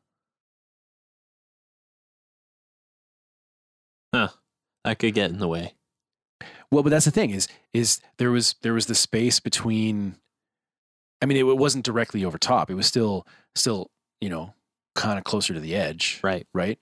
That 4.84 5.01
could 5.01 5.14
get 5.14 5.30
in 5.30 5.39
the 5.41 5.49
way. 5.49 5.74
Well, 6.70 6.84
but 6.84 6.91
that's 6.91 7.07
the 7.07 7.11
thing 7.11 7.30
is 7.30 7.49
is 7.72 8.01
there 8.18 8.30
was 8.30 8.55
there 8.62 8.72
was 8.72 8.87
the 8.87 8.95
space 8.95 9.41
between. 9.41 10.16
I 11.20 11.26
mean, 11.26 11.37
it, 11.39 11.41
it 11.45 11.57
wasn't 11.59 11.84
directly 11.84 12.24
over 12.24 12.39
top. 12.39 12.70
It 12.70 12.74
was 12.74 12.87
still 12.87 13.26
still 13.57 13.91
you 14.20 14.28
know 14.28 14.55
kind 14.95 15.18
of 15.18 15.24
closer 15.24 15.55
to 15.55 15.61
the 15.61 15.74
edge, 15.74 16.20
Right. 16.22 16.47
right? 16.55 16.78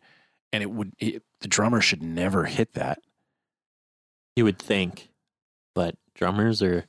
And 0.52 0.62
it 0.62 0.70
would 0.70 0.92
it, 0.98 1.22
the 1.40 1.48
drummer 1.48 1.80
should 1.80 2.02
never 2.02 2.44
hit 2.44 2.74
that. 2.74 2.98
You 4.36 4.44
would 4.44 4.58
think. 4.58 5.08
But 5.74 5.96
drummers 6.14 6.60
are 6.62 6.84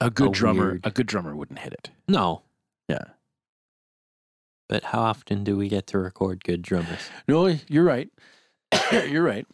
A 0.00 0.10
good 0.10 0.30
A 0.30 0.32
drummer, 0.32 0.64
weird- 0.70 0.80
a 0.86 0.90
good 0.90 1.06
drummer 1.06 1.36
wouldn't 1.36 1.58
hit 1.60 1.74
it. 1.74 1.90
no. 2.08 2.42
Yeah. 2.88 3.04
But 4.72 4.84
how 4.84 5.02
often 5.02 5.44
do 5.44 5.54
we 5.58 5.68
get 5.68 5.86
to 5.88 5.98
record 5.98 6.44
good 6.44 6.62
drummers? 6.62 7.10
No, 7.28 7.54
you're 7.68 7.84
right. 7.84 8.08
you're 9.06 9.22
right. 9.22 9.46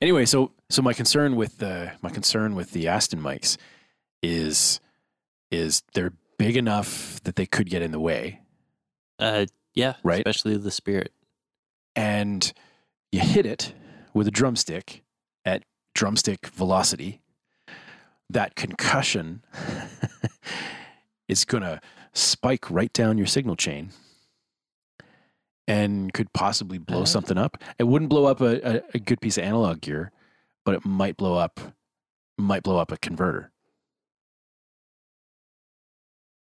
Anyway, 0.00 0.24
so 0.24 0.52
so 0.70 0.80
my 0.80 0.94
concern 0.94 1.36
with 1.36 1.58
the 1.58 1.92
my 2.00 2.08
concern 2.08 2.54
with 2.54 2.70
the 2.70 2.88
Aston 2.88 3.20
mics 3.20 3.58
is 4.22 4.80
is 5.50 5.82
they're 5.92 6.14
big 6.38 6.56
enough 6.56 7.22
that 7.24 7.36
they 7.36 7.44
could 7.44 7.68
get 7.68 7.82
in 7.82 7.92
the 7.92 8.00
way. 8.00 8.40
Uh 9.18 9.44
yeah, 9.74 9.96
Right. 10.02 10.20
especially 10.26 10.56
the 10.56 10.70
spirit. 10.70 11.12
and 11.94 12.50
you 13.12 13.20
hit 13.20 13.44
it 13.44 13.74
with 14.14 14.26
a 14.26 14.30
drumstick 14.30 15.02
at 15.44 15.64
drumstick 15.94 16.46
velocity, 16.46 17.20
that 18.30 18.54
concussion 18.56 19.42
is 21.28 21.44
going 21.44 21.62
to 21.62 21.78
spike 22.14 22.70
right 22.70 22.92
down 22.92 23.18
your 23.18 23.26
signal 23.26 23.56
chain 23.56 23.90
and 25.66 26.12
could 26.12 26.32
possibly 26.32 26.78
blow 26.78 27.02
Uh. 27.02 27.06
something 27.06 27.36
up. 27.38 27.62
It 27.78 27.84
wouldn't 27.84 28.08
blow 28.10 28.24
up 28.26 28.40
a, 28.40 28.76
a, 28.78 28.82
a 28.94 28.98
good 28.98 29.20
piece 29.20 29.36
of 29.38 29.44
analog 29.44 29.80
gear, 29.80 30.12
but 30.64 30.74
it 30.74 30.84
might 30.84 31.16
blow 31.16 31.34
up 31.36 31.60
might 32.38 32.62
blow 32.62 32.78
up 32.78 32.92
a 32.92 32.96
converter. 32.96 33.50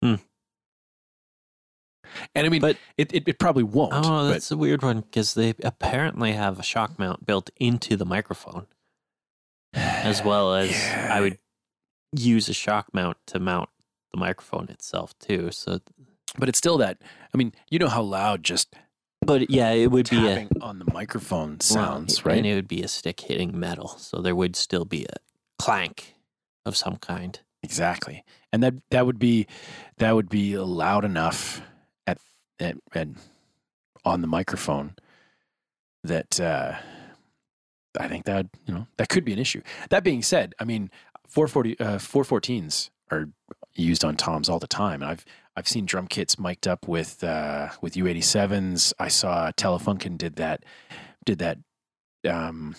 Hmm. 0.03 0.15
And 2.35 2.45
I 2.45 2.49
mean, 2.49 2.61
But- 2.61 2.77
it, 2.97 3.13
it, 3.13 3.27
it 3.27 3.39
probably 3.39 3.63
won't. 3.63 3.93
Oh, 3.93 4.01
but- 4.01 4.31
that's 4.31 4.51
a 4.51 4.57
weird 4.57 4.81
one 4.81 5.01
because 5.01 5.33
they 5.35 5.53
apparently 5.63 6.33
have 6.33 6.59
a 6.59 6.63
shock 6.63 6.97
mount 6.99 7.25
built 7.25 7.49
into 7.57 7.95
the 7.95 8.05
microphone, 8.05 8.67
as 9.73 10.23
well 10.23 10.53
as 10.53 10.69
Yeah. 10.71 11.09
I 11.13 11.21
would 11.21 11.37
use 12.15 12.49
a 12.49 12.53
shock 12.53 12.87
mount 12.93 13.17
to 13.27 13.39
mount 13.39 13.69
the 14.11 14.17
microphone 14.17 14.69
itself 14.69 15.17
too. 15.19 15.51
So, 15.51 15.79
but 16.37 16.49
it's 16.49 16.57
still 16.57 16.77
that. 16.77 16.97
I 17.33 17.37
mean, 17.37 17.53
you 17.69 17.79
know 17.79 17.89
how 17.89 18.01
loud 18.01 18.43
just 18.43 18.75
but 19.25 19.49
yeah, 19.49 19.71
it 19.71 19.91
would 19.91 20.09
be 20.09 20.27
a 20.27 20.47
on 20.61 20.79
the 20.79 20.91
microphone 20.91 21.59
sounds, 21.59 22.17
and 22.17 22.25
right? 22.25 22.37
And 22.37 22.47
it 22.47 22.55
would 22.55 22.67
be 22.67 22.81
a 22.81 22.87
stick 22.87 23.19
hitting 23.19 23.59
metal, 23.59 23.89
so 23.89 24.21
there 24.21 24.35
would 24.35 24.55
still 24.55 24.85
be 24.85 25.05
a 25.05 25.17
clank 25.57 26.15
of 26.65 26.77
some 26.77 26.97
kind. 26.97 27.39
Exactly, 27.61 28.23
and 28.53 28.63
that 28.63 28.75
that 28.91 29.05
would 29.05 29.19
be 29.19 29.45
that 29.97 30.15
would 30.15 30.29
be 30.29 30.57
loud 30.57 31.03
enough 31.03 31.61
at 32.07 32.17
at, 32.59 32.77
at 32.95 33.09
on 34.05 34.21
the 34.21 34.27
microphone 34.27 34.95
that 36.03 36.39
uh, 36.39 36.75
I 37.99 38.07
think 38.07 38.25
that 38.25 38.47
you 38.65 38.73
know 38.73 38.87
that 38.97 39.09
could 39.09 39.25
be 39.25 39.33
an 39.33 39.39
issue. 39.39 39.61
That 39.89 40.05
being 40.05 40.21
said, 40.21 40.55
I 40.59 40.63
mean, 40.63 40.89
440 41.27 41.79
uh, 41.79 41.97
414s 41.97 42.89
are 43.11 43.29
used 43.75 44.03
on 44.03 44.15
toms 44.15 44.49
all 44.49 44.59
the 44.59 44.67
time, 44.67 45.01
and 45.01 45.11
I've 45.11 45.25
I've 45.55 45.67
seen 45.67 45.85
drum 45.85 46.07
kits 46.07 46.39
mic'd 46.39 46.67
up 46.67 46.87
with 46.87 47.23
uh, 47.23 47.69
with 47.81 47.93
U87s. 47.93 48.93
I 48.99 49.07
saw 49.07 49.51
Telefunken 49.51 50.17
did 50.17 50.35
that 50.37 50.63
did 51.25 51.39
that 51.39 51.57
um, 52.27 52.75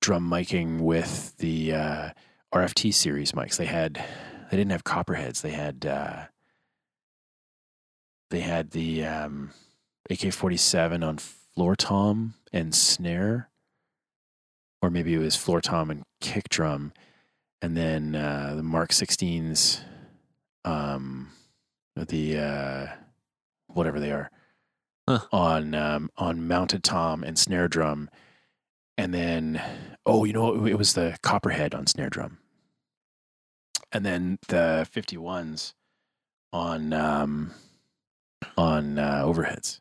drum 0.00 0.28
miking 0.28 0.80
with 0.80 1.36
the 1.38 1.74
uh, 1.74 2.10
RFT 2.54 2.92
series 2.94 3.32
mics. 3.32 3.56
They 3.56 3.66
had 3.66 3.94
they 4.50 4.56
didn't 4.56 4.72
have 4.72 4.84
copperheads. 4.84 5.40
They 5.40 5.52
had 5.52 5.86
uh, 5.86 6.24
they 8.30 8.40
had 8.40 8.70
the 8.70 9.04
um, 9.04 9.50
AK47 10.10 11.06
on 11.06 11.18
floor 11.18 11.76
tom 11.76 12.34
and 12.52 12.74
snare, 12.74 13.48
or 14.80 14.90
maybe 14.90 15.14
it 15.14 15.18
was 15.18 15.36
floor 15.36 15.60
tom 15.60 15.90
and 15.90 16.02
kick 16.20 16.48
drum, 16.48 16.92
and 17.60 17.76
then 17.76 18.14
uh, 18.14 18.54
the 18.56 18.62
Mark 18.62 18.90
16s, 18.90 19.80
um, 20.64 21.30
the 21.96 22.38
uh, 22.38 22.86
whatever 23.68 24.00
they 24.00 24.12
are, 24.12 24.30
Huh. 25.08 25.20
on 25.32 25.74
um, 25.74 26.10
on 26.16 26.46
mounted 26.46 26.84
tom 26.84 27.24
and 27.24 27.38
snare 27.38 27.68
drum, 27.68 28.08
and 28.96 29.12
then 29.12 29.60
oh, 30.06 30.24
you 30.24 30.32
know 30.32 30.64
it 30.66 30.74
was 30.78 30.92
the 30.94 31.16
copperhead 31.22 31.74
on 31.74 31.86
snare 31.86 32.08
drum, 32.10 32.38
and 33.90 34.06
then 34.06 34.38
the 34.48 34.86
51s 34.94 35.74
on 36.52 36.92
um, 36.92 37.52
on 38.56 38.98
uh, 38.98 39.22
overheads. 39.24 39.80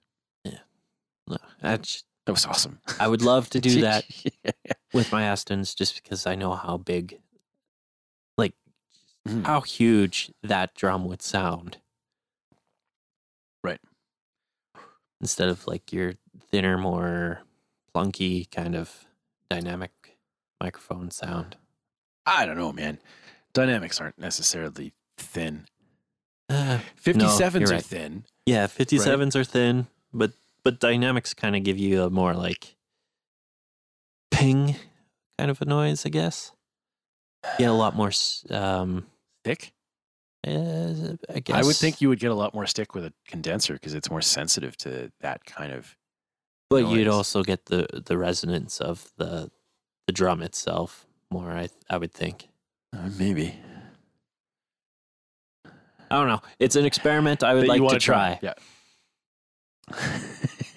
No, 1.28 1.38
that's- 1.62 2.04
That 2.26 2.34
was 2.34 2.46
awesome. 2.46 2.80
I 3.00 3.08
would 3.08 3.22
love 3.22 3.50
to 3.52 3.60
do 3.62 3.82
that 3.88 4.04
Yeah. 4.44 4.52
with 4.94 5.12
my 5.12 5.24
Astons 5.24 5.76
just 5.76 5.96
because 6.02 6.26
I 6.28 6.36
know 6.36 6.54
how 6.54 6.78
big, 6.78 7.20
Mhm. 9.28 9.46
how 9.46 9.62
huge 9.62 10.32
that 10.42 10.74
drum 10.76 11.06
would 11.06 11.22
sound. 11.22 11.78
Right. 13.64 13.80
Instead 15.20 15.50
of 15.50 15.68
like 15.68 15.94
your 15.94 16.14
thinner, 16.50 16.78
more 16.78 17.44
plunky 17.94 18.50
kind 18.50 18.76
of 18.76 19.06
dynamic 19.50 20.18
microphone 20.62 21.12
sound. 21.12 21.58
I 22.26 22.46
don't 22.46 22.58
know, 22.58 22.72
man. 22.74 23.00
Dynamics 23.54 24.00
aren't 24.02 24.18
necessarily 24.18 24.94
thin. 25.18 25.68
Uh, 26.50 26.80
57s 27.02 27.60
you're 27.60 27.70
right. 27.70 27.84
thin. 27.84 28.26
yeah, 28.46 28.68
57s 28.68 29.36
are 29.36 29.44
thin, 29.44 29.88
but 30.14 30.32
but 30.64 30.80
dynamics 30.80 31.34
kind 31.34 31.56
of 31.56 31.64
give 31.64 31.78
you 31.78 32.04
a 32.04 32.10
more 32.10 32.34
like 32.34 32.76
ping 34.32 34.76
kind 35.38 35.50
of 35.52 35.62
a 35.62 35.66
noise, 35.66 36.06
I 36.06 36.10
guess. 36.10 36.52
Get 37.58 37.70
a 37.70 37.74
lot 37.74 37.96
more 37.96 38.12
um 38.50 39.06
Thick. 39.44 39.74
uh, 40.46 41.16
I 41.34 41.40
guess 41.40 41.56
I 41.56 41.64
would 41.64 41.76
think 41.76 42.02
you 42.02 42.10
would 42.10 42.20
get 42.20 42.32
a 42.32 42.36
lot 42.36 42.54
more 42.54 42.66
stick 42.68 42.94
with 42.94 43.06
a 43.06 43.14
condenser 43.28 43.74
because 43.74 43.94
it's 43.96 44.10
more 44.10 44.22
sensitive 44.22 44.78
to 44.78 45.12
that 45.22 45.46
kind 45.46 45.74
of. 45.74 45.96
But 46.70 46.88
you'd 46.88 47.08
also 47.08 47.44
get 47.44 47.66
the 47.66 47.88
the 48.06 48.18
resonance 48.18 48.80
of 48.80 49.12
the 49.18 49.50
the 50.08 50.14
drum 50.14 50.42
itself 50.42 51.06
more. 51.32 51.52
I 51.52 51.70
I 51.90 51.98
would 51.98 52.14
think. 52.14 52.48
Uh, 52.96 53.10
maybe. 53.18 53.56
I 55.66 56.16
don't 56.18 56.28
know. 56.28 56.42
It's 56.60 56.76
an 56.76 56.86
experiment 56.86 57.42
I 57.44 57.54
would 57.54 57.64
That 57.64 57.70
like 57.70 57.78
to 57.80 57.84
wanna 57.84 58.00
try. 58.00 58.40
Yeah. 58.42 58.54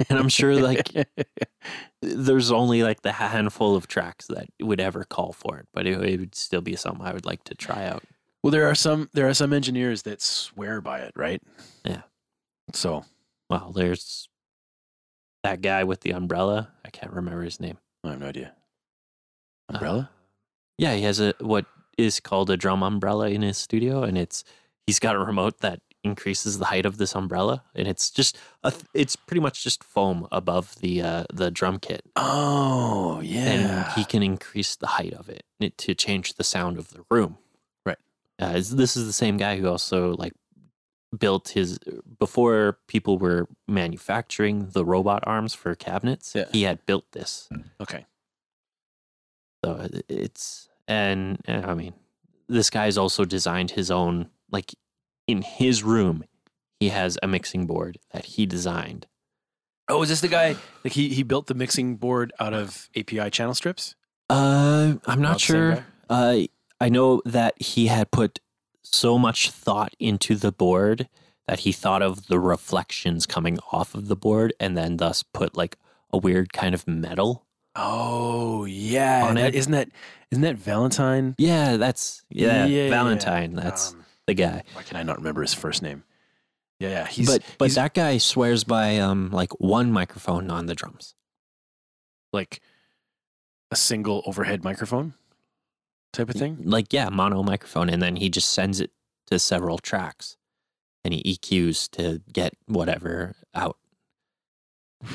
And 0.08 0.18
I'm 0.18 0.28
sure, 0.28 0.54
like- 0.56 0.90
There's 2.04 2.50
only 2.50 2.82
like 2.82 3.02
the 3.02 3.12
handful 3.12 3.74
of 3.76 3.86
tracks 3.86 4.26
that 4.28 4.46
would 4.60 4.80
ever 4.80 5.04
call 5.04 5.32
for 5.32 5.58
it, 5.58 5.66
but 5.72 5.86
it, 5.86 6.00
it 6.02 6.20
would 6.20 6.34
still 6.34 6.60
be 6.60 6.76
something 6.76 7.04
I 7.04 7.12
would 7.12 7.26
like 7.26 7.44
to 7.44 7.54
try 7.54 7.86
out. 7.86 8.02
well, 8.42 8.50
there 8.50 8.68
are 8.68 8.74
some 8.74 9.08
there 9.12 9.28
are 9.28 9.34
some 9.34 9.52
engineers 9.52 10.02
that 10.02 10.20
swear 10.22 10.80
by 10.80 11.00
it, 11.00 11.12
right? 11.16 11.42
Yeah. 11.84 12.02
So 12.72 13.04
Well, 13.50 13.72
there's 13.74 14.28
that 15.42 15.60
guy 15.62 15.84
with 15.84 16.00
the 16.00 16.12
umbrella. 16.12 16.70
I 16.84 16.90
can't 16.90 17.12
remember 17.12 17.42
his 17.42 17.60
name. 17.60 17.78
I 18.04 18.10
have 18.10 18.20
no 18.20 18.28
idea. 18.28 18.52
Uh, 19.68 19.74
Umbrella. 19.74 20.10
yeah, 20.78 20.94
he 20.94 21.02
has 21.02 21.20
a 21.20 21.34
what 21.40 21.66
is 21.96 22.20
called 22.20 22.50
a 22.50 22.56
drum 22.56 22.82
umbrella 22.82 23.28
in 23.30 23.42
his 23.42 23.56
studio, 23.56 24.02
and 24.02 24.18
it's 24.18 24.44
he's 24.86 24.98
got 24.98 25.16
a 25.16 25.18
remote 25.30 25.60
that 25.60 25.80
increases 26.04 26.58
the 26.58 26.66
height 26.66 26.86
of 26.86 26.98
this 26.98 27.14
umbrella, 27.14 27.64
and 27.74 27.88
it's 27.88 28.10
just 28.10 28.38
a, 28.62 28.70
th- 28.70 28.84
it's 28.92 29.16
pretty 29.16 29.40
much 29.40 29.64
just 29.64 29.82
foam 29.82 30.28
above 30.30 30.76
the 30.76 31.02
uh, 31.02 31.24
the 31.32 31.50
drum 31.50 31.78
kit, 31.78 32.02
oh 32.16 33.20
yeah. 33.22 33.40
and 33.40 33.92
he 33.92 34.04
can 34.04 34.22
increase 34.22 34.76
the 34.76 34.86
height 34.86 35.14
of 35.14 35.28
it 35.28 35.44
to 35.78 35.94
change 35.94 36.34
the 36.34 36.44
sound 36.44 36.78
of 36.78 36.90
the 36.90 37.04
room. 37.10 37.38
Right. 37.84 37.98
Uh, 38.38 38.52
this 38.52 38.96
is 38.96 39.06
the 39.06 39.12
same 39.12 39.36
guy 39.36 39.56
who 39.56 39.68
also 39.68 40.14
like 40.14 40.34
built 41.18 41.50
his 41.50 41.78
before 42.18 42.78
people 42.88 43.18
were 43.18 43.48
manufacturing 43.66 44.68
the 44.72 44.84
robot 44.84 45.22
arms 45.26 45.54
for 45.54 45.74
cabinets. 45.74 46.34
Yeah. 46.34 46.44
He 46.52 46.62
had 46.62 46.84
built 46.86 47.10
this. 47.12 47.48
okay. 47.80 48.06
So 49.64 49.88
it's 50.08 50.68
and 50.86 51.38
I 51.48 51.74
mean, 51.74 51.94
this 52.48 52.68
guy's 52.68 52.98
also 52.98 53.24
designed 53.24 53.70
his 53.70 53.90
own 53.90 54.28
like 54.50 54.74
in 55.26 55.42
his 55.42 55.82
room. 55.82 56.24
He 56.80 56.88
has 56.90 57.18
a 57.22 57.28
mixing 57.28 57.66
board 57.66 57.98
that 58.12 58.24
he 58.24 58.46
designed. 58.46 59.06
Oh, 59.88 60.02
is 60.02 60.08
this 60.08 60.20
the 60.20 60.28
guy? 60.28 60.56
Like 60.82 60.92
he 60.94 61.10
he 61.10 61.22
built 61.22 61.46
the 61.46 61.54
mixing 61.54 61.96
board 61.96 62.32
out 62.40 62.54
of 62.54 62.88
API 62.96 63.30
channel 63.30 63.54
strips. 63.54 63.94
Uh, 64.30 64.94
I'm 65.06 65.20
Not 65.20 65.40
sure. 65.40 65.84
Uh, 66.08 66.38
I 66.80 66.88
know 66.88 67.20
that 67.24 67.60
he 67.60 67.86
had 67.86 68.10
put 68.10 68.40
so 68.82 69.18
much 69.18 69.50
thought 69.50 69.94
into 69.98 70.34
the 70.36 70.52
board 70.52 71.08
that 71.46 71.60
he 71.60 71.72
thought 71.72 72.00
of 72.02 72.26
the 72.26 72.38
reflections 72.40 73.26
coming 73.26 73.58
off 73.70 73.94
of 73.94 74.08
the 74.08 74.16
board, 74.16 74.54
and 74.58 74.76
then 74.76 74.96
thus 74.96 75.22
put 75.22 75.54
like 75.56 75.76
a 76.10 76.16
weird 76.18 76.52
kind 76.52 76.74
of 76.74 76.86
metal. 76.88 77.44
Oh 77.76 78.64
yeah. 78.64 79.26
On 79.26 79.36
it. 79.36 79.54
isn't 79.54 79.72
that 79.72 79.88
isn't 80.30 80.42
that 80.42 80.56
Valentine? 80.56 81.34
Yeah, 81.38 81.76
that's 81.76 82.22
yeah, 82.30 82.64
Yeah, 82.64 82.84
yeah, 82.84 82.88
Valentine. 82.90 83.54
yeah. 83.56 83.62
That's 83.64 83.92
Um, 83.92 84.03
the 84.26 84.34
guy. 84.34 84.62
Why 84.72 84.82
can 84.82 84.96
I 84.96 85.02
not 85.02 85.18
remember 85.18 85.42
his 85.42 85.54
first 85.54 85.82
name? 85.82 86.04
Yeah, 86.80 86.88
yeah. 86.90 87.06
He's 87.06 87.26
but 87.26 87.42
but 87.58 87.66
he's 87.66 87.74
that 87.76 87.94
guy 87.94 88.18
swears 88.18 88.64
by 88.64 88.98
um 88.98 89.30
like 89.30 89.52
one 89.60 89.92
microphone 89.92 90.50
on 90.50 90.66
the 90.66 90.74
drums. 90.74 91.14
like 92.32 92.60
a 93.70 93.76
single 93.76 94.22
overhead 94.26 94.62
microphone 94.64 95.14
type 96.12 96.28
of 96.28 96.36
thing. 96.36 96.58
Like 96.64 96.92
yeah, 96.92 97.08
mono 97.08 97.42
microphone, 97.42 97.88
and 97.88 98.02
then 98.02 98.16
he 98.16 98.28
just 98.28 98.50
sends 98.50 98.80
it 98.80 98.90
to 99.28 99.38
several 99.38 99.78
tracks, 99.78 100.36
and 101.04 101.14
he 101.14 101.22
EQs 101.36 101.90
to 101.92 102.20
get 102.32 102.54
whatever 102.66 103.34
out. 103.54 103.76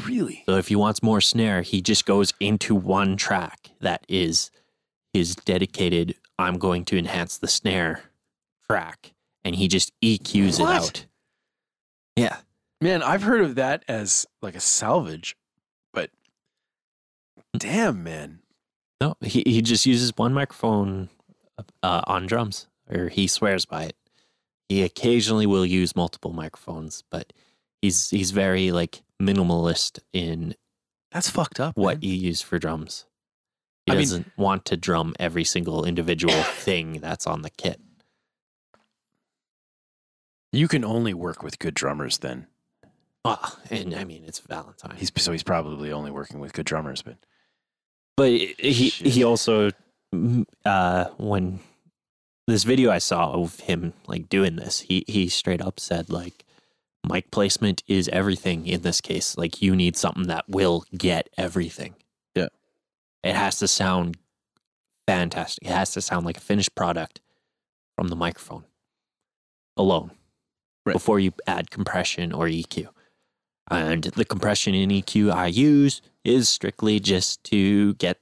Really? 0.05 0.43
So 0.45 0.55
if 0.57 0.67
he 0.67 0.75
wants 0.75 1.01
more 1.01 1.21
snare, 1.21 1.61
he 1.61 1.81
just 1.81 2.05
goes 2.05 2.33
into 2.39 2.75
one 2.75 3.17
track 3.17 3.71
that 3.81 4.05
is 4.07 4.51
his 5.13 5.35
dedicated. 5.35 6.15
I'm 6.37 6.57
going 6.57 6.85
to 6.85 6.97
enhance 6.97 7.37
the 7.37 7.47
snare 7.47 8.03
track, 8.69 9.13
and 9.43 9.55
he 9.55 9.67
just 9.67 9.91
EQs 10.01 10.59
What? 10.59 10.69
it 10.69 10.75
out. 10.83 11.05
Yeah, 12.15 12.37
Man, 12.81 13.01
I've 13.03 13.23
heard 13.23 13.41
of 13.41 13.55
that 13.55 13.83
as 13.87 14.25
like 14.41 14.55
a 14.55 14.59
salvage, 14.61 15.35
but 15.93 16.11
damn, 17.57 18.03
man. 18.03 18.39
no, 19.01 19.15
he 19.21 19.43
he 19.45 19.61
just 19.61 19.85
uses 19.85 20.13
one 20.15 20.33
microphone 20.33 21.09
uh, 21.83 22.01
on 22.07 22.25
drums, 22.27 22.67
or 22.89 23.09
he 23.09 23.27
swears 23.27 23.65
by 23.65 23.83
it. 23.85 23.95
He 24.69 24.83
occasionally 24.83 25.45
will 25.45 25.65
use 25.65 25.95
multiple 25.95 26.31
microphones, 26.31 27.03
but 27.09 27.33
he's 27.81 28.09
he's 28.09 28.31
very 28.31 28.71
like 28.71 29.01
minimalist 29.21 29.99
in 30.13 30.55
That's 31.11 31.29
fucked 31.29 31.59
up. 31.59 31.75
what 31.75 32.01
man. 32.01 32.09
you 32.09 32.15
use 32.15 32.41
for 32.41 32.59
drums. 32.59 33.05
He 33.87 33.93
I 33.93 33.95
doesn't 33.95 34.31
want 34.37 34.65
to 34.65 34.77
drum 34.77 35.15
every 35.19 35.43
single 35.43 35.83
individual 35.85 36.33
thing 36.43 36.99
that's 37.01 37.25
on 37.27 37.41
the 37.41 37.49
kit. 37.49 37.81
You 40.51 40.67
can 40.67 40.83
only 40.83 41.13
work 41.13 41.43
with 41.43 41.59
good 41.59 41.73
drummers 41.73 42.19
then. 42.19 42.47
Well, 43.23 43.59
and 43.69 43.93
I 43.93 44.03
mean, 44.03 44.23
it's 44.25 44.39
Valentine. 44.39 44.95
He's 44.97 45.11
so 45.17 45.31
he's 45.31 45.43
probably 45.43 45.91
only 45.91 46.11
working 46.11 46.39
with 46.39 46.53
good 46.53 46.65
drummers, 46.65 47.01
but 47.01 47.17
But 48.17 48.31
he 48.31 48.89
Shit. 48.89 49.07
he 49.07 49.23
also 49.23 49.71
uh 50.65 51.05
when 51.17 51.59
this 52.47 52.63
video 52.63 52.89
I 52.89 52.97
saw 52.97 53.33
of 53.33 53.59
him 53.59 53.93
like 54.07 54.29
doing 54.29 54.55
this, 54.55 54.79
he 54.79 55.03
he 55.07 55.27
straight 55.29 55.61
up 55.61 55.79
said 55.79 56.09
like 56.09 56.45
mic 57.07 57.29
placement 57.29 57.83
is 57.87 58.07
everything 58.09 58.65
in 58.65 58.81
this 58.81 59.01
case. 59.01 59.37
Like 59.37 59.61
you 59.61 59.75
need 59.75 59.95
something 59.97 60.27
that 60.27 60.45
will 60.49 60.85
get 60.97 61.29
everything. 61.37 61.95
Yeah. 62.35 62.47
It 63.23 63.35
has 63.35 63.59
to 63.59 63.67
sound 63.67 64.17
fantastic. 65.07 65.67
It 65.67 65.71
has 65.71 65.91
to 65.91 66.01
sound 66.01 66.25
like 66.25 66.37
a 66.37 66.41
finished 66.41 66.73
product 66.73 67.21
from 67.95 68.07
the 68.07 68.15
microphone 68.15 68.63
alone 69.77 70.11
Right. 70.89 70.93
before 70.93 71.19
you 71.19 71.33
add 71.47 71.71
compression 71.71 72.31
or 72.33 72.47
EQ. 72.47 72.89
And 73.71 74.03
the 74.05 74.25
compression 74.25 74.73
in 74.73 74.89
EQ 74.89 75.31
I 75.31 75.47
use 75.47 76.01
is 76.23 76.49
strictly 76.49 76.99
just 76.99 77.43
to 77.45 77.93
get 77.95 78.19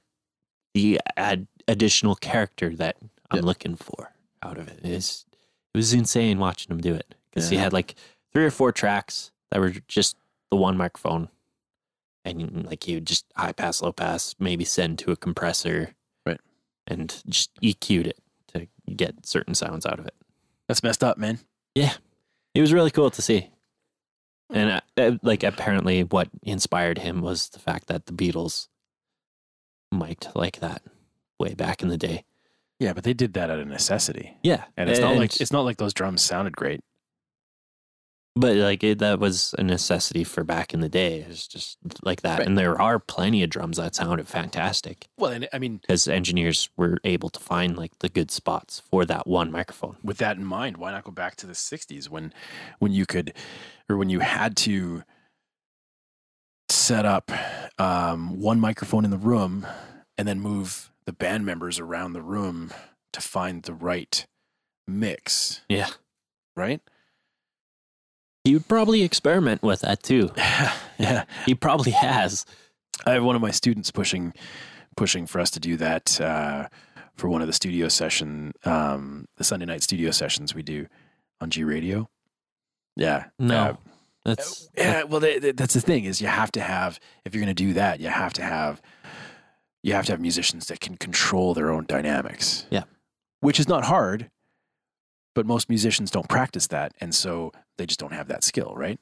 the 0.74 1.00
add 1.16 1.46
additional 1.66 2.14
character 2.14 2.74
that 2.76 2.96
I'm 3.30 3.38
Yeah. 3.38 3.42
looking 3.44 3.74
for 3.76 4.12
out 4.42 4.58
of 4.58 4.68
it. 4.68 4.80
It's, 4.84 5.24
it 5.74 5.78
was 5.78 5.92
insane 5.94 6.38
watching 6.38 6.70
him 6.70 6.80
do 6.80 6.94
it 6.94 7.14
because 7.30 7.48
he 7.50 7.56
had 7.56 7.72
like 7.72 7.94
three 8.32 8.44
or 8.44 8.50
four 8.50 8.72
tracks 8.72 9.32
that 9.50 9.60
were 9.60 9.70
just 9.88 10.16
the 10.50 10.56
one 10.56 10.76
microphone, 10.76 11.28
and 12.24 12.66
like 12.66 12.84
he 12.84 12.94
would 12.94 13.06
just 13.06 13.24
high 13.36 13.52
pass, 13.52 13.80
low 13.82 13.92
pass, 13.92 14.34
maybe 14.38 14.64
send 14.64 14.98
to 15.00 15.10
a 15.12 15.16
compressor, 15.16 15.94
Right. 16.26 16.40
and 16.86 17.22
just 17.28 17.50
EQ'd 17.62 18.06
it 18.06 18.18
to 18.48 18.66
get 18.94 19.26
certain 19.26 19.54
sounds 19.54 19.84
out 19.86 19.98
of 19.98 20.06
it. 20.06 20.14
that's 20.68 20.82
messed 20.82 21.02
up, 21.02 21.16
man. 21.16 21.38
It 22.54 22.60
was 22.60 22.72
really 22.72 22.90
cool 22.90 23.10
to 23.10 23.22
see. 23.22 23.50
And 24.50 24.70
uh, 24.70 24.80
uh, 24.96 25.18
like 25.22 25.42
apparently, 25.42 26.04
what 26.04 26.28
inspired 26.42 26.98
him 26.98 27.20
was 27.20 27.50
the 27.50 27.58
fact 27.58 27.88
that 27.88 28.06
the 28.06 28.12
Beatles 28.12 28.68
mic'd 29.92 30.28
like 30.34 30.60
that 30.60 30.82
way 31.38 31.54
back 31.54 31.82
in 31.82 31.88
the 31.88 31.98
day. 31.98 32.24
Yeah, 32.78 32.92
but 32.92 33.04
they 33.04 33.12
did 33.12 33.34
that 33.34 33.50
out 33.50 33.58
of 33.58 33.66
necessity. 33.66 34.38
Yeah, 34.42 34.64
And 34.76 34.88
it's 34.88 35.00
not 35.00 35.16
like 35.16 35.40
it's 35.40 35.52
not 35.52 35.64
like 35.64 35.78
those 35.78 35.92
drums 35.92 36.22
sounded 36.22 36.56
great. 36.56 36.80
But 38.40 38.56
like 38.56 38.82
it, 38.84 38.98
that 39.00 39.18
was 39.18 39.54
a 39.58 39.62
necessity 39.62 40.24
for 40.24 40.44
back 40.44 40.72
in 40.74 40.80
the 40.80 40.88
day. 40.88 41.26
It's 41.28 41.46
just 41.48 41.78
like 42.02 42.22
that, 42.22 42.38
Right. 42.38 42.46
and 42.48 42.56
there 42.56 42.80
are 42.80 42.98
plenty 42.98 43.42
of 43.42 43.50
drums 43.50 43.76
that 43.78 43.94
sounded 43.94 44.28
fantastic 44.28 45.08
Well, 45.18 45.32
and 45.32 45.48
I 45.52 45.58
mean, 45.58 45.78
because 45.78 46.06
engineers 46.08 46.68
were 46.76 46.98
able 47.04 47.30
to 47.30 47.40
find 47.40 47.76
like 47.76 47.98
the 47.98 48.08
good 48.08 48.30
spots 48.30 48.80
for 48.90 49.04
that 49.06 49.26
one 49.26 49.50
microphone. 49.50 49.96
with 50.02 50.18
that 50.18 50.36
in 50.36 50.44
mind, 50.44 50.76
why 50.76 50.90
not 50.92 51.04
go 51.04 51.10
back 51.12 51.36
to 51.36 51.46
the 51.46 51.52
'60s 51.54 52.08
when, 52.08 52.32
when 52.78 52.92
you 52.92 53.06
could, 53.06 53.34
or 53.88 53.96
when 53.96 54.08
you 54.10 54.20
had 54.20 54.56
to 54.58 55.02
set 56.70 57.04
up 57.06 57.30
um, 57.78 58.38
one 58.40 58.60
microphone 58.60 59.04
in 59.04 59.10
the 59.10 59.18
room 59.18 59.66
and 60.16 60.26
then 60.28 60.40
move 60.40 60.90
the 61.06 61.12
band 61.12 61.44
members 61.46 61.78
around 61.78 62.12
the 62.12 62.22
room 62.22 62.72
to 63.12 63.20
find 63.20 63.62
the 63.62 63.72
right 63.72 64.26
mix, 64.86 65.62
Yeah, 65.68 65.88
right? 66.56 66.80
He 68.48 68.54
would 68.54 68.66
probably 68.66 69.02
experiment 69.02 69.62
with 69.62 69.82
that 69.82 70.02
too. 70.02 70.30
yeah. 70.98 71.24
He 71.44 71.54
probably 71.54 71.92
has. 71.92 72.46
I 73.04 73.12
have 73.12 73.22
one 73.22 73.36
of 73.36 73.42
my 73.42 73.50
students 73.50 73.90
pushing 73.90 74.32
pushing 74.96 75.26
for 75.26 75.38
us 75.38 75.50
to 75.50 75.60
do 75.60 75.76
that 75.76 76.18
uh, 76.18 76.68
for 77.14 77.28
one 77.28 77.42
of 77.42 77.46
the 77.46 77.52
studio 77.52 77.88
session, 77.88 78.52
um, 78.64 79.26
the 79.36 79.44
Sunday 79.44 79.66
night 79.66 79.82
studio 79.82 80.10
sessions 80.12 80.54
we 80.54 80.62
do 80.62 80.86
on 81.42 81.50
G 81.50 81.62
Radio. 81.62 82.08
Yeah, 82.96 83.26
No, 83.38 83.56
Uh, 83.56 83.76
that's 84.24 84.70
yeah. 84.76 85.02
Well, 85.02 85.20
th- 85.20 85.42
th- 85.42 85.56
that's 85.56 85.74
the 85.74 85.82
thing 85.82 86.04
is 86.04 86.22
you 86.22 86.28
have 86.28 86.50
to 86.52 86.62
have 86.62 86.98
if 87.26 87.34
you're 87.34 87.44
going 87.44 87.54
to 87.54 87.64
do 87.66 87.74
that, 87.74 88.00
you 88.00 88.08
have 88.08 88.32
to 88.32 88.42
have 88.42 88.80
you 89.82 89.92
have 89.92 90.06
to 90.06 90.12
have 90.12 90.20
musicians 90.22 90.68
that 90.68 90.80
can 90.80 90.96
control 90.96 91.52
their 91.52 91.70
own 91.70 91.84
dynamics. 91.86 92.66
Yeah. 92.70 92.84
which 93.40 93.60
is 93.60 93.68
not 93.68 93.84
hard, 93.84 94.30
but 95.34 95.46
most 95.46 95.68
musicians 95.68 96.10
don't 96.10 96.28
practice 96.28 96.66
that, 96.68 96.92
and 97.00 97.14
so 97.14 97.52
they 97.76 97.86
just 97.86 98.00
don't 98.00 98.12
have 98.12 98.28
that 98.28 98.44
skill, 98.44 98.74
right? 98.76 98.98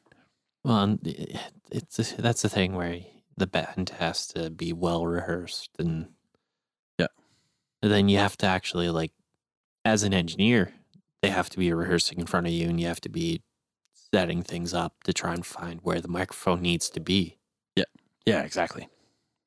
Well, 0.64 0.98
eh, 1.06 1.38
it's 1.70 1.96
that's 2.18 2.42
the 2.42 2.48
thing 2.48 2.74
where 2.74 3.00
the 3.36 3.46
band 3.46 3.90
has 3.98 4.26
to 4.28 4.50
be 4.50 4.72
well 4.72 5.06
rehearsed, 5.06 5.70
and 5.78 6.08
Yeah. 6.98 7.06
and 7.82 7.90
then 7.92 8.08
you 8.08 8.18
have 8.18 8.36
to 8.38 8.46
actually 8.46 8.90
like, 8.90 9.12
as 9.84 10.02
an 10.02 10.12
engineer, 10.14 10.72
they 11.22 11.30
have 11.30 11.48
to 11.50 11.58
be 11.58 11.72
rehearsing 11.72 12.18
in 12.18 12.26
front 12.26 12.46
of 12.46 12.52
you, 12.52 12.68
and 12.68 12.80
you 12.80 12.86
have 12.86 13.00
to 13.02 13.08
be 13.08 13.42
setting 14.12 14.42
things 14.42 14.72
up 14.72 15.02
to 15.04 15.12
try 15.12 15.34
and 15.34 15.44
find 15.44 15.80
where 15.82 16.00
the 16.00 16.08
microphone 16.08 16.62
needs 16.62 16.88
to 16.90 17.00
be. 17.00 17.38
Yeah. 17.74 17.84
Yeah, 18.24 18.42
exactly. 18.42 18.88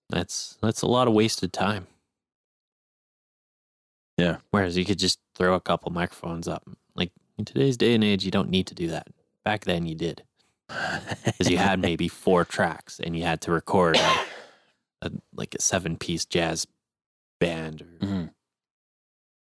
That's 0.09 0.57
that's 0.61 0.81
a 0.81 0.87
lot 0.87 1.07
of 1.07 1.13
wasted 1.13 1.53
time. 1.53 1.87
Yeah. 4.19 4.37
Whereas 4.51 4.77
you 4.77 4.85
could 4.85 4.99
just 4.99 5.19
throw 5.35 5.53
a 5.55 5.61
couple 5.61 5.91
microphones 5.91 6.47
up. 6.47 6.63
Like 6.95 7.11
in 7.37 7.45
today's 7.45 7.77
day 7.77 7.93
and 7.93 8.03
age, 8.03 8.25
you 8.25 8.31
don't 8.31 8.49
need 8.49 8.67
to 8.67 8.75
do 8.75 8.87
that. 8.87 9.07
Back 9.45 9.65
then, 9.65 9.85
you 9.85 9.95
did. 9.95 10.23
because 11.25 11.49
you 11.49 11.57
had 11.57 11.79
maybe 11.79 12.07
four 12.07 12.45
tracks 12.45 12.99
and 12.99 13.15
you 13.17 13.23
had 13.23 13.41
to 13.41 13.51
record 13.51 13.97
a, 13.97 14.19
a, 15.03 15.11
like 15.33 15.55
a 15.55 15.61
seven 15.61 15.97
piece 15.97 16.25
jazz 16.25 16.67
band 17.39 17.81
or 17.81 18.05
Mhm. 18.05 18.29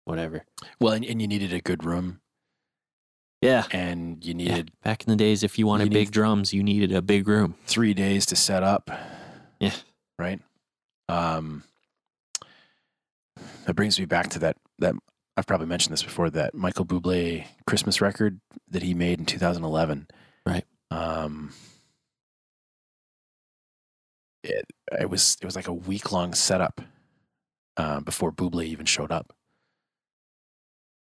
whatever. 0.04 0.44
Well, 0.80 0.92
and, 0.94 1.04
and 1.04 1.20
you 1.20 1.28
needed 1.28 1.52
a 1.52 1.60
good 1.60 1.84
room, 1.84 2.20
Yeah. 3.42 3.64
and 3.70 4.24
you 4.24 4.30
yeah. 4.38 4.48
needed 4.54 4.70
Back 4.82 5.02
in 5.04 5.10
the 5.10 5.16
days, 5.16 5.42
if 5.42 5.58
you 5.58 5.66
wanted 5.66 5.84
You 5.84 5.90
big 5.90 6.06
need- 6.08 6.12
drums, 6.14 6.54
you 6.54 6.62
needed 6.62 6.92
a 6.92 7.02
big 7.02 7.26
room. 7.28 7.56
three 7.66 7.92
days 7.94 8.24
to 8.26 8.36
set 8.36 8.62
up. 8.62 8.90
Yeah. 9.58 9.74
Right. 10.18 10.40
Um, 11.08 11.64
that 13.66 13.74
brings 13.74 13.98
me 13.98 14.06
back 14.06 14.28
to 14.30 14.38
that 14.40 14.56
that 14.78 14.94
I've 15.36 15.46
probably 15.46 15.66
mentioned 15.66 15.92
this 15.92 16.02
before 16.02 16.28
that 16.30 16.54
Michael 16.54 16.84
Bublé 16.86 17.46
Christmas 17.66 18.00
record 18.00 18.40
that 18.68 18.82
he 18.82 18.94
made 18.94 19.18
in 19.20 19.26
2011. 19.26 20.08
Right. 20.46 20.64
Um, 20.90 21.52
it 24.42 24.64
it 24.98 25.10
was 25.10 25.36
it 25.40 25.44
was 25.44 25.56
like 25.56 25.68
a 25.68 25.72
week 25.72 26.12
long 26.12 26.34
setup 26.34 26.80
uh, 27.76 28.00
before 28.00 28.32
Bublé 28.32 28.64
even 28.66 28.86
showed 28.86 29.12
up, 29.12 29.34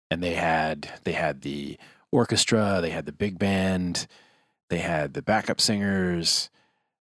and 0.09 0.23
they 0.23 0.33
had 0.33 0.89
they 1.03 1.11
had 1.13 1.41
the 1.41 1.77
orchestra, 2.11 2.79
they 2.81 2.89
had 2.91 3.05
the 3.05 3.11
big 3.11 3.37
band, 3.37 4.07
they 4.69 4.77
had 4.79 5.13
the 5.13 5.21
backup 5.21 5.59
singers, 5.59 6.49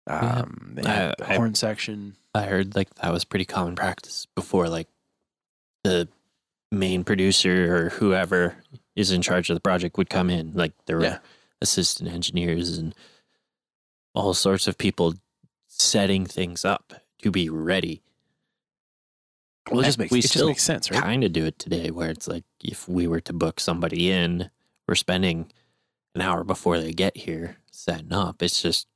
Yeah. 0.07 0.19
um, 0.41 0.71
they 0.75 0.87
had 0.89 1.11
I- 1.11 1.15
the 1.25 1.31
I- 1.33 1.35
horn 1.35 1.55
section. 1.55 2.15
I 2.33 2.43
heard 2.43 2.75
like 2.75 2.93
that 2.95 3.11
was 3.11 3.25
pretty 3.25 3.43
common 3.45 3.75
practice 3.75 4.25
before, 4.35 4.69
like 4.69 4.87
the 5.83 6.07
main 6.71 7.03
producer 7.03 7.75
or 7.75 7.89
whoever 7.89 8.55
is 8.95 9.11
in 9.11 9.21
charge 9.21 9.49
of 9.49 9.55
the 9.55 9.61
project 9.61 9.97
would 9.97 10.09
come 10.09 10.29
in. 10.29 10.53
Like 10.53 10.73
there 10.85 10.97
were 10.97 11.03
Yeah. 11.03 11.19
assistant 11.61 12.09
engineers 12.11 12.77
and 12.77 12.95
all 14.13 14.33
sorts 14.33 14.67
of 14.67 14.77
people 14.77 15.15
setting 15.67 16.25
things 16.25 16.63
up 16.65 16.93
to 17.21 17.31
be 17.31 17.49
ready. 17.49 18.01
Well, 19.69 19.81
it 19.81 19.85
just 19.85 19.97
makes 19.99 20.11
we 20.11 20.19
it 20.19 20.21
just 20.23 20.33
still 20.33 20.47
makes 20.47 20.63
sense, 20.63 20.89
right? 20.91 21.01
kind 21.01 21.23
of 21.23 21.33
do 21.33 21.45
it 21.45 21.59
today 21.59 21.91
where 21.91 22.09
it's 22.09 22.27
like 22.27 22.43
if 22.63 22.87
we 22.89 23.07
were 23.07 23.21
to 23.21 23.33
book 23.33 23.59
somebody 23.59 24.09
in 24.11 24.49
we're 24.87 24.95
spending 24.95 25.51
an 26.15 26.21
hour 26.21 26.43
before 26.43 26.79
they 26.79 26.91
get 26.91 27.15
here 27.15 27.57
setting 27.71 28.11
up 28.11 28.41
it's 28.41 28.61
just 28.61 28.87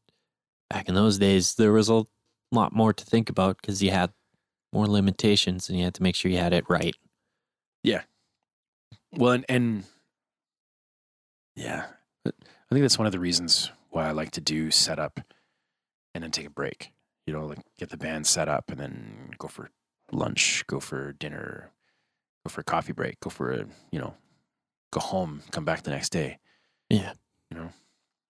back 0.69 0.89
in 0.89 0.95
those 0.95 1.17
days 1.19 1.55
there 1.55 1.71
was 1.71 1.88
a 1.88 2.03
lot 2.51 2.73
more 2.75 2.91
to 2.93 3.05
think 3.05 3.29
about 3.29 3.57
because 3.61 3.81
you 3.81 3.91
had 3.91 4.11
more 4.76 4.88
limitations 4.88 5.69
and 5.69 5.78
you 5.78 5.86
had 5.86 5.93
to 5.95 6.03
make 6.03 6.15
sure 6.15 6.30
you 6.30 6.38
had 6.38 6.53
it 6.53 6.65
right 6.69 6.95
Yeah. 7.84 8.01
Well, 9.13 9.32
and, 9.32 9.45
and 9.47 9.84
yeah, 11.55 11.86
I 12.26 12.32
think 12.69 12.82
that's 12.82 12.97
one 12.97 13.05
of 13.05 13.13
the 13.13 13.19
reasons 13.19 13.71
why 13.89 14.07
I 14.07 14.11
like 14.11 14.32
to 14.32 14.41
do 14.41 14.71
setup 14.71 15.21
and 16.13 16.23
then 16.23 16.32
take 16.32 16.47
a 16.47 16.49
break. 16.49 16.91
You 17.26 17.34
know, 17.34 17.45
like 17.45 17.59
get 17.80 17.89
the 17.89 17.97
band 17.97 18.28
set 18.28 18.49
up 18.49 18.69
and 18.69 18.80
then 18.80 19.32
go 19.38 19.47
for 19.47 19.69
lunch, 20.11 20.65
go 20.67 20.80
for 20.80 21.13
dinner, 21.13 21.71
go 22.45 22.49
for 22.49 22.61
a 22.61 22.63
coffee 22.65 22.91
break, 22.93 23.19
go 23.21 23.30
for 23.30 23.51
a 23.51 23.65
you 23.91 23.99
know, 23.99 24.15
go 24.91 24.99
home, 24.99 25.41
come 25.51 25.65
back 25.65 25.84
the 25.84 25.91
next 25.91 26.09
day. 26.09 26.39
yeah 26.89 27.13
You 27.49 27.57
know, 27.57 27.69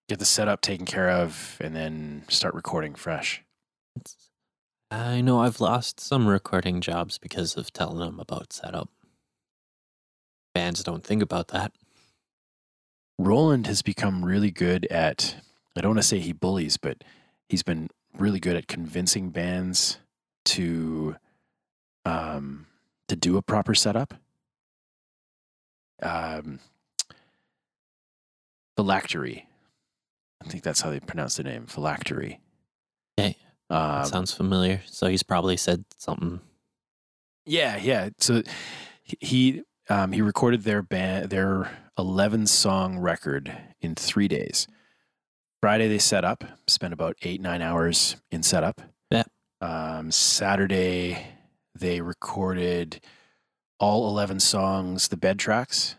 get 0.08 0.18
the 0.18 0.24
setup 0.24 0.60
taken 0.60 0.86
care 0.86 1.10
of, 1.10 1.58
and 1.60 1.74
then 1.74 2.22
start 2.28 2.54
recording 2.54 2.94
fresh. 2.94 3.42
it's, 3.96 4.30
i 4.90 5.20
know 5.20 5.40
i've 5.40 5.60
lost 5.60 6.00
some 6.00 6.26
recording 6.26 6.80
jobs 6.80 7.18
because 7.18 7.56
of 7.56 7.72
telling 7.72 7.98
them 7.98 8.20
about 8.20 8.52
setup 8.52 8.88
bands 10.54 10.82
don't 10.82 11.04
think 11.04 11.22
about 11.22 11.48
that 11.48 11.72
Roland 13.18 13.66
has 13.66 13.82
become 13.82 14.24
really 14.24 14.50
good 14.50 14.86
at, 14.86 15.36
I 15.76 15.80
don't 15.80 15.90
want 15.90 16.00
to 16.00 16.06
say 16.06 16.18
he 16.18 16.32
bullies, 16.32 16.76
but 16.76 17.02
he's 17.48 17.62
been 17.62 17.88
really 18.18 18.40
good 18.40 18.56
at 18.56 18.68
convincing 18.68 19.30
bands 19.30 19.98
to 20.46 21.16
um, 22.04 22.66
to 23.08 23.16
do 23.16 23.36
a 23.36 23.42
proper 23.42 23.74
setup. 23.74 24.14
Um, 26.02 26.60
phylactery. 28.76 29.46
I 30.44 30.48
think 30.48 30.62
that's 30.62 30.82
how 30.82 30.90
they 30.90 31.00
pronounce 31.00 31.36
the 31.36 31.42
name. 31.42 31.66
Phylactery. 31.66 32.38
Um, 33.70 34.04
Sounds 34.04 34.32
familiar. 34.32 34.82
So 34.86 35.06
he's 35.08 35.22
probably 35.22 35.56
said 35.56 35.84
something. 35.98 36.40
Yeah, 37.44 37.76
yeah. 37.76 38.10
So 38.18 38.42
he- 39.02 39.18
he 39.20 39.62
um, 39.88 40.12
he 40.12 40.20
recorded 40.22 40.62
their 40.62 40.82
band 40.82 41.30
their 41.30 41.70
eleven 41.98 42.46
song 42.46 42.98
record 42.98 43.56
in 43.80 43.94
three 43.94 44.28
days. 44.28 44.66
Friday 45.60 45.88
they 45.88 45.98
set 45.98 46.24
up, 46.24 46.44
spent 46.66 46.92
about 46.92 47.16
eight 47.22 47.40
nine 47.40 47.62
hours 47.62 48.16
in 48.30 48.42
setup. 48.42 48.80
Yeah. 49.10 49.24
Um, 49.60 50.10
Saturday 50.10 51.26
they 51.74 52.00
recorded 52.00 53.00
all 53.78 54.08
eleven 54.08 54.40
songs, 54.40 55.08
the 55.08 55.16
bed 55.16 55.38
tracks, 55.38 55.94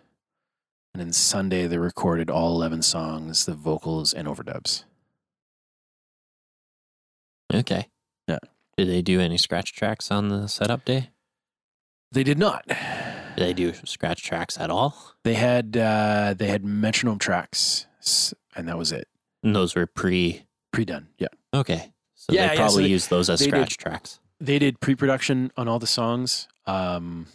and 0.94 1.00
then 1.02 1.14
Sunday 1.14 1.66
they 1.68 1.78
recorded 1.78 2.30
all 2.30 2.54
eleven 2.56 2.82
songs, 2.82 3.46
the 3.46 3.54
vocals 3.54 4.14
and 4.14 4.28
overdubs. 4.28 4.84
Okay. 7.54 7.88
Yeah. 8.28 8.40
Did 8.78 8.90
they 8.90 9.02
do 9.02 9.20
any 9.20 9.38
scratch 9.38 9.74
tracks 9.74 10.12
on 10.12 10.30
the 10.30 10.48
setup 10.48 10.86
day? 10.86 11.10
They 12.12 12.24
did 12.24 12.38
not. 12.38 12.66
Did 12.68 12.76
they 13.38 13.54
do 13.54 13.74
scratch 13.86 14.24
tracks 14.24 14.58
at 14.60 14.70
all? 14.70 14.96
They 15.24 15.34
had 15.36 15.76
uh, 15.78 16.36
they 16.38 16.48
had 16.48 16.64
metronome 16.64 17.20
tracks, 17.20 17.86
and 18.56 18.68
that 18.68 18.78
was 18.78 18.92
it. 18.92 19.08
And 19.44 19.56
those 19.56 19.76
were 19.76 19.86
pre. 19.88 20.44
Pre 20.72 20.86
done. 20.86 21.08
Yeah. 21.18 21.28
Okay. 21.54 21.92
So 22.16 22.34
Yeah, 22.34 22.42
yeah, 22.44 22.48
they 22.50 22.56
so 22.56 22.62
probably 22.62 22.84
they- 22.84 22.90
used 22.90 23.10
those 23.10 23.30
as 23.30 23.40
they 23.40 23.46
did- 23.46 23.52
scratch 23.52 23.78
tracks. 23.78 24.20
they 24.40 24.60
did 24.60 24.80
pre-production 24.80 25.52
on 25.58 25.68
all 25.68 25.80
the 25.80 25.88
songs 25.88 26.48
um 26.68 27.26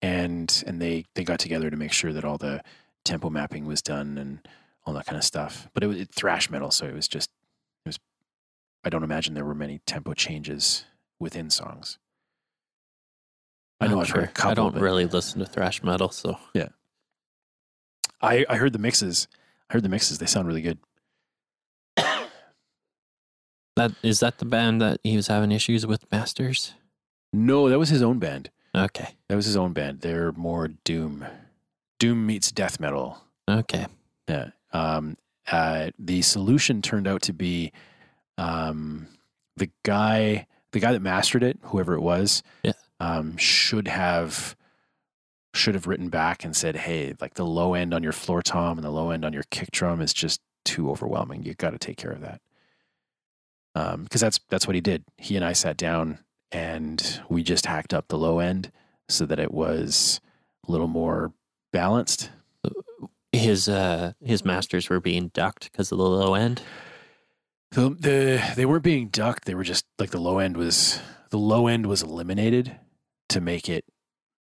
and 0.00 0.62
and 0.66 0.80
they 0.80 1.04
they 1.14 1.24
got 1.24 1.38
together 1.38 1.68
to 1.70 1.76
make 1.76 1.92
sure 1.92 2.12
that 2.12 2.24
all 2.24 2.38
the 2.38 2.62
tempo 3.04 3.28
mapping 3.28 3.66
was 3.66 3.82
done 3.82 4.16
and 4.16 4.46
all 4.86 4.94
that 4.94 5.04
kind 5.06 5.18
of 5.18 5.24
stuff 5.24 5.68
but 5.74 5.82
it 5.82 5.86
was 5.86 5.98
it, 6.00 6.08
thrash 6.14 6.48
metal 6.50 6.70
so 6.70 6.86
it 6.86 6.94
was 6.94 7.08
just 7.08 7.28
i 8.88 8.90
don't 8.90 9.04
imagine 9.04 9.34
there 9.34 9.44
were 9.44 9.54
many 9.54 9.80
tempo 9.84 10.14
changes 10.14 10.86
within 11.20 11.50
songs 11.50 11.98
i 13.82 13.86
know 13.86 13.96
Not 13.96 14.04
i've 14.08 14.10
heard 14.14 14.24
a 14.24 14.28
couple 14.28 14.50
I 14.50 14.54
don't 14.54 14.72
but 14.72 14.80
really 14.80 15.04
listen 15.04 15.40
to 15.40 15.44
thrash 15.46 15.82
metal, 15.82 16.08
so 16.08 16.38
yeah. 16.54 16.68
I, 18.22 18.46
I 18.48 18.56
heard 18.56 18.72
the 18.72 18.78
mixes 18.78 19.28
i 19.68 19.74
heard 19.74 19.82
the 19.82 19.90
mixes 19.90 20.16
they 20.18 20.24
sound 20.26 20.48
really 20.48 20.62
good 20.62 20.78
that 23.76 23.92
is 24.02 24.20
that 24.20 24.38
the 24.38 24.44
band 24.46 24.80
that 24.80 25.00
he 25.04 25.14
was 25.16 25.26
having 25.28 25.52
issues 25.52 25.86
with 25.86 26.10
Masters. 26.10 26.72
no 27.32 27.68
that 27.68 27.78
was 27.78 27.90
his 27.90 28.02
own 28.02 28.18
band 28.18 28.50
Okay. 28.74 29.10
that 29.28 29.36
was 29.36 29.44
his 29.44 29.56
own 29.56 29.74
band 29.74 30.00
they're 30.00 30.32
more 30.32 30.68
doom 30.68 31.26
doom 31.98 32.26
meets 32.26 32.50
death 32.50 32.80
metal 32.80 33.22
Okay. 33.50 33.86
Yeah. 34.28 34.50
Um, 34.72 35.16
uh, 35.50 35.88
the 35.98 36.20
solution 36.20 36.82
turned 36.82 37.06
out 37.08 37.22
to 37.22 37.32
be 37.32 37.72
um, 38.38 39.06
the 39.56 39.70
guy, 39.84 40.46
the 40.72 40.80
guy 40.80 40.92
that 40.92 41.02
mastered 41.02 41.42
it, 41.42 41.58
whoever 41.64 41.92
it 41.94 42.00
was, 42.00 42.42
Yeah. 42.62 42.72
um, 43.00 43.36
should 43.36 43.88
have 43.88 44.56
should 45.54 45.74
have 45.74 45.86
written 45.86 46.08
back 46.08 46.44
and 46.44 46.54
said, 46.54 46.76
"Hey, 46.76 47.14
like 47.20 47.34
the 47.34 47.44
low 47.44 47.74
end 47.74 47.92
on 47.92 48.02
your 48.02 48.12
floor 48.12 48.40
tom 48.42 48.78
and 48.78 48.84
the 48.84 48.90
low 48.90 49.10
end 49.10 49.24
on 49.24 49.32
your 49.32 49.42
kick 49.50 49.70
drum 49.72 50.00
is 50.00 50.12
just 50.14 50.40
too 50.64 50.90
overwhelming. 50.90 51.42
You 51.42 51.54
got 51.54 51.70
to 51.70 51.78
take 51.78 51.96
care 51.98 52.12
of 52.12 52.20
that." 52.22 52.40
Because 53.74 54.20
that's 54.20 54.40
that's 54.48 54.66
what 54.66 54.74
he 54.74 54.80
did. 54.80 55.04
He 55.16 55.36
and 55.36 55.44
I 55.44 55.52
sat 55.52 55.76
down 55.76 56.18
and 56.50 57.20
we 57.28 57.42
just 57.44 57.66
hacked 57.66 57.94
up 57.94 58.08
the 58.08 58.18
low 58.18 58.38
end 58.40 58.72
so 59.08 59.24
that 59.26 59.38
it 59.38 59.52
was 59.52 60.20
a 60.66 60.72
little 60.72 60.88
more 60.88 61.32
balanced. 61.72 62.30
His 63.32 63.68
uh 63.68 64.12
his 64.20 64.44
masters 64.44 64.88
were 64.88 65.00
being 65.00 65.28
ducked 65.28 65.70
because 65.70 65.92
of 65.92 65.98
the 65.98 66.04
low 66.04 66.34
end. 66.34 66.60
The, 67.72 67.90
the 67.90 68.52
they 68.56 68.64
weren't 68.66 68.82
being 68.84 69.08
ducked. 69.08 69.44
They 69.44 69.54
were 69.54 69.64
just 69.64 69.84
like 69.98 70.10
the 70.10 70.20
low 70.20 70.38
end 70.38 70.56
was 70.56 71.00
the 71.30 71.38
low 71.38 71.66
end 71.66 71.86
was 71.86 72.02
eliminated 72.02 72.76
to 73.30 73.40
make 73.40 73.68
it 73.68 73.84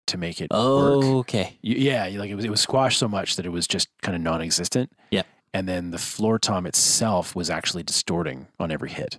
to 0.07 0.17
make 0.19 0.41
it 0.41 0.51
work. 0.53 0.53
Oh, 0.53 1.19
okay. 1.19 1.59
Y- 1.65 1.75
Yeah, 1.77 2.09
like 2.15 2.31
it 2.31 2.35
was 2.37 2.45
it 2.45 2.51
was 2.51 2.61
squashed 2.61 2.99
so 2.99 3.09
much 3.09 3.37
that 3.37 3.47
it 3.47 3.51
was 3.51 3.67
just 3.67 3.89
kind 4.03 4.15
of 4.15 4.23
non-existent. 4.23 4.93
Yeah. 5.11 5.23
And 5.53 5.69
then 5.69 5.91
the 5.91 5.99
floor 5.99 6.39
tom 6.39 6.67
itself 6.67 7.35
was 7.35 7.51
actually 7.51 7.83
distorting 7.83 8.47
on 8.61 8.71
every 8.71 8.91
hit. 8.91 9.19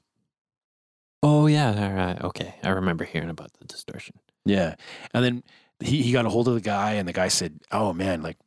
Oh 1.24 1.48
yeah. 1.48 1.70
All 1.90 1.94
right. 1.94 2.22
Okay. 2.22 2.56
I 2.64 2.70
remember 2.70 3.04
hearing 3.04 3.30
about 3.30 3.52
the 3.60 3.66
distortion. 3.66 4.16
Yeah. 4.46 4.76
And 5.14 5.24
then 5.24 5.44
he, 5.82 6.02
he 6.02 6.12
got 6.14 6.26
a 6.26 6.30
hold 6.30 6.48
of 6.48 6.54
the 6.54 6.62
guy 6.62 6.94
and 6.94 7.08
the 7.08 7.14
guy 7.14 7.28
said, 7.28 7.60
"Oh 7.72 7.92
man, 7.94 8.22
like 8.22 8.38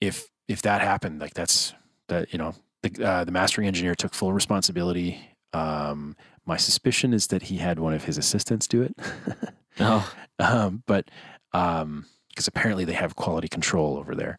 if 0.00 0.28
if 0.46 0.62
that 0.62 0.80
happened, 0.80 1.20
like 1.20 1.34
that's 1.34 1.74
that 2.08 2.32
you 2.32 2.38
know, 2.38 2.54
the 2.82 3.04
uh, 3.06 3.24
the 3.24 3.32
mastering 3.32 3.66
engineer 3.66 3.94
took 3.94 4.14
full 4.14 4.32
responsibility. 4.32 5.20
Um 5.52 6.16
my 6.46 6.56
suspicion 6.56 7.12
is 7.12 7.26
that 7.28 7.42
he 7.42 7.58
had 7.58 7.78
one 7.78 7.92
of 7.92 8.04
his 8.04 8.16
assistants 8.18 8.66
do 8.66 8.82
it. 8.82 8.94
Oh. 9.80 10.12
um, 10.40 10.82
but 10.88 11.08
um, 11.52 12.04
because 12.30 12.48
apparently 12.48 12.84
they 12.84 12.94
have 12.94 13.14
quality 13.14 13.46
control 13.46 13.96
over 13.96 14.14
there. 14.16 14.38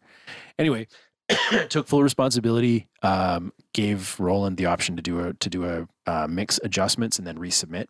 Anyway, 0.58 0.86
took 1.70 1.86
full 1.86 2.02
responsibility. 2.02 2.88
Um, 3.02 3.52
gave 3.72 4.20
Roland 4.20 4.58
the 4.58 4.66
option 4.66 4.96
to 4.96 5.02
do 5.02 5.20
a 5.20 5.32
to 5.32 5.48
do 5.48 5.64
a 5.64 5.86
uh, 6.06 6.26
mix 6.28 6.60
adjustments 6.62 7.18
and 7.18 7.26
then 7.26 7.38
resubmit. 7.38 7.86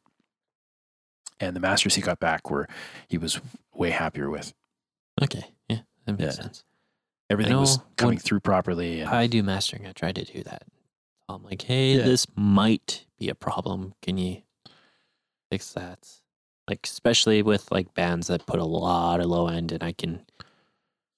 And 1.41 1.57
the 1.57 1.61
masters 1.61 1.95
he 1.97 2.03
got 2.03 2.21
back 2.21 2.51
were 2.51 2.69
he 3.09 3.19
was 3.19 3.41
way 3.75 3.91
happier 3.91 4.31
with. 4.31 4.53
Okay. 5.21 5.43
Yeah. 5.69 5.79
That 6.07 6.19
makes 6.21 6.37
Yeah. 6.37 6.43
sense. 6.43 6.65
Everything 7.31 7.57
was 7.57 7.79
coming 7.97 8.19
through 8.19 8.41
properly. 8.41 9.01
And, 9.01 9.09
I 9.09 9.27
do 9.29 9.43
mastering. 9.43 9.87
I 9.87 9.93
try 9.93 10.11
to 10.13 10.25
do 10.25 10.43
that. 10.43 10.65
I'm 11.29 11.45
like, 11.45 11.63
hey, 11.63 11.97
Yeah. 11.97 12.03
this 12.03 12.27
might 12.35 13.07
be 13.19 13.29
a 13.29 13.35
problem. 13.37 13.95
Can 14.03 14.19
you 14.19 14.43
fix 15.51 15.73
that? 15.75 16.09
Like, 16.69 16.81
especially 16.85 17.41
with 17.43 17.71
like 17.71 17.95
bands 17.95 18.27
that 18.27 18.47
put 18.47 18.59
a 18.59 18.65
lot 18.65 19.21
of 19.21 19.27
low 19.27 19.47
end, 19.49 19.71
and 19.73 19.83
I 19.83 19.93
can 19.93 20.27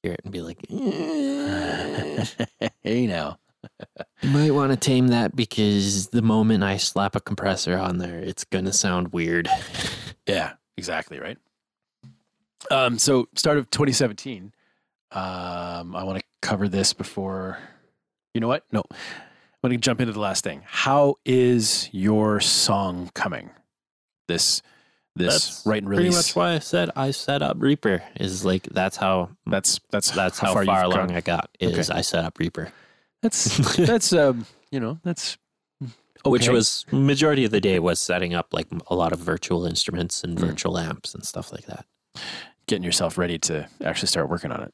hear 0.02 0.12
it 0.12 0.20
and 0.24 0.32
be 0.32 0.40
like, 0.42 0.58
"Eh, 0.70 2.24
hey 2.82 3.06
now. 3.06 3.38
you 4.22 4.30
might 4.30 4.50
want 4.50 4.72
to 4.72 4.76
tame 4.76 5.08
that 5.08 5.34
because 5.36 6.08
the 6.08 6.22
moment 6.22 6.62
I 6.64 6.76
slap 6.76 7.14
a 7.16 7.20
compressor 7.20 7.78
on 7.78 7.98
there, 7.98 8.18
it's 8.18 8.44
gonna 8.44 8.72
sound 8.72 9.12
weird. 9.12 9.48
Yeah, 10.26 10.54
exactly 10.76 11.18
right. 11.20 11.38
Um, 12.70 12.98
so 12.98 13.28
start 13.34 13.58
of 13.58 13.70
2017. 13.70 14.52
Um, 15.14 15.94
I 15.96 16.04
want 16.04 16.18
to 16.18 16.24
cover 16.40 16.68
this 16.68 16.92
before. 16.92 17.58
You 18.34 18.40
know 18.40 18.48
what? 18.48 18.64
No, 18.72 18.82
I'm 18.90 19.68
going 19.68 19.72
to 19.72 19.78
jump 19.78 20.00
into 20.00 20.12
the 20.12 20.20
last 20.20 20.42
thing. 20.44 20.62
How 20.64 21.16
is 21.24 21.88
your 21.92 22.40
song 22.40 23.10
coming? 23.14 23.50
This 24.28 24.62
this 25.14 25.34
That's 25.34 25.66
write 25.66 25.82
and 25.82 25.88
Pretty 25.88 26.04
release. 26.04 26.16
much 26.16 26.36
why 26.36 26.52
I 26.54 26.58
said 26.60 26.90
I 26.96 27.10
set 27.10 27.42
up 27.42 27.58
Reaper 27.60 28.02
is 28.18 28.44
like 28.46 28.62
that's 28.70 28.96
how 28.96 29.30
that's 29.46 29.78
that's 29.90 30.10
that's 30.12 30.38
how, 30.38 30.54
far, 30.54 30.64
you've 30.64 30.72
along 30.74 31.08
gone. 31.08 31.16
I 31.16 31.20
got 31.20 31.50
is 31.60 31.90
Okay. 31.90 31.98
I 31.98 32.00
set 32.00 32.24
up 32.24 32.38
Reaper. 32.38 32.72
That's 33.20 33.76
that's 33.76 34.12
um 34.14 34.46
you 34.70 34.80
know 34.80 34.98
that's 35.04 35.36
which 36.24 36.48
was 36.48 36.86
majority 36.92 37.44
of 37.44 37.50
the 37.50 37.60
day 37.60 37.78
was 37.78 37.98
setting 37.98 38.32
up 38.32 38.54
like 38.54 38.68
a 38.86 38.94
lot 38.94 39.12
of 39.12 39.18
virtual 39.18 39.66
instruments 39.66 40.24
and 40.24 40.38
Mm. 40.38 40.46
virtual 40.46 40.78
amps 40.78 41.14
and 41.14 41.26
stuff 41.26 41.52
like 41.52 41.66
that. 41.66 41.84
getting 42.66 42.84
yourself 42.84 43.18
ready 43.18 43.38
to 43.40 43.68
actually 43.84 44.06
start 44.08 44.30
working 44.30 44.50
on 44.52 44.62
it. 44.62 44.72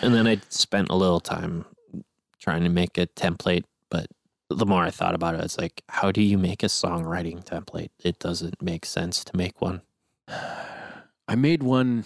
And 0.00 0.14
then 0.14 0.26
I 0.26 0.40
spent 0.48 0.88
a 0.90 0.94
little 0.94 1.20
time 1.20 1.64
trying 2.38 2.64
to 2.64 2.68
make 2.68 2.98
a 2.98 3.06
template, 3.06 3.64
but 3.90 4.06
the 4.48 4.66
more 4.66 4.82
I 4.82 4.90
thought 4.90 5.14
about 5.14 5.34
it, 5.34 5.42
it's 5.42 5.58
like, 5.58 5.82
how 5.88 6.10
do 6.12 6.22
you 6.22 6.38
make 6.38 6.62
a 6.62 6.66
songwriting 6.66 7.44
template? 7.44 7.90
It 8.02 8.18
doesn't 8.18 8.60
make 8.60 8.84
sense 8.84 9.24
to 9.24 9.36
make 9.36 9.60
one. 9.60 9.82
I 11.28 11.34
made 11.36 11.62
one 11.62 12.04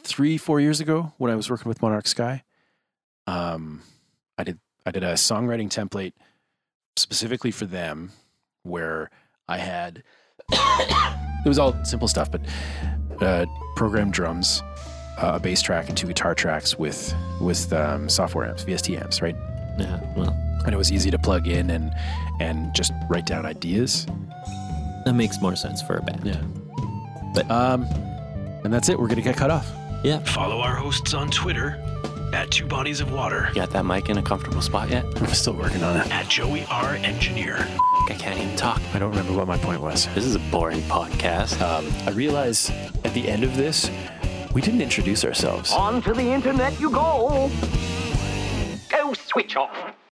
three, 0.00 0.36
four 0.36 0.60
years 0.60 0.80
ago 0.80 1.12
when 1.18 1.30
I 1.30 1.36
was 1.36 1.50
working 1.50 1.68
with 1.68 1.82
Monarch 1.82 2.06
Sky. 2.06 2.42
Um, 3.26 3.82
I 4.36 4.44
did 4.44 4.58
I 4.86 4.90
did 4.90 5.02
a 5.02 5.14
songwriting 5.14 5.68
template 5.68 6.12
specifically 6.96 7.50
for 7.50 7.66
them, 7.66 8.10
where 8.64 9.10
I 9.48 9.58
had 9.58 10.02
it 10.52 11.48
was 11.48 11.58
all 11.58 11.82
simple 11.84 12.08
stuff, 12.08 12.30
but 12.30 12.42
uh, 13.20 13.46
programmed 13.76 14.12
drums, 14.12 14.62
uh, 15.16 15.32
a 15.34 15.40
bass 15.40 15.62
track 15.62 15.88
and 15.88 15.96
two 15.96 16.08
guitar 16.08 16.34
tracks 16.34 16.76
with 16.76 17.14
with 17.40 17.72
um, 17.72 18.08
software 18.08 18.46
amps, 18.46 18.64
VST 18.64 19.00
amps, 19.00 19.22
right? 19.22 19.36
Yeah. 19.78 20.00
Well. 20.16 20.30
And 20.64 20.72
it 20.72 20.78
was 20.78 20.90
easy 20.90 21.10
to 21.10 21.18
plug 21.18 21.46
in 21.46 21.70
and 21.70 21.92
and 22.40 22.74
just 22.74 22.92
write 23.08 23.26
down 23.26 23.46
ideas. 23.46 24.06
That 25.04 25.14
makes 25.14 25.40
more 25.40 25.54
sense 25.54 25.82
for 25.82 25.96
a 25.96 26.02
band. 26.02 26.22
Yeah. 26.24 26.42
But 27.34 27.50
um, 27.50 27.84
and 28.64 28.72
that's 28.72 28.88
it. 28.88 28.98
We're 28.98 29.08
gonna 29.08 29.22
get 29.22 29.36
cut 29.36 29.50
off. 29.50 29.70
Yeah. 30.02 30.18
Follow 30.20 30.60
our 30.60 30.74
hosts 30.74 31.14
on 31.14 31.30
Twitter 31.30 31.80
at 32.32 32.50
Two 32.50 32.66
Bodies 32.66 33.00
of 33.00 33.12
Water. 33.12 33.46
You 33.50 33.54
got 33.54 33.70
that 33.70 33.84
mic 33.84 34.08
in 34.08 34.18
a 34.18 34.22
comfortable 34.22 34.62
spot 34.62 34.90
yet? 34.90 35.04
I'm 35.16 35.26
still 35.28 35.54
working 35.54 35.82
on 35.84 35.96
it. 35.96 36.10
At 36.10 36.28
Joey 36.28 36.64
R 36.70 36.94
Engineer. 36.96 37.56
I 37.56 38.16
can't 38.18 38.38
even 38.38 38.56
talk. 38.56 38.80
I 38.92 38.98
don't 38.98 39.10
remember 39.10 39.32
what 39.32 39.46
my 39.46 39.56
point 39.58 39.80
was. 39.80 40.06
This 40.14 40.24
is 40.24 40.34
a 40.34 40.40
boring 40.50 40.80
podcast. 40.82 41.60
Um, 41.60 41.86
I 42.06 42.10
realize 42.10 42.70
at 43.04 43.14
the 43.14 43.28
end 43.28 43.44
of 43.44 43.56
this 43.56 43.88
we 44.54 44.60
didn't 44.60 44.82
introduce 44.82 45.24
ourselves. 45.24 45.72
On 45.72 46.00
to 46.02 46.12
the 46.12 46.22
internet 46.22 46.78
you 46.80 46.88
go. 46.88 47.50
Go 48.88 49.12
switch 49.12 49.56
off. 49.56 49.96